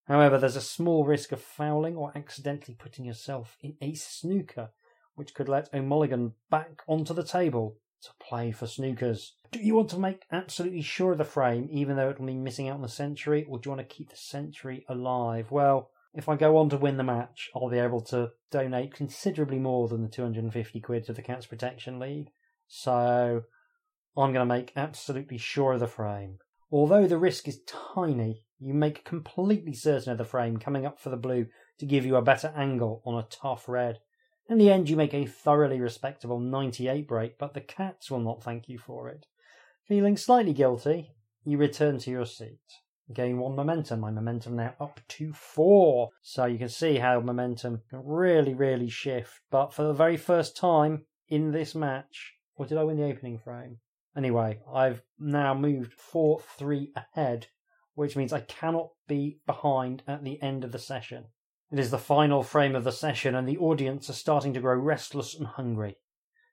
However, 0.07 0.37
there's 0.37 0.55
a 0.55 0.61
small 0.61 1.05
risk 1.05 1.31
of 1.31 1.41
fouling 1.41 1.95
or 1.95 2.11
accidentally 2.15 2.75
putting 2.75 3.05
yourself 3.05 3.57
in 3.61 3.75
a 3.81 3.93
snooker, 3.93 4.71
which 5.15 5.33
could 5.33 5.47
let 5.47 5.73
O'Mulligan 5.73 6.33
back 6.49 6.81
onto 6.87 7.13
the 7.13 7.23
table 7.23 7.77
to 8.01 8.09
play 8.19 8.51
for 8.51 8.65
snookers. 8.65 9.31
Do 9.51 9.59
you 9.59 9.75
want 9.75 9.89
to 9.91 9.99
make 9.99 10.25
absolutely 10.31 10.81
sure 10.81 11.13
of 11.13 11.17
the 11.17 11.23
frame, 11.23 11.69
even 11.71 11.95
though 11.95 12.09
it'll 12.09 12.25
be 12.25 12.33
missing 12.33 12.67
out 12.67 12.75
on 12.75 12.81
the 12.81 12.89
century, 12.89 13.45
or 13.47 13.59
do 13.59 13.69
you 13.69 13.75
want 13.75 13.87
to 13.87 13.95
keep 13.95 14.09
the 14.09 14.17
century 14.17 14.85
alive? 14.89 15.51
Well, 15.51 15.89
if 16.13 16.27
I 16.27 16.35
go 16.35 16.57
on 16.57 16.69
to 16.69 16.77
win 16.77 16.97
the 16.97 17.03
match, 17.03 17.49
I'll 17.55 17.69
be 17.69 17.79
able 17.79 18.01
to 18.01 18.31
donate 18.51 18.93
considerably 18.93 19.57
more 19.57 19.87
than 19.87 20.03
the 20.03 20.09
250 20.09 20.79
quid 20.81 21.05
to 21.05 21.13
the 21.13 21.21
Cats 21.21 21.47
Protection 21.47 21.97
League. 21.97 22.31
So 22.67 23.43
I'm 24.15 24.33
going 24.33 24.47
to 24.47 24.53
make 24.53 24.73
absolutely 24.75 25.37
sure 25.37 25.73
of 25.73 25.79
the 25.79 25.87
frame. 25.87 26.39
Although 26.71 27.07
the 27.07 27.17
risk 27.17 27.47
is 27.47 27.61
tiny, 27.93 28.45
you 28.59 28.73
make 28.73 29.05
completely 29.05 29.73
certain 29.73 30.11
of 30.11 30.17
the 30.17 30.25
frame 30.25 30.57
coming 30.57 30.85
up 30.85 30.99
for 30.99 31.09
the 31.09 31.17
blue 31.17 31.47
to 31.79 31.85
give 31.85 32.05
you 32.05 32.15
a 32.15 32.21
better 32.21 32.53
angle 32.55 33.01
on 33.05 33.15
a 33.15 33.27
tough 33.29 33.67
red. 33.67 33.99
In 34.49 34.57
the 34.57 34.71
end, 34.71 34.89
you 34.89 34.95
make 34.95 35.13
a 35.13 35.25
thoroughly 35.25 35.79
respectable 35.79 36.39
98 36.39 37.07
break, 37.07 37.37
but 37.37 37.53
the 37.53 37.61
Cats 37.61 38.11
will 38.11 38.19
not 38.19 38.43
thank 38.43 38.67
you 38.67 38.77
for 38.77 39.09
it. 39.09 39.25
Feeling 39.87 40.17
slightly 40.17 40.53
guilty, 40.53 41.11
you 41.43 41.57
return 41.57 41.97
to 41.99 42.11
your 42.11 42.25
seat 42.25 42.59
gain 43.13 43.37
one 43.37 43.55
momentum. 43.55 43.99
My 43.99 44.11
momentum 44.11 44.55
now 44.55 44.75
up 44.79 44.99
to 45.09 45.33
four. 45.33 46.09
So 46.21 46.45
you 46.45 46.57
can 46.57 46.69
see 46.69 46.97
how 46.97 47.19
momentum 47.19 47.81
can 47.89 48.01
really, 48.05 48.53
really 48.53 48.89
shift. 48.89 49.41
But 49.51 49.73
for 49.73 49.83
the 49.83 49.93
very 49.93 50.17
first 50.17 50.55
time 50.55 51.05
in 51.27 51.51
this 51.51 51.75
match, 51.75 52.33
or 52.55 52.65
did 52.65 52.77
I 52.77 52.83
win 52.83 52.97
the 52.97 53.05
opening 53.05 53.39
frame? 53.39 53.77
Anyway, 54.15 54.59
I've 54.71 55.01
now 55.19 55.53
moved 55.53 55.93
4 55.93 56.39
3 56.39 56.93
ahead, 56.95 57.47
which 57.95 58.15
means 58.15 58.31
I 58.31 58.41
cannot 58.41 58.89
be 59.07 59.39
behind 59.45 60.03
at 60.07 60.23
the 60.23 60.41
end 60.41 60.63
of 60.63 60.71
the 60.71 60.79
session. 60.79 61.25
It 61.71 61.79
is 61.79 61.89
the 61.89 61.97
final 61.97 62.43
frame 62.43 62.75
of 62.75 62.83
the 62.83 62.91
session, 62.91 63.33
and 63.33 63.47
the 63.47 63.57
audience 63.57 64.09
are 64.09 64.13
starting 64.13 64.53
to 64.53 64.59
grow 64.59 64.75
restless 64.75 65.33
and 65.33 65.47
hungry. 65.47 65.97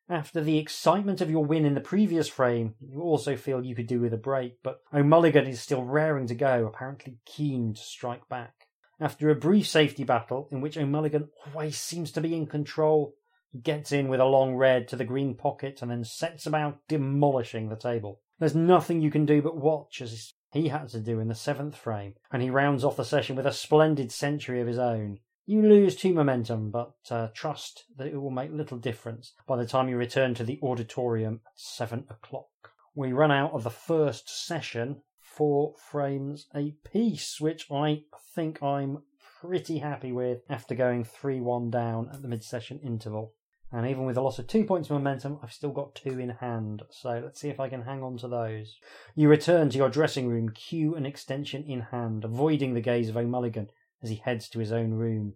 After 0.08 0.40
the 0.40 0.58
excitement 0.58 1.20
of 1.20 1.30
your 1.30 1.44
win 1.44 1.64
in 1.64 1.74
the 1.74 1.80
previous 1.80 2.26
frame, 2.26 2.74
you 2.80 3.00
also 3.00 3.36
feel 3.36 3.64
you 3.64 3.76
could 3.76 3.86
do 3.86 4.00
with 4.00 4.12
a 4.14 4.18
break, 4.18 4.62
but 4.62 4.80
O'Mulligan 4.92 5.46
is 5.46 5.60
still 5.60 5.84
raring 5.84 6.26
to 6.28 6.34
go, 6.34 6.66
apparently 6.66 7.18
keen 7.26 7.74
to 7.74 7.80
strike 7.80 8.28
back. 8.28 8.66
After 8.98 9.30
a 9.30 9.36
brief 9.36 9.68
safety 9.68 10.02
battle, 10.02 10.48
in 10.50 10.60
which 10.60 10.76
O'Mulligan 10.76 11.28
always 11.46 11.78
seems 11.78 12.10
to 12.12 12.20
be 12.20 12.34
in 12.34 12.46
control, 12.46 13.14
gets 13.62 13.92
in 13.92 14.08
with 14.08 14.20
a 14.20 14.24
long 14.24 14.54
red 14.54 14.88
to 14.88 14.96
the 14.96 15.04
green 15.04 15.34
pocket 15.34 15.82
and 15.82 15.90
then 15.90 16.04
sets 16.04 16.46
about 16.46 16.78
demolishing 16.88 17.68
the 17.68 17.76
table. 17.76 18.20
There's 18.38 18.54
nothing 18.54 19.00
you 19.00 19.10
can 19.10 19.26
do 19.26 19.42
but 19.42 19.56
watch 19.56 20.00
as 20.00 20.34
he 20.52 20.68
had 20.68 20.88
to 20.88 21.00
do 21.00 21.20
in 21.20 21.28
the 21.28 21.34
seventh 21.34 21.76
frame, 21.76 22.14
and 22.32 22.42
he 22.42 22.50
rounds 22.50 22.84
off 22.84 22.96
the 22.96 23.04
session 23.04 23.36
with 23.36 23.46
a 23.46 23.52
splendid 23.52 24.10
century 24.10 24.60
of 24.60 24.66
his 24.66 24.78
own. 24.78 25.18
You 25.46 25.62
lose 25.62 25.96
two 25.96 26.14
momentum, 26.14 26.70
but 26.70 26.94
uh, 27.10 27.28
trust 27.34 27.84
that 27.96 28.06
it 28.06 28.16
will 28.16 28.30
make 28.30 28.52
little 28.52 28.78
difference 28.78 29.32
by 29.46 29.56
the 29.56 29.66
time 29.66 29.88
you 29.88 29.96
return 29.96 30.34
to 30.34 30.44
the 30.44 30.58
auditorium 30.62 31.40
at 31.46 31.52
seven 31.56 32.04
o'clock. 32.08 32.72
We 32.94 33.12
run 33.12 33.30
out 33.30 33.52
of 33.52 33.64
the 33.64 33.70
first 33.70 34.28
session 34.28 35.02
four 35.18 35.74
frames 35.76 36.46
a 36.54 36.72
piece, 36.92 37.40
which 37.40 37.70
I 37.70 38.04
think 38.34 38.62
I'm 38.62 39.02
pretty 39.40 39.78
happy 39.78 40.12
with 40.12 40.42
after 40.48 40.74
going 40.74 41.04
3 41.04 41.40
1 41.40 41.70
down 41.70 42.10
at 42.12 42.22
the 42.22 42.28
mid 42.28 42.44
session 42.44 42.78
interval. 42.80 43.34
And 43.72 43.86
even 43.86 44.04
with 44.04 44.16
a 44.16 44.20
loss 44.20 44.38
of 44.38 44.48
two 44.48 44.64
points 44.64 44.90
of 44.90 44.94
momentum, 44.94 45.38
I've 45.42 45.52
still 45.52 45.70
got 45.70 45.94
two 45.94 46.18
in 46.18 46.30
hand. 46.30 46.82
So 46.90 47.20
let's 47.22 47.40
see 47.40 47.48
if 47.48 47.60
I 47.60 47.68
can 47.68 47.82
hang 47.82 48.02
on 48.02 48.16
to 48.18 48.28
those. 48.28 48.76
You 49.14 49.28
return 49.28 49.70
to 49.70 49.78
your 49.78 49.88
dressing 49.88 50.26
room, 50.26 50.48
cue 50.48 50.96
and 50.96 51.06
extension 51.06 51.62
in 51.64 51.80
hand, 51.80 52.24
avoiding 52.24 52.74
the 52.74 52.80
gaze 52.80 53.08
of 53.08 53.16
O'Mulligan 53.16 53.68
as 54.02 54.10
he 54.10 54.16
heads 54.16 54.48
to 54.48 54.58
his 54.58 54.72
own 54.72 54.94
room. 54.94 55.34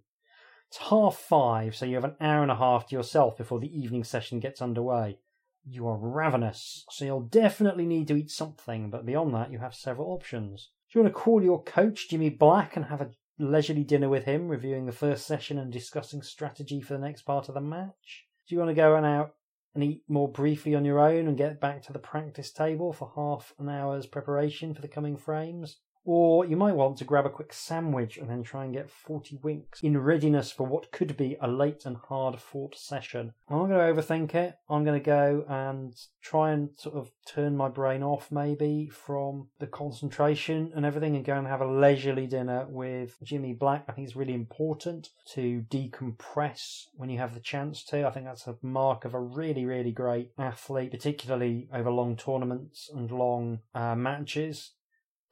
It's 0.69 0.89
half 0.89 1.17
five, 1.17 1.77
so 1.77 1.87
you 1.87 1.95
have 1.95 2.05
an 2.05 2.17
hour 2.21 2.43
and 2.43 2.51
a 2.51 2.57
half 2.57 2.89
to 2.89 2.97
yourself 2.97 3.37
before 3.37 3.61
the 3.61 3.79
evening 3.79 4.03
session 4.03 4.41
gets 4.41 4.61
underway. 4.61 5.19
You 5.65 5.87
are 5.87 5.97
ravenous, 5.97 6.85
so 6.91 7.05
you'll 7.05 7.21
definitely 7.21 7.87
need 7.87 8.09
to 8.09 8.17
eat 8.17 8.31
something, 8.31 8.91
but 8.91 9.07
beyond 9.07 9.33
that, 9.35 9.53
you 9.53 9.61
have 9.61 9.75
several 9.75 10.11
options. 10.11 10.71
Do 10.91 10.99
you 10.99 11.05
want 11.05 11.15
to 11.15 11.21
call 11.21 11.43
your 11.43 11.63
coach, 11.63 12.09
Jimmy 12.09 12.31
Black, 12.31 12.75
and 12.75 12.87
have 12.87 13.01
a 13.01 13.11
leisurely 13.39 13.85
dinner 13.85 14.09
with 14.09 14.25
him, 14.25 14.49
reviewing 14.49 14.87
the 14.87 14.93
first 14.93 15.27
session 15.27 15.59
and 15.59 15.73
discussing 15.73 16.23
strategy 16.23 16.81
for 16.81 16.95
the 16.95 17.01
next 17.01 17.23
part 17.23 17.49
of 17.49 17.55
the 17.55 17.61
match? 17.61 18.27
Do 18.49 18.55
you 18.55 18.59
want 18.59 18.71
to 18.71 18.75
go 18.75 18.97
and 18.97 19.07
out 19.07 19.35
and 19.75 19.83
eat 19.83 20.03
more 20.09 20.29
briefly 20.29 20.75
on 20.75 20.85
your 20.85 21.01
own 21.01 21.27
and 21.27 21.37
get 21.37 21.61
back 21.61 21.83
to 21.83 21.93
the 21.93 21.99
practice 21.99 22.53
table 22.53 22.93
for 22.93 23.13
half 23.17 23.53
an 23.59 23.69
hour's 23.69 24.07
preparation 24.07 24.75
for 24.75 24.83
the 24.83 24.89
coming 24.89 25.17
frames? 25.17 25.79
Or 26.05 26.45
you 26.45 26.57
might 26.57 26.77
want 26.77 26.99
to 26.99 27.05
grab 27.05 27.25
a 27.25 27.31
quick 27.31 27.53
sandwich 27.53 28.19
and 28.19 28.29
then 28.29 28.43
try 28.43 28.65
and 28.65 28.75
get 28.75 28.91
40 28.91 29.39
winks 29.43 29.81
in 29.83 29.97
readiness 29.97 30.53
for 30.53 30.67
what 30.67 30.93
could 30.93 31.17
be 31.17 31.37
a 31.41 31.49
late 31.49 31.87
and 31.87 31.97
hard 31.97 32.41
fought 32.41 32.77
session. 32.77 33.33
I'm 33.49 33.59
not 33.59 33.69
going 33.69 33.95
to 33.95 34.03
overthink 34.03 34.35
it. 34.35 34.57
I'm 34.69 34.85
going 34.85 35.01
to 35.01 35.05
go 35.05 35.45
and 35.49 35.95
try 36.23 36.53
and 36.53 36.71
sort 36.77 36.97
of 36.97 37.11
turn 37.27 37.57
my 37.57 37.69
brain 37.69 38.03
off 38.03 38.31
maybe 38.31 38.89
from 38.89 39.49
the 39.59 39.67
concentration 39.67 40.73
and 40.75 40.85
everything 40.85 41.17
and 41.17 41.25
go 41.25 41.37
and 41.37 41.47
have 41.47 41.63
a 41.63 41.71
leisurely 41.71 42.27
dinner 42.27 42.67
with 42.69 43.17
Jimmy 43.23 43.55
Black. 43.55 43.85
I 43.89 43.93
think 43.93 44.07
it's 44.07 44.17
really 44.17 44.35
important 44.35 45.09
to 45.33 45.65
decompress 45.71 46.85
when 46.95 47.09
you 47.09 47.19
have 47.19 47.35
the 47.35 47.41
chance 47.41 47.83
to. 47.85 48.07
I 48.07 48.11
think 48.11 48.27
that's 48.27 48.47
a 48.47 48.57
mark 48.61 49.07
of 49.07 49.15
a 49.15 49.21
really, 49.21 49.65
really 49.65 49.93
great 49.93 50.33
athlete, 50.39 50.91
particularly 50.91 51.69
over 51.73 51.91
long 51.91 52.17
tournaments 52.17 52.91
and 52.95 53.11
long 53.11 53.61
uh, 53.75 53.95
matches 53.95 54.73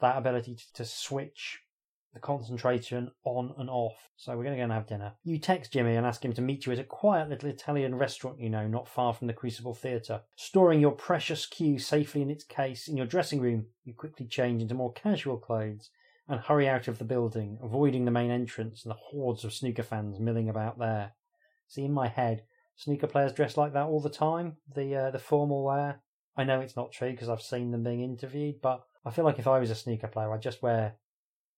that 0.03 0.18
ability 0.18 0.57
to, 0.57 0.72
to 0.74 0.84
switch 0.84 1.61
the 2.12 2.20
concentration 2.20 3.11
on 3.24 3.55
and 3.57 3.70
off. 3.70 4.11
So 4.16 4.36
we're 4.36 4.44
going 4.44 4.57
to 4.57 4.59
go 4.59 4.64
and 4.64 4.72
have 4.72 4.86
dinner. 4.86 5.14
You 5.24 5.38
text 5.38 5.72
Jimmy 5.72 5.96
and 5.96 6.07
ask 6.07 6.22
him 6.22 6.34
to 6.34 6.42
meet 6.42 6.66
you 6.66 6.72
at 6.72 6.78
a 6.78 6.84
quiet 6.84 7.30
little 7.30 7.48
Italian 7.48 7.94
restaurant 7.94 8.38
you 8.38 8.50
know, 8.50 8.66
not 8.66 8.88
far 8.88 9.14
from 9.14 9.28
the 9.28 9.32
Crucible 9.32 9.74
Theatre. 9.74 10.20
Storing 10.36 10.80
your 10.80 10.92
precious 10.92 11.46
cue 11.46 11.78
safely 11.78 12.20
in 12.20 12.30
its 12.30 12.44
case 12.44 12.86
in 12.86 12.96
your 12.96 13.07
dressing 13.07 13.40
room, 13.40 13.66
you 13.84 13.94
quickly 13.94 14.26
change 14.26 14.61
into 14.61 14.74
more 14.74 14.92
casual 14.92 15.38
clothes 15.38 15.88
and 16.28 16.40
hurry 16.40 16.68
out 16.68 16.86
of 16.86 16.98
the 16.98 17.05
building, 17.05 17.59
avoiding 17.62 18.05
the 18.05 18.11
main 18.11 18.30
entrance 18.30 18.84
and 18.84 18.90
the 18.90 18.98
hordes 18.98 19.44
of 19.44 19.53
snooker 19.53 19.82
fans 19.82 20.20
milling 20.20 20.48
about 20.48 20.78
there. 20.78 21.12
See, 21.68 21.84
in 21.84 21.92
my 21.92 22.09
head, 22.09 22.44
snooker 22.76 23.07
players 23.07 23.32
dress 23.32 23.57
like 23.57 23.72
that 23.72 23.86
all 23.86 24.00
the 24.00 24.11
time, 24.11 24.57
the 24.74 24.94
uh, 24.94 25.11
the 25.11 25.18
formal 25.18 25.64
wear. 25.64 26.03
I 26.36 26.44
know 26.44 26.61
it's 26.61 26.76
not 26.76 26.92
true 26.92 27.11
because 27.11 27.28
I've 27.28 27.42
seen 27.42 27.70
them 27.70 27.82
being 27.82 28.00
interviewed, 28.00 28.61
but 28.62 28.82
I 29.05 29.11
feel 29.11 29.24
like 29.24 29.38
if 29.38 29.46
I 29.46 29.59
was 29.59 29.70
a 29.70 29.74
snooker 29.74 30.09
player, 30.09 30.32
I'd 30.32 30.42
just 30.42 30.62
wear 30.62 30.96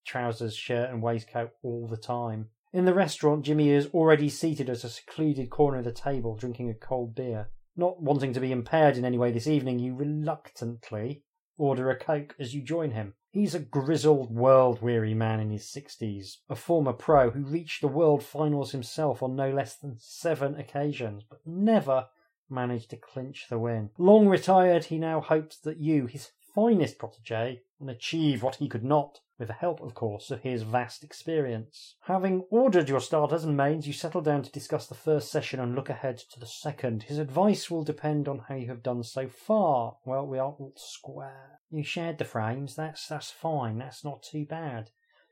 trousers, 0.04 0.54
shirt, 0.54 0.90
and 0.90 1.02
waistcoat 1.02 1.52
all 1.62 1.86
the 1.86 1.96
time. 1.96 2.48
In 2.72 2.84
the 2.84 2.94
restaurant, 2.94 3.44
Jimmy 3.44 3.70
is 3.70 3.86
already 3.94 4.28
seated 4.28 4.68
at 4.68 4.84
a 4.84 4.88
secluded 4.88 5.50
corner 5.50 5.78
of 5.78 5.84
the 5.84 5.92
table, 5.92 6.36
drinking 6.36 6.70
a 6.70 6.74
cold 6.74 7.14
beer. 7.14 7.50
Not 7.76 8.02
wanting 8.02 8.32
to 8.32 8.40
be 8.40 8.52
impaired 8.52 8.96
in 8.96 9.04
any 9.04 9.18
way 9.18 9.30
this 9.30 9.46
evening, 9.46 9.78
you 9.78 9.94
reluctantly 9.94 11.22
order 11.56 11.90
a 11.90 11.96
Coke 11.96 12.34
as 12.38 12.54
you 12.54 12.62
join 12.62 12.90
him. 12.90 13.14
He's 13.30 13.54
a 13.54 13.60
grizzled, 13.60 14.34
world 14.34 14.80
weary 14.80 15.14
man 15.14 15.40
in 15.40 15.50
his 15.50 15.64
60s, 15.64 16.36
a 16.48 16.56
former 16.56 16.92
pro 16.92 17.30
who 17.30 17.44
reached 17.44 17.80
the 17.80 17.88
world 17.88 18.22
finals 18.22 18.72
himself 18.72 19.22
on 19.22 19.36
no 19.36 19.50
less 19.50 19.76
than 19.76 19.96
seven 19.98 20.54
occasions, 20.54 21.24
but 21.28 21.40
never 21.46 22.08
managed 22.48 22.90
to 22.90 22.96
clinch 22.96 23.46
the 23.48 23.58
win. 23.58 23.90
Long 23.98 24.28
retired, 24.28 24.84
he 24.84 24.98
now 24.98 25.20
hopes 25.20 25.56
that 25.58 25.78
you, 25.78 26.06
his 26.06 26.30
finest 26.54 26.98
protege, 26.98 27.62
and 27.80 27.90
achieve 27.90 28.42
what 28.42 28.56
he 28.56 28.68
could 28.68 28.84
not 28.84 29.20
with 29.38 29.48
the 29.48 29.54
help, 29.54 29.80
of 29.80 29.94
course, 29.94 30.30
of 30.30 30.42
his 30.42 30.62
vast 30.62 31.02
experience. 31.02 31.96
Having 32.02 32.44
ordered 32.50 32.88
your 32.88 33.00
starters 33.00 33.44
and 33.44 33.56
mains, 33.56 33.86
you 33.86 33.92
settle 33.92 34.20
down 34.20 34.42
to 34.42 34.52
discuss 34.52 34.86
the 34.86 34.94
first 34.94 35.30
session 35.30 35.58
and 35.58 35.74
look 35.74 35.90
ahead 35.90 36.18
to 36.18 36.38
the 36.38 36.46
second. 36.46 37.04
His 37.04 37.18
advice 37.18 37.70
will 37.70 37.82
depend 37.82 38.28
on 38.28 38.44
how 38.48 38.54
you 38.54 38.68
have 38.68 38.82
done 38.82 39.02
so 39.02 39.28
far. 39.28 39.96
Well, 40.04 40.26
we 40.26 40.38
are 40.38 40.52
all 40.52 40.72
square. 40.76 41.60
You 41.70 41.82
shared 41.82 42.18
the 42.18 42.24
frames, 42.24 42.76
that's 42.76 43.08
that's 43.08 43.30
fine, 43.30 43.78
that's 43.78 44.04
not 44.04 44.22
too 44.22 44.46
bad. 44.46 44.90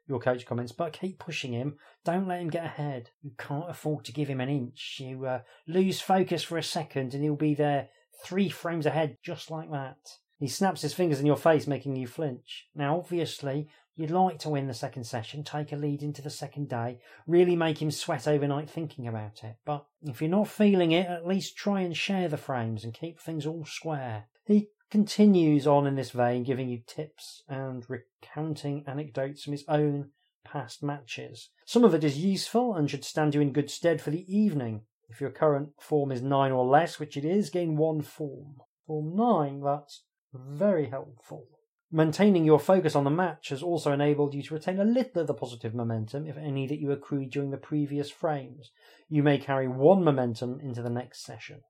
Your 0.08 0.18
coach 0.18 0.44
comments, 0.44 0.72
but 0.72 0.92
keep 0.92 1.20
pushing 1.20 1.52
him. 1.52 1.76
Don't 2.04 2.26
let 2.26 2.40
him 2.40 2.50
get 2.50 2.64
ahead. 2.64 3.10
You 3.22 3.30
can't 3.38 3.70
afford 3.70 4.04
to 4.06 4.12
give 4.12 4.28
him 4.28 4.40
an 4.40 4.48
inch. 4.48 4.96
You 4.98 5.24
uh, 5.26 5.40
lose 5.68 6.00
focus 6.00 6.42
for 6.42 6.58
a 6.58 6.62
second 6.62 7.14
and 7.14 7.22
he'll 7.22 7.36
be 7.36 7.54
there 7.54 7.88
three 8.24 8.48
frames 8.48 8.84
ahead 8.84 9.18
just 9.22 9.50
like 9.50 9.70
that. 9.70 10.18
He 10.43 10.49
snaps 10.49 10.82
his 10.82 10.93
fingers 10.93 11.20
in 11.20 11.26
your 11.26 11.36
face, 11.36 11.68
making 11.68 11.95
you 11.95 12.09
flinch. 12.09 12.66
Now, 12.74 12.99
obviously, 12.99 13.68
You'd 13.95 14.11
like 14.11 14.38
to 14.40 14.49
win 14.49 14.68
the 14.68 14.74
second 14.74 15.05
session, 15.05 15.45
take 15.45 15.70
a 15.70 15.76
lead 15.76 16.03
into 16.03 16.22
the 16.22 16.30
second 16.30 16.70
day, 16.70 16.99
really 17.26 17.55
make 17.55 17.82
him 17.82 17.90
sweat 17.90 18.26
overnight 18.26 18.70
thinking 18.70 19.07
about 19.07 19.45
it. 19.45 19.57
But 19.66 19.84
if 20.03 20.22
you're 20.22 20.30
not 20.30 20.49
feeling 20.49 20.93
it, 20.93 21.07
at 21.07 21.26
least 21.26 21.59
try 21.59 21.82
and 21.82 21.95
share 21.95 22.28
the 22.28 22.38
frames 22.38 22.84
and 22.84 22.95
keep 22.95 23.20
things 23.20 23.47
all 23.47 23.66
square. 23.66 24.28
He 24.47 24.68
continues 24.90 25.66
on 25.66 25.86
in 25.86 25.97
this 25.97 26.11
vein, 26.11 26.43
giving 26.43 26.70
you 26.70 26.80
tips 26.86 27.43
and 27.49 27.84
recounting 27.88 28.82
anecdotes 28.86 29.45
from 29.45 29.53
his 29.53 29.64
own 29.68 30.11
past 30.43 30.82
matches. 30.82 31.51
Some 31.66 31.84
of 31.84 31.95
it 31.95 32.03
is 32.03 32.16
useful 32.16 32.74
and 32.74 32.90
should 32.90 33.05
stand 33.05 33.34
you 33.34 33.43
in 33.43 33.53
good 33.53 33.70
stead 33.70 34.01
for 34.01 34.11
the 34.11 34.24
evening. 34.34 34.82
If 35.11 35.20
your 35.20 35.30
current 35.30 35.74
form 35.78 36.11
is 36.11 36.22
9 36.22 36.51
or 36.51 36.64
less, 36.64 36.99
which 36.99 37.18
it 37.18 37.26
is, 37.26 37.51
gain 37.51 37.76
one 37.76 38.01
form. 38.01 38.62
Form 38.86 39.14
9, 39.14 39.61
that's 39.61 40.05
very 40.32 40.88
helpful. 40.88 41.46
Maintaining 41.94 42.44
your 42.44 42.58
focus 42.58 42.96
on 42.96 43.04
the 43.04 43.10
match 43.10 43.50
has 43.50 43.62
also 43.62 43.92
enabled 43.92 44.34
you 44.34 44.42
to 44.42 44.54
retain 44.54 44.80
a 44.80 44.84
little 44.84 45.20
of 45.20 45.26
the 45.26 45.34
positive 45.34 45.74
momentum, 45.74 46.26
if 46.26 46.38
any, 46.38 46.66
that 46.66 46.80
you 46.80 46.90
accrued 46.90 47.30
during 47.30 47.50
the 47.50 47.58
previous 47.58 48.10
frames. 48.10 48.70
You 49.10 49.22
may 49.22 49.36
carry 49.36 49.68
one 49.68 50.02
momentum 50.02 50.58
into 50.60 50.80
the 50.80 50.88
next 50.88 51.22
session. 51.22 51.60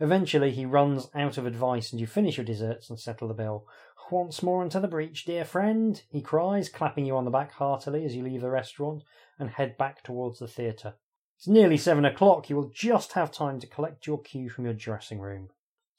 Eventually, 0.00 0.50
he 0.50 0.66
runs 0.66 1.08
out 1.14 1.38
of 1.38 1.46
advice, 1.46 1.92
and 1.92 2.00
you 2.00 2.06
finish 2.06 2.36
your 2.36 2.44
desserts 2.44 2.90
and 2.90 2.98
settle 2.98 3.28
the 3.28 3.34
bill. 3.34 3.66
Once 4.10 4.42
more 4.42 4.64
into 4.64 4.80
the 4.80 4.88
breach, 4.88 5.24
dear 5.24 5.44
friend, 5.44 6.02
he 6.08 6.22
cries, 6.22 6.68
clapping 6.68 7.04
you 7.04 7.16
on 7.16 7.24
the 7.24 7.30
back 7.30 7.52
heartily 7.52 8.04
as 8.04 8.16
you 8.16 8.24
leave 8.24 8.40
the 8.40 8.50
restaurant 8.50 9.02
and 9.38 9.50
head 9.50 9.76
back 9.76 10.02
towards 10.02 10.38
the 10.38 10.48
theatre. 10.48 10.94
It's 11.36 11.46
nearly 11.46 11.76
seven 11.76 12.04
o'clock. 12.04 12.50
You 12.50 12.56
will 12.56 12.70
just 12.74 13.12
have 13.12 13.30
time 13.30 13.60
to 13.60 13.66
collect 13.66 14.06
your 14.08 14.20
cue 14.20 14.48
from 14.48 14.64
your 14.64 14.74
dressing 14.74 15.20
room. 15.20 15.50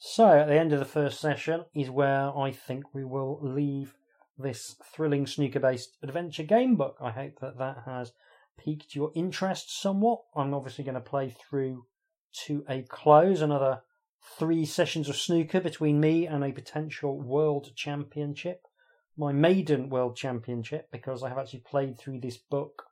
So, 0.01 0.29
at 0.29 0.47
the 0.47 0.57
end 0.57 0.71
of 0.71 0.79
the 0.79 0.85
first 0.85 1.19
session 1.19 1.65
is 1.75 1.89
where 1.89 2.35
I 2.35 2.51
think 2.51 2.93
we 2.93 3.03
will 3.03 3.37
leave 3.41 3.95
this 4.37 4.77
thrilling 4.81 5.27
snooker 5.27 5.59
based 5.59 5.97
adventure 6.01 6.43
game 6.43 6.77
book. 6.77 6.95
I 7.01 7.11
hope 7.11 7.39
that 7.41 7.57
that 7.57 7.83
has 7.85 8.13
piqued 8.57 8.95
your 8.95 9.11
interest 9.13 9.77
somewhat. 9.81 10.21
I'm 10.33 10.53
obviously 10.53 10.85
going 10.85 10.95
to 10.95 11.01
play 11.01 11.29
through 11.29 11.85
to 12.45 12.63
a 12.69 12.83
close 12.83 13.41
another 13.41 13.81
three 14.37 14.65
sessions 14.65 15.09
of 15.09 15.17
snooker 15.17 15.59
between 15.59 15.99
me 15.99 16.25
and 16.25 16.45
a 16.45 16.53
potential 16.53 17.19
world 17.19 17.71
championship. 17.75 18.61
My 19.17 19.33
maiden 19.33 19.89
world 19.89 20.15
championship, 20.15 20.87
because 20.93 21.23
I 21.23 21.29
have 21.29 21.37
actually 21.37 21.63
played 21.69 21.99
through 21.99 22.21
this 22.21 22.37
book 22.37 22.83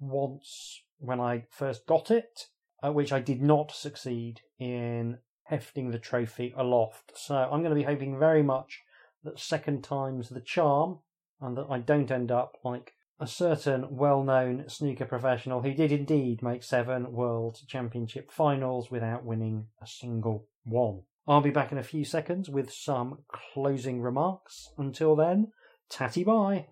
once 0.00 0.80
when 0.96 1.20
I 1.20 1.44
first 1.50 1.86
got 1.86 2.10
it, 2.10 2.46
uh, 2.82 2.90
which 2.90 3.12
I 3.12 3.20
did 3.20 3.42
not 3.42 3.70
succeed 3.72 4.40
in 4.58 5.18
hefting 5.48 5.90
the 5.90 5.98
trophy 5.98 6.54
aloft. 6.56 7.12
So 7.16 7.34
I'm 7.34 7.62
going 7.62 7.70
to 7.70 7.74
be 7.74 7.82
hoping 7.82 8.18
very 8.18 8.42
much 8.42 8.82
that 9.24 9.38
second 9.38 9.82
time's 9.82 10.28
the 10.28 10.40
charm 10.40 11.00
and 11.40 11.56
that 11.56 11.66
I 11.70 11.78
don't 11.78 12.10
end 12.10 12.30
up 12.30 12.56
like 12.64 12.92
a 13.20 13.26
certain 13.26 13.86
well 13.90 14.22
known 14.22 14.64
snooker 14.68 15.04
professional 15.04 15.62
who 15.62 15.74
did 15.74 15.90
indeed 15.90 16.42
make 16.42 16.62
seven 16.62 17.12
World 17.12 17.58
Championship 17.66 18.30
finals 18.30 18.90
without 18.90 19.24
winning 19.24 19.66
a 19.82 19.86
single 19.86 20.46
one. 20.64 21.02
I'll 21.26 21.40
be 21.40 21.50
back 21.50 21.72
in 21.72 21.78
a 21.78 21.82
few 21.82 22.04
seconds 22.04 22.48
with 22.48 22.72
some 22.72 23.18
closing 23.28 24.00
remarks. 24.00 24.70
Until 24.78 25.16
then, 25.16 25.52
tatty 25.90 26.24
bye. 26.24 26.66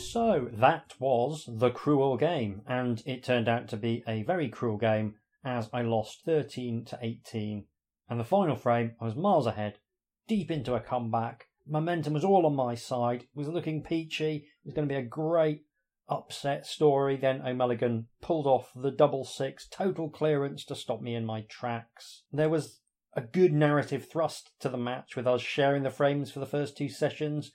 So 0.00 0.48
that 0.54 0.94
was 0.98 1.44
The 1.46 1.70
Cruel 1.70 2.16
Game, 2.16 2.62
and 2.66 3.00
it 3.06 3.22
turned 3.22 3.48
out 3.48 3.68
to 3.68 3.76
be 3.76 4.02
a 4.08 4.24
very 4.24 4.48
cruel 4.48 4.76
game 4.76 5.14
as 5.44 5.70
I 5.72 5.82
lost 5.82 6.24
13 6.24 6.84
to 6.86 6.98
18. 7.00 7.66
And 8.08 8.18
the 8.18 8.24
final 8.24 8.56
frame, 8.56 8.96
I 9.00 9.04
was 9.04 9.14
miles 9.14 9.46
ahead, 9.46 9.78
deep 10.26 10.50
into 10.50 10.74
a 10.74 10.80
comeback. 10.80 11.46
Momentum 11.64 12.14
was 12.14 12.24
all 12.24 12.44
on 12.44 12.56
my 12.56 12.74
side, 12.74 13.26
was 13.34 13.46
looking 13.46 13.84
peachy, 13.84 14.36
it 14.36 14.44
was 14.64 14.74
going 14.74 14.88
to 14.88 14.92
be 14.92 14.98
a 14.98 15.02
great 15.02 15.62
upset 16.08 16.66
story. 16.66 17.16
Then 17.16 17.42
O'Mulligan 17.42 18.06
pulled 18.20 18.46
off 18.46 18.72
the 18.74 18.90
double 18.90 19.24
six, 19.24 19.68
total 19.68 20.10
clearance 20.10 20.64
to 20.64 20.74
stop 20.74 21.00
me 21.00 21.14
in 21.14 21.24
my 21.24 21.42
tracks. 21.42 22.24
There 22.32 22.48
was 22.48 22.80
a 23.14 23.20
good 23.20 23.52
narrative 23.52 24.08
thrust 24.10 24.50
to 24.60 24.68
the 24.68 24.76
match 24.76 25.14
with 25.14 25.28
us 25.28 25.42
sharing 25.42 25.84
the 25.84 25.90
frames 25.90 26.32
for 26.32 26.40
the 26.40 26.46
first 26.46 26.76
two 26.76 26.88
sessions 26.88 27.52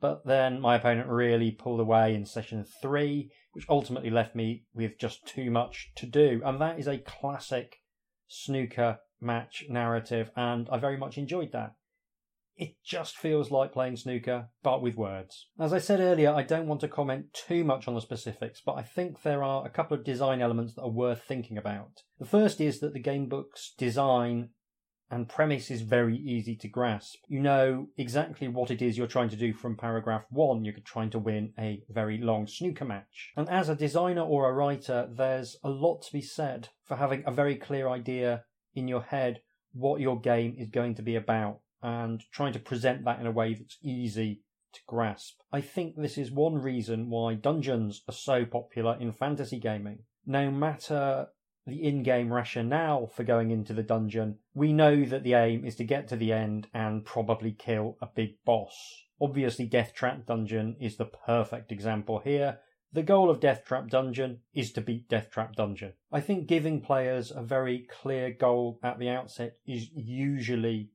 but 0.00 0.24
then 0.24 0.60
my 0.60 0.76
opponent 0.76 1.08
really 1.08 1.50
pulled 1.50 1.80
away 1.80 2.14
in 2.14 2.24
session 2.24 2.64
three, 2.80 3.30
which 3.52 3.66
ultimately 3.68 4.10
left 4.10 4.34
me 4.34 4.64
with 4.74 4.98
just 4.98 5.26
too 5.26 5.50
much 5.50 5.90
to 5.96 6.06
do. 6.06 6.40
And 6.44 6.60
that 6.60 6.78
is 6.78 6.86
a 6.86 6.98
classic 6.98 7.76
snooker 8.26 8.98
match 9.20 9.64
narrative, 9.68 10.30
and 10.36 10.68
I 10.70 10.78
very 10.78 10.96
much 10.96 11.18
enjoyed 11.18 11.52
that. 11.52 11.74
It 12.56 12.74
just 12.84 13.16
feels 13.16 13.52
like 13.52 13.72
playing 13.72 13.96
snooker, 13.96 14.48
but 14.64 14.82
with 14.82 14.96
words. 14.96 15.46
As 15.60 15.72
I 15.72 15.78
said 15.78 16.00
earlier, 16.00 16.32
I 16.32 16.42
don't 16.42 16.66
want 16.66 16.80
to 16.80 16.88
comment 16.88 17.32
too 17.32 17.62
much 17.62 17.86
on 17.86 17.94
the 17.94 18.00
specifics, 18.00 18.60
but 18.64 18.72
I 18.72 18.82
think 18.82 19.22
there 19.22 19.44
are 19.44 19.64
a 19.64 19.70
couple 19.70 19.96
of 19.96 20.04
design 20.04 20.42
elements 20.42 20.74
that 20.74 20.82
are 20.82 20.90
worth 20.90 21.22
thinking 21.22 21.56
about. 21.56 22.02
The 22.18 22.26
first 22.26 22.60
is 22.60 22.80
that 22.80 22.94
the 22.94 23.02
gamebook's 23.02 23.74
design 23.78 24.50
and 25.10 25.28
premise 25.28 25.70
is 25.70 25.82
very 25.82 26.16
easy 26.16 26.54
to 26.56 26.68
grasp. 26.68 27.18
You 27.28 27.40
know 27.40 27.88
exactly 27.96 28.48
what 28.48 28.70
it 28.70 28.82
is 28.82 28.98
you're 28.98 29.06
trying 29.06 29.30
to 29.30 29.36
do 29.36 29.52
from 29.52 29.76
paragraph 29.76 30.24
one. 30.30 30.64
You're 30.64 30.74
trying 30.84 31.10
to 31.10 31.18
win 31.18 31.52
a 31.58 31.82
very 31.88 32.18
long 32.18 32.46
snooker 32.46 32.84
match. 32.84 33.32
And 33.36 33.48
as 33.48 33.68
a 33.68 33.74
designer 33.74 34.22
or 34.22 34.48
a 34.48 34.52
writer, 34.52 35.08
there's 35.10 35.56
a 35.64 35.70
lot 35.70 36.02
to 36.02 36.12
be 36.12 36.22
said 36.22 36.68
for 36.84 36.96
having 36.96 37.22
a 37.26 37.32
very 37.32 37.56
clear 37.56 37.88
idea 37.88 38.44
in 38.74 38.88
your 38.88 39.02
head 39.02 39.40
what 39.72 40.00
your 40.00 40.20
game 40.20 40.54
is 40.58 40.68
going 40.68 40.94
to 40.96 41.02
be 41.02 41.16
about 41.16 41.60
and 41.82 42.22
trying 42.32 42.52
to 42.52 42.58
present 42.58 43.04
that 43.04 43.20
in 43.20 43.26
a 43.26 43.30
way 43.30 43.54
that's 43.54 43.78
easy 43.82 44.42
to 44.72 44.80
grasp. 44.86 45.38
I 45.52 45.60
think 45.60 45.96
this 45.96 46.18
is 46.18 46.30
one 46.30 46.54
reason 46.54 47.08
why 47.08 47.34
dungeons 47.34 48.02
are 48.08 48.14
so 48.14 48.44
popular 48.44 48.96
in 49.00 49.12
fantasy 49.12 49.58
gaming. 49.58 50.00
No 50.26 50.50
matter 50.50 51.28
the 51.68 51.86
in 51.86 52.02
game 52.02 52.32
rationale 52.32 53.06
for 53.06 53.24
going 53.24 53.50
into 53.50 53.72
the 53.72 53.82
dungeon, 53.82 54.38
we 54.54 54.72
know 54.72 55.04
that 55.04 55.22
the 55.22 55.34
aim 55.34 55.64
is 55.64 55.76
to 55.76 55.84
get 55.84 56.08
to 56.08 56.16
the 56.16 56.32
end 56.32 56.66
and 56.72 57.04
probably 57.04 57.52
kill 57.52 57.96
a 58.00 58.06
big 58.06 58.42
boss. 58.44 59.04
Obviously, 59.20 59.68
Deathtrap 59.68 60.26
Dungeon 60.26 60.76
is 60.80 60.96
the 60.96 61.04
perfect 61.04 61.70
example 61.72 62.20
here. 62.20 62.58
The 62.92 63.02
goal 63.02 63.28
of 63.28 63.40
Deathtrap 63.40 63.90
Dungeon 63.90 64.40
is 64.54 64.72
to 64.72 64.80
beat 64.80 65.08
Deathtrap 65.08 65.54
Dungeon. 65.54 65.92
I 66.10 66.20
think 66.20 66.46
giving 66.46 66.80
players 66.80 67.30
a 67.30 67.42
very 67.42 67.86
clear 67.90 68.30
goal 68.30 68.78
at 68.82 68.98
the 68.98 69.10
outset 69.10 69.58
is 69.66 69.90
usually 69.92 70.90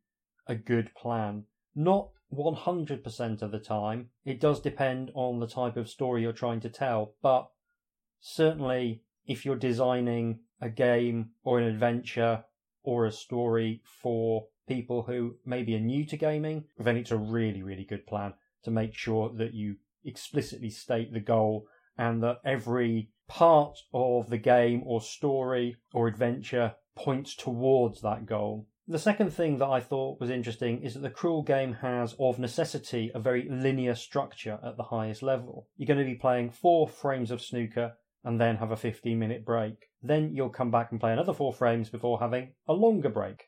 a 0.48 0.56
good 0.56 0.96
plan. 0.96 1.44
Not 1.76 2.10
100% 2.34 3.42
of 3.42 3.52
the 3.52 3.60
time. 3.60 4.10
It 4.26 4.40
does 4.40 4.60
depend 4.60 5.12
on 5.14 5.40
the 5.40 5.48
type 5.48 5.78
of 5.78 5.90
story 5.90 6.24
you're 6.24 6.34
trying 6.34 6.62
to 6.62 6.70
tell, 6.70 7.14
but 7.22 7.50
certainly 8.20 9.04
if 9.26 9.46
you're 9.46 9.56
designing 9.56 10.40
a 10.64 10.70
game 10.70 11.30
or 11.44 11.60
an 11.60 11.68
adventure 11.68 12.44
or 12.84 13.06
a 13.06 13.12
story 13.12 13.82
for 13.84 14.48
people 14.68 15.04
who 15.04 15.36
maybe 15.46 15.76
are 15.76 15.80
new 15.80 16.06
to 16.06 16.18
gaming, 16.18 16.64
then 16.78 16.98
it's 16.98 17.12
a 17.12 17.18
really, 17.18 17.62
really 17.62 17.84
good 17.84 18.08
plan 18.08 18.34
to 18.64 18.72
make 18.72 18.96
sure 18.96 19.30
that 19.36 19.54
you 19.54 19.76
explicitly 20.06 20.70
state 20.70 21.12
the 21.14 21.20
goal 21.20 21.68
and 21.98 22.24
that 22.24 22.40
every 22.46 23.10
part 23.28 23.78
of 23.94 24.30
the 24.30 24.38
game 24.38 24.82
or 24.86 25.02
story 25.02 25.76
or 25.94 26.08
adventure 26.08 26.74
points 26.96 27.36
towards 27.36 28.02
that 28.02 28.26
goal. 28.26 28.68
The 28.88 29.00
second 29.00 29.32
thing 29.32 29.60
that 29.60 29.68
I 29.68 29.80
thought 29.80 30.20
was 30.20 30.30
interesting 30.30 30.82
is 30.82 30.94
that 30.94 31.02
the 31.02 31.10
Cruel 31.10 31.42
game 31.42 31.74
has, 31.76 32.16
of 32.20 32.38
necessity, 32.38 33.12
a 33.16 33.20
very 33.20 33.48
linear 33.50 33.96
structure 33.96 34.60
at 34.64 34.76
the 34.76 34.84
highest 34.84 35.24
level. 35.24 35.68
You're 35.78 35.88
going 35.88 36.00
to 36.00 36.06
be 36.06 36.16
playing 36.16 36.52
four 36.52 36.88
frames 36.88 37.32
of 37.32 37.42
snooker 37.42 37.94
and 38.24 38.40
then 38.40 38.58
have 38.58 38.72
a 38.72 38.78
15 38.78 39.18
minute 39.18 39.46
break. 39.46 39.90
Then 40.02 40.34
you'll 40.34 40.50
come 40.50 40.72
back 40.72 40.92
and 40.92 41.00
play 41.00 41.14
another 41.14 41.34
four 41.34 41.54
frames 41.54 41.90
before 41.90 42.20
having 42.20 42.54
a 42.68 42.74
longer 42.74 43.10
break. 43.10 43.46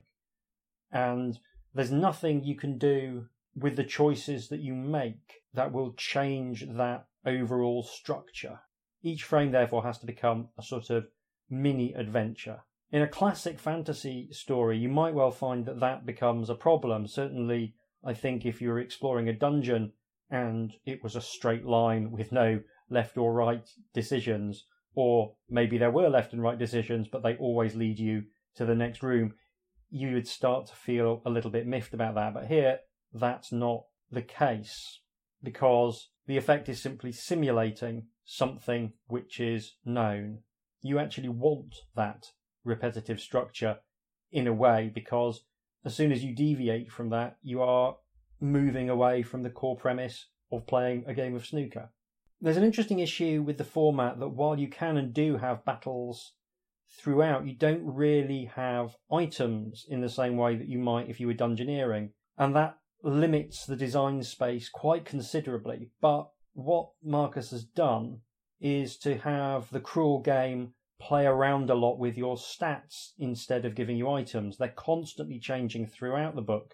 And 0.91 1.37
there's 1.73 1.91
nothing 1.91 2.43
you 2.43 2.55
can 2.55 2.77
do 2.77 3.25
with 3.55 3.75
the 3.75 3.83
choices 3.83 4.49
that 4.49 4.59
you 4.59 4.73
make 4.73 5.43
that 5.53 5.71
will 5.71 5.93
change 5.93 6.65
that 6.67 7.05
overall 7.25 7.83
structure. 7.83 8.59
Each 9.01 9.23
frame, 9.23 9.51
therefore, 9.51 9.83
has 9.83 9.97
to 9.99 10.05
become 10.05 10.49
a 10.57 10.63
sort 10.63 10.89
of 10.89 11.07
mini 11.49 11.93
adventure. 11.93 12.63
In 12.91 13.01
a 13.01 13.07
classic 13.07 13.59
fantasy 13.59 14.29
story, 14.31 14.77
you 14.77 14.89
might 14.89 15.13
well 15.13 15.31
find 15.31 15.65
that 15.65 15.79
that 15.79 16.05
becomes 16.05 16.49
a 16.49 16.55
problem. 16.55 17.07
Certainly, 17.07 17.75
I 18.03 18.13
think 18.13 18.45
if 18.45 18.61
you're 18.61 18.79
exploring 18.79 19.27
a 19.27 19.33
dungeon 19.33 19.93
and 20.29 20.73
it 20.85 21.03
was 21.03 21.15
a 21.15 21.21
straight 21.21 21.65
line 21.65 22.11
with 22.11 22.31
no 22.31 22.61
left 22.89 23.17
or 23.17 23.33
right 23.33 23.67
decisions, 23.93 24.65
or 24.93 25.35
maybe 25.49 25.77
there 25.77 25.91
were 25.91 26.09
left 26.09 26.33
and 26.33 26.41
right 26.41 26.57
decisions, 26.57 27.07
but 27.07 27.23
they 27.23 27.35
always 27.35 27.75
lead 27.75 27.99
you 27.99 28.23
to 28.55 28.65
the 28.65 28.75
next 28.75 29.03
room, 29.03 29.33
you 29.89 30.13
would 30.13 30.27
start 30.27 30.67
to 30.67 30.75
feel 30.75 31.21
a 31.25 31.29
little 31.29 31.51
bit 31.51 31.67
miffed 31.67 31.93
about 31.93 32.15
that. 32.15 32.33
But 32.33 32.47
here, 32.47 32.79
that's 33.13 33.51
not 33.51 33.83
the 34.11 34.21
case 34.21 35.01
because 35.43 36.09
the 36.27 36.37
effect 36.37 36.69
is 36.69 36.81
simply 36.81 37.11
simulating 37.11 38.07
something 38.23 38.93
which 39.07 39.39
is 39.39 39.75
known. 39.85 40.39
You 40.81 40.99
actually 40.99 41.29
want 41.29 41.75
that 41.95 42.31
repetitive 42.63 43.19
structure 43.19 43.77
in 44.31 44.47
a 44.47 44.53
way 44.53 44.91
because 44.93 45.43
as 45.83 45.95
soon 45.95 46.11
as 46.11 46.23
you 46.23 46.33
deviate 46.33 46.91
from 46.91 47.09
that, 47.09 47.37
you 47.43 47.61
are 47.61 47.97
moving 48.39 48.89
away 48.89 49.23
from 49.23 49.43
the 49.43 49.49
core 49.49 49.77
premise 49.77 50.27
of 50.51 50.67
playing 50.67 51.03
a 51.07 51.13
game 51.13 51.35
of 51.35 51.45
snooker. 51.45 51.89
There's 52.41 52.57
an 52.57 52.63
interesting 52.63 52.99
issue 52.99 53.41
with 53.41 53.57
the 53.57 53.63
format 53.63 54.19
that 54.19 54.29
while 54.29 54.59
you 54.59 54.67
can 54.67 54.97
and 54.97 55.13
do 55.13 55.37
have 55.37 55.65
battles 55.65 56.33
throughout, 56.91 57.47
you 57.47 57.55
don't 57.55 57.83
really 57.83 58.45
have 58.55 58.95
items 59.11 59.85
in 59.87 60.01
the 60.01 60.09
same 60.09 60.37
way 60.37 60.55
that 60.55 60.67
you 60.67 60.77
might 60.77 61.09
if 61.09 61.19
you 61.19 61.27
were 61.27 61.33
dungeoneering. 61.33 62.09
And 62.37 62.55
that 62.55 62.77
limits 63.03 63.65
the 63.65 63.75
design 63.75 64.21
space 64.23 64.69
quite 64.69 65.05
considerably. 65.05 65.91
But 66.01 66.29
what 66.53 66.89
Marcus 67.03 67.51
has 67.51 67.63
done 67.63 68.19
is 68.59 68.97
to 68.97 69.17
have 69.19 69.69
the 69.69 69.79
cruel 69.79 70.21
game 70.21 70.73
play 70.99 71.25
around 71.25 71.69
a 71.69 71.75
lot 71.75 71.97
with 71.97 72.17
your 72.17 72.35
stats 72.35 73.11
instead 73.17 73.65
of 73.65 73.75
giving 73.75 73.97
you 73.97 74.09
items. 74.09 74.57
They're 74.57 74.69
constantly 74.69 75.39
changing 75.39 75.87
throughout 75.87 76.35
the 76.35 76.41
book 76.41 76.73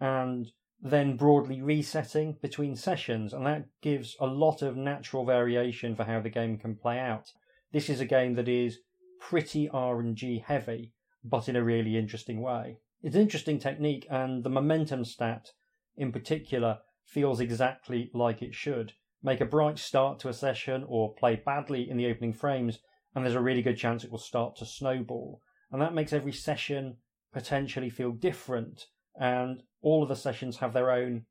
and 0.00 0.50
then 0.82 1.16
broadly 1.16 1.62
resetting 1.62 2.36
between 2.42 2.74
sessions, 2.74 3.32
and 3.32 3.46
that 3.46 3.66
gives 3.80 4.16
a 4.18 4.26
lot 4.26 4.62
of 4.62 4.76
natural 4.76 5.24
variation 5.24 5.94
for 5.94 6.02
how 6.02 6.20
the 6.20 6.28
game 6.28 6.58
can 6.58 6.74
play 6.74 6.98
out. 6.98 7.32
This 7.72 7.88
is 7.88 8.00
a 8.00 8.04
game 8.04 8.34
that 8.34 8.48
is 8.48 8.80
pretty 9.20 9.68
RNG 9.68 10.42
heavy, 10.42 10.92
but 11.22 11.48
in 11.48 11.54
a 11.54 11.62
really 11.62 11.96
interesting 11.96 12.42
way. 12.42 12.78
It's 13.00 13.14
an 13.14 13.22
interesting 13.22 13.60
technique, 13.60 14.06
and 14.10 14.42
the 14.42 14.50
momentum 14.50 15.04
stat 15.04 15.52
in 15.96 16.10
particular 16.10 16.80
feels 17.04 17.38
exactly 17.38 18.10
like 18.12 18.42
it 18.42 18.54
should. 18.54 18.92
Make 19.22 19.40
a 19.40 19.46
bright 19.46 19.78
start 19.78 20.18
to 20.20 20.28
a 20.28 20.32
session 20.32 20.84
or 20.88 21.14
play 21.14 21.36
badly 21.36 21.88
in 21.88 21.96
the 21.96 22.06
opening 22.06 22.32
frames, 22.32 22.80
and 23.14 23.24
there's 23.24 23.36
a 23.36 23.40
really 23.40 23.62
good 23.62 23.76
chance 23.76 24.02
it 24.02 24.10
will 24.10 24.18
start 24.18 24.56
to 24.56 24.66
snowball. 24.66 25.40
And 25.70 25.80
that 25.80 25.94
makes 25.94 26.12
every 26.12 26.32
session 26.32 26.96
potentially 27.32 27.88
feel 27.88 28.10
different, 28.10 28.86
and 29.14 29.62
all 29.82 30.02
of 30.02 30.08
the 30.08 30.16
sessions 30.16 30.58
have 30.58 30.72
their 30.72 30.90
own 30.90 31.26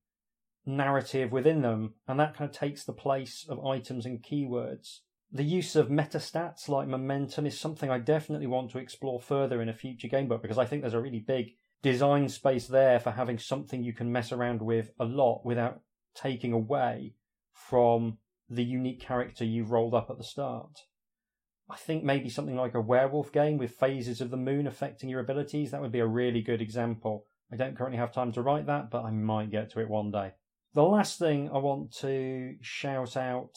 narrative 0.65 1.31
within 1.31 1.61
them, 1.61 1.95
and 2.07 2.19
that 2.19 2.35
kind 2.35 2.49
of 2.49 2.55
takes 2.55 2.83
the 2.83 2.93
place 2.93 3.45
of 3.49 3.65
items 3.65 4.05
and 4.05 4.21
keywords. 4.21 4.99
The 5.31 5.43
use 5.43 5.75
of 5.75 5.87
metastats 5.87 6.67
like 6.67 6.87
momentum 6.87 7.45
is 7.45 7.59
something 7.59 7.89
I 7.89 7.99
definitely 7.99 8.47
want 8.47 8.71
to 8.71 8.79
explore 8.79 9.19
further 9.19 9.61
in 9.61 9.69
a 9.69 9.73
future 9.73 10.09
gamebook 10.09 10.41
because 10.41 10.57
I 10.57 10.65
think 10.65 10.81
there's 10.81 10.93
a 10.93 11.01
really 11.01 11.23
big 11.25 11.51
design 11.81 12.27
space 12.29 12.67
there 12.67 12.99
for 12.99 13.11
having 13.11 13.39
something 13.39 13.83
you 13.83 13.93
can 13.93 14.11
mess 14.11 14.31
around 14.31 14.61
with 14.61 14.91
a 14.99 15.05
lot 15.05 15.43
without 15.45 15.79
taking 16.13 16.51
away 16.51 17.15
from 17.53 18.17
the 18.49 18.63
unique 18.63 18.99
character 18.99 19.45
you've 19.45 19.71
rolled 19.71 19.93
up 19.93 20.09
at 20.09 20.17
the 20.17 20.23
start. 20.23 20.81
I 21.69 21.77
think 21.77 22.03
maybe 22.03 22.29
something 22.29 22.57
like 22.57 22.75
a 22.75 22.81
werewolf 22.81 23.31
game 23.31 23.57
with 23.57 23.71
phases 23.71 24.19
of 24.19 24.29
the 24.29 24.37
moon 24.37 24.67
affecting 24.67 25.09
your 25.09 25.21
abilities, 25.21 25.71
that 25.71 25.81
would 25.81 25.93
be 25.93 25.99
a 25.99 26.05
really 26.05 26.41
good 26.41 26.61
example. 26.61 27.25
I 27.51 27.57
don't 27.57 27.77
currently 27.77 27.97
have 27.97 28.13
time 28.13 28.31
to 28.33 28.41
write 28.41 28.67
that, 28.67 28.89
but 28.89 29.03
I 29.03 29.11
might 29.11 29.51
get 29.51 29.71
to 29.71 29.81
it 29.81 29.89
one 29.89 30.11
day. 30.11 30.33
The 30.73 30.83
last 30.83 31.19
thing 31.19 31.49
I 31.53 31.57
want 31.57 31.91
to 31.97 32.55
shout 32.61 33.17
out 33.17 33.51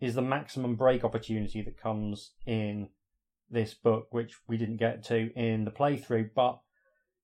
is 0.00 0.14
the 0.14 0.22
maximum 0.22 0.76
break 0.76 1.02
opportunity 1.02 1.62
that 1.62 1.80
comes 1.80 2.32
in 2.46 2.90
this 3.50 3.72
book, 3.74 4.08
which 4.10 4.34
we 4.46 4.58
didn't 4.58 4.76
get 4.76 5.02
to 5.04 5.32
in 5.34 5.64
the 5.64 5.70
playthrough, 5.70 6.30
but 6.34 6.60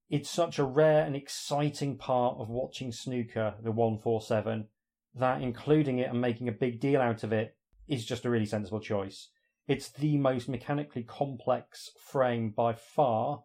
it's 0.08 0.30
such 0.30 0.58
a 0.58 0.64
rare 0.64 1.04
and 1.04 1.14
exciting 1.14 1.98
part 1.98 2.36
of 2.38 2.48
watching 2.48 2.90
snooker, 2.90 3.54
the 3.62 3.70
147, 3.70 4.68
that 5.14 5.42
including 5.42 5.98
it 5.98 6.10
and 6.10 6.20
making 6.20 6.48
a 6.48 6.52
big 6.52 6.80
deal 6.80 7.00
out 7.00 7.22
of 7.22 7.32
it 7.32 7.56
is 7.86 8.06
just 8.06 8.24
a 8.24 8.30
really 8.30 8.46
sensible 8.46 8.80
choice. 8.80 9.28
It's 9.66 9.90
the 9.90 10.16
most 10.16 10.48
mechanically 10.48 11.02
complex 11.02 11.90
frame 11.98 12.50
by 12.50 12.72
far, 12.74 13.44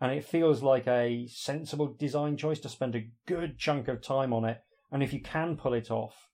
and 0.00 0.12
it 0.12 0.24
feels 0.24 0.62
like 0.62 0.86
a 0.86 1.26
sensible 1.28 1.94
design 1.98 2.36
choice 2.36 2.60
to 2.60 2.68
spend 2.68 2.94
a 2.94 3.08
good 3.26 3.58
chunk 3.58 3.88
of 3.88 4.00
time 4.00 4.32
on 4.32 4.44
it. 4.44 4.62
And 4.90 5.02
if 5.02 5.12
you 5.12 5.20
can 5.20 5.56
pull 5.56 5.74
it 5.74 5.90
off, 5.90 6.28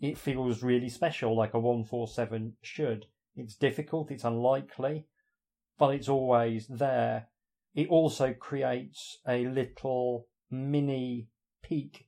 it 0.00 0.18
feels 0.18 0.62
really 0.62 0.88
special, 0.88 1.36
like 1.36 1.54
a 1.54 1.58
147 1.58 2.54
should. 2.62 3.06
It's 3.36 3.54
difficult, 3.54 4.10
it's 4.10 4.24
unlikely, 4.24 5.06
but 5.78 5.94
it's 5.94 6.08
always 6.08 6.66
there. 6.66 7.28
It 7.74 7.88
also 7.88 8.32
creates 8.32 9.18
a 9.26 9.46
little 9.46 10.26
mini 10.50 11.28
peak 11.62 12.06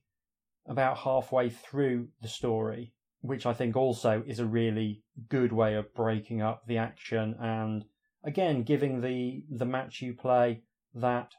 about 0.65 0.99
halfway 0.99 1.49
through 1.49 2.09
the 2.21 2.27
story 2.27 2.93
which 3.21 3.45
I 3.45 3.53
think 3.53 3.75
also 3.75 4.23
is 4.25 4.39
a 4.39 4.45
really 4.45 5.03
good 5.29 5.51
way 5.51 5.75
of 5.75 5.93
breaking 5.93 6.41
up 6.41 6.65
the 6.67 6.77
action 6.77 7.35
and 7.41 7.85
again 8.23 8.63
giving 8.63 9.01
the 9.01 9.43
the 9.49 9.65
match 9.65 10.01
you 10.01 10.13
play 10.13 10.63
that 11.01 11.31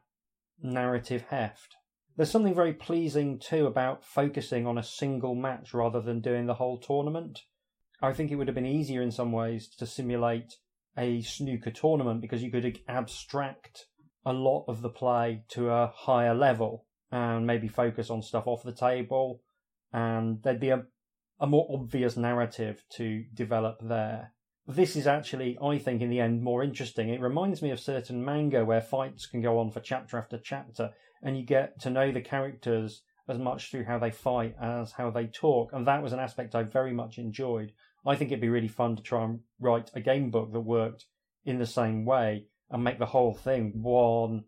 narrative 0.63 1.23
heft. 1.29 1.77
There's 2.17 2.31
something 2.31 2.55
very 2.55 2.73
pleasing 2.73 3.39
too 3.39 3.67
about 3.67 4.05
focusing 4.05 4.67
on 4.67 4.77
a 4.77 4.83
single 4.83 5.35
match 5.35 5.73
rather 5.73 6.01
than 6.01 6.21
doing 6.21 6.47
the 6.47 6.55
whole 6.55 6.79
tournament. 6.79 7.41
I 8.03 8.13
think 8.13 8.31
it 8.31 8.37
would 8.37 8.49
have 8.49 8.55
been 8.55 8.67
easier 8.67 9.03
in 9.03 9.11
some 9.11 9.33
ways 9.33 9.69
to 9.79 9.87
simulate 9.87 10.55
a 10.97 11.23
snooker 11.23 11.71
tournament 11.71 12.21
because 12.21 12.43
you 12.43 12.51
could 12.51 12.79
abstract 12.89 13.87
a 14.25 14.33
lot 14.33 14.65
of 14.67 14.83
the 14.83 14.89
play 14.89 15.45
to 15.51 15.71
a 15.71 15.93
higher 15.95 16.35
level 16.35 16.87
and 17.11 17.47
maybe 17.47 17.69
focus 17.69 18.11
on 18.11 18.23
stuff 18.23 18.47
off 18.47 18.65
the 18.65 18.73
table 18.73 19.43
and 19.93 20.43
there'd 20.43 20.61
be 20.61 20.71
a 20.71 20.85
a 21.41 21.47
more 21.47 21.69
obvious 21.71 22.17
narrative 22.17 22.85
to 22.91 23.25
develop 23.35 23.79
there. 23.81 24.33
This 24.71 24.97
is 24.97 25.07
actually, 25.07 25.57
I 25.63 25.79
think, 25.79 26.03
in 26.03 26.11
the 26.11 26.21
end, 26.21 26.43
more 26.43 26.63
interesting. 26.63 27.09
It 27.09 27.23
reminds 27.23 27.63
me 27.63 27.71
of 27.71 27.81
certain 27.81 28.23
manga 28.23 28.67
where 28.67 28.83
fights 28.83 29.27
can 29.27 29.41
go 29.41 29.59
on 29.59 29.71
for 29.71 29.81
chapter 29.81 30.19
after 30.19 30.37
chapter, 30.37 30.91
and 31.23 31.39
you 31.39 31.43
get 31.43 31.81
to 31.81 31.91
know 31.91 32.13
the 32.13 32.21
characters 32.21 33.01
as 33.29 33.39
much 33.39 33.71
through 33.71 33.85
how 33.85 33.99
they 33.99 34.11
fight 34.11 34.55
as 34.61 34.93
how 34.93 35.11
they 35.11 35.27
talk, 35.27 35.73
and 35.73 35.87
that 35.87 36.03
was 36.03 36.13
an 36.13 36.19
aspect 36.19 36.55
I 36.55 36.65
very 36.65 36.93
much 36.93 37.17
enjoyed. 37.17 37.73
I 38.07 38.15
think 38.15 38.31
it'd 38.31 38.43
be 38.43 38.51
really 38.51 38.69
fun 38.69 38.95
to 38.97 39.03
try 39.03 39.25
and 39.25 39.41
write 39.59 39.91
a 39.95 40.01
game 40.01 40.31
book 40.31 40.53
that 40.53 40.61
worked 40.61 41.07
in 41.47 41.59
the 41.59 41.67
same 41.67 42.05
way 42.05 42.45
and 42.71 42.85
make 42.85 42.99
the 42.99 43.07
whole 43.07 43.33
thing 43.33 43.73
one 43.75 44.45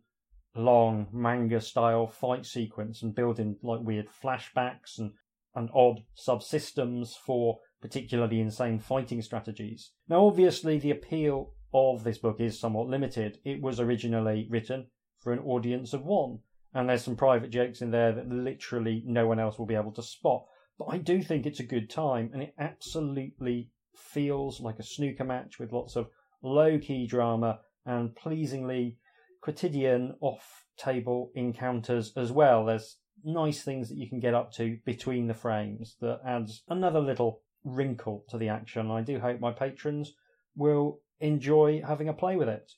long 0.55 1.07
manga 1.12 1.62
style 1.62 2.07
fight 2.07 2.45
sequence 2.45 3.03
and 3.03 3.14
build 3.14 3.41
in 3.41 3.57
like 3.62 3.81
weird 3.81 4.09
flashbacks 4.23 4.99
and 4.99 5.12
and 5.55 5.71
odd 5.75 6.03
subsystems 6.16 7.16
for 7.16 7.61
particularly 7.81 8.41
insane 8.41 8.78
fighting 8.78 9.22
strategies. 9.22 9.93
Now, 10.09 10.26
obviously, 10.26 10.78
the 10.78 10.91
appeal 10.91 11.55
of 11.72 12.05
this 12.05 12.18
book 12.18 12.41
is 12.41 12.59
somewhat 12.59 12.89
limited. 12.89 13.39
It 13.45 13.62
was 13.62 13.81
originally 13.81 14.47
written 14.51 14.89
for 15.20 15.33
an 15.33 15.39
audience 15.41 15.93
of 15.93 16.05
one, 16.05 16.41
and 16.74 16.89
there's 16.89 17.05
some 17.05 17.16
private 17.16 17.51
jokes 17.51 17.83
in 17.83 17.91
there 17.91 18.12
that 18.12 18.28
literally 18.28 19.03
no 19.07 19.26
one 19.26 19.39
else 19.39 19.59
will 19.59 19.66
be 19.66 19.74
able 19.74 19.93
to 19.93 20.03
spot. 20.03 20.45
But 20.78 20.87
I 20.87 20.99
do 20.99 21.22
think 21.22 21.47
it's 21.47 21.61
a 21.61 21.64
good 21.64 21.91
time, 21.91 22.31
and 22.33 22.43
it 22.43 22.55
absolutely 22.59 23.70
feels 23.95 24.61
like 24.61 24.78
a 24.78 24.85
snooker 24.85 25.24
match 25.24 25.59
with 25.59 25.72
lots 25.72 25.97
of 25.97 26.09
low 26.43 26.78
key 26.78 27.07
drama 27.07 27.61
and 27.85 28.14
pleasingly 28.14 28.99
quotidian 29.41 30.14
off 30.20 30.64
table 30.76 31.31
encounters 31.35 32.12
as 32.16 32.33
well. 32.33 32.64
There's 32.64 32.99
nice 33.24 33.62
things 33.62 33.89
that 33.89 33.99
you 33.99 34.09
can 34.09 34.20
get 34.20 34.35
up 34.35 34.53
to 34.53 34.78
between 34.85 35.26
the 35.26 35.35
frames 35.35 35.97
that 36.01 36.20
adds 36.26 36.62
another 36.68 37.01
little 37.01 37.43
wrinkle 37.65 38.25
to 38.31 38.39
the 38.39 38.49
action. 38.49 38.91
I 38.91 39.03
do 39.03 39.19
hope 39.19 39.41
my 39.41 39.53
patrons 39.53 40.15
will 40.57 41.01
enjoy 41.21 41.83
having 41.87 42.09
a 42.09 42.15
play 42.15 42.37
with 42.37 42.49
it. 42.49 42.73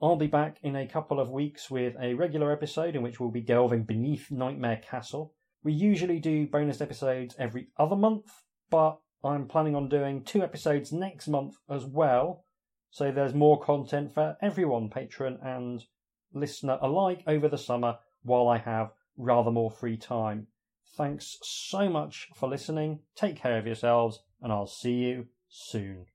I'll 0.00 0.16
be 0.16 0.26
back 0.26 0.58
in 0.62 0.76
a 0.76 0.86
couple 0.86 1.18
of 1.18 1.30
weeks 1.30 1.70
with 1.70 1.94
a 2.00 2.14
regular 2.14 2.52
episode 2.52 2.94
in 2.94 3.02
which 3.02 3.18
we'll 3.18 3.30
be 3.30 3.40
delving 3.40 3.84
beneath 3.84 4.30
Nightmare 4.30 4.80
Castle. 4.88 5.32
We 5.64 5.72
usually 5.72 6.20
do 6.20 6.46
bonus 6.46 6.80
episodes 6.80 7.34
every 7.38 7.68
other 7.78 7.96
month, 7.96 8.30
but 8.70 8.98
I'm 9.24 9.48
planning 9.48 9.74
on 9.74 9.88
doing 9.88 10.22
two 10.22 10.42
episodes 10.42 10.92
next 10.92 11.28
month 11.28 11.56
as 11.68 11.84
well. 11.84 12.44
So 12.90 13.10
there's 13.10 13.34
more 13.34 13.60
content 13.60 14.12
for 14.12 14.36
everyone, 14.40 14.90
patron 14.90 15.38
and 15.42 15.82
listener 16.32 16.78
alike, 16.80 17.22
over 17.26 17.48
the 17.48 17.58
summer 17.58 17.96
while 18.22 18.48
I 18.48 18.58
have 18.58 18.92
rather 19.16 19.50
more 19.50 19.70
free 19.70 19.96
time. 19.96 20.46
Thanks 20.94 21.38
so 21.42 21.88
much 21.88 22.28
for 22.34 22.48
listening. 22.48 23.00
Take 23.14 23.36
care 23.36 23.58
of 23.58 23.66
yourselves, 23.66 24.20
and 24.40 24.52
I'll 24.52 24.66
see 24.66 24.94
you 24.94 25.26
soon. 25.48 26.06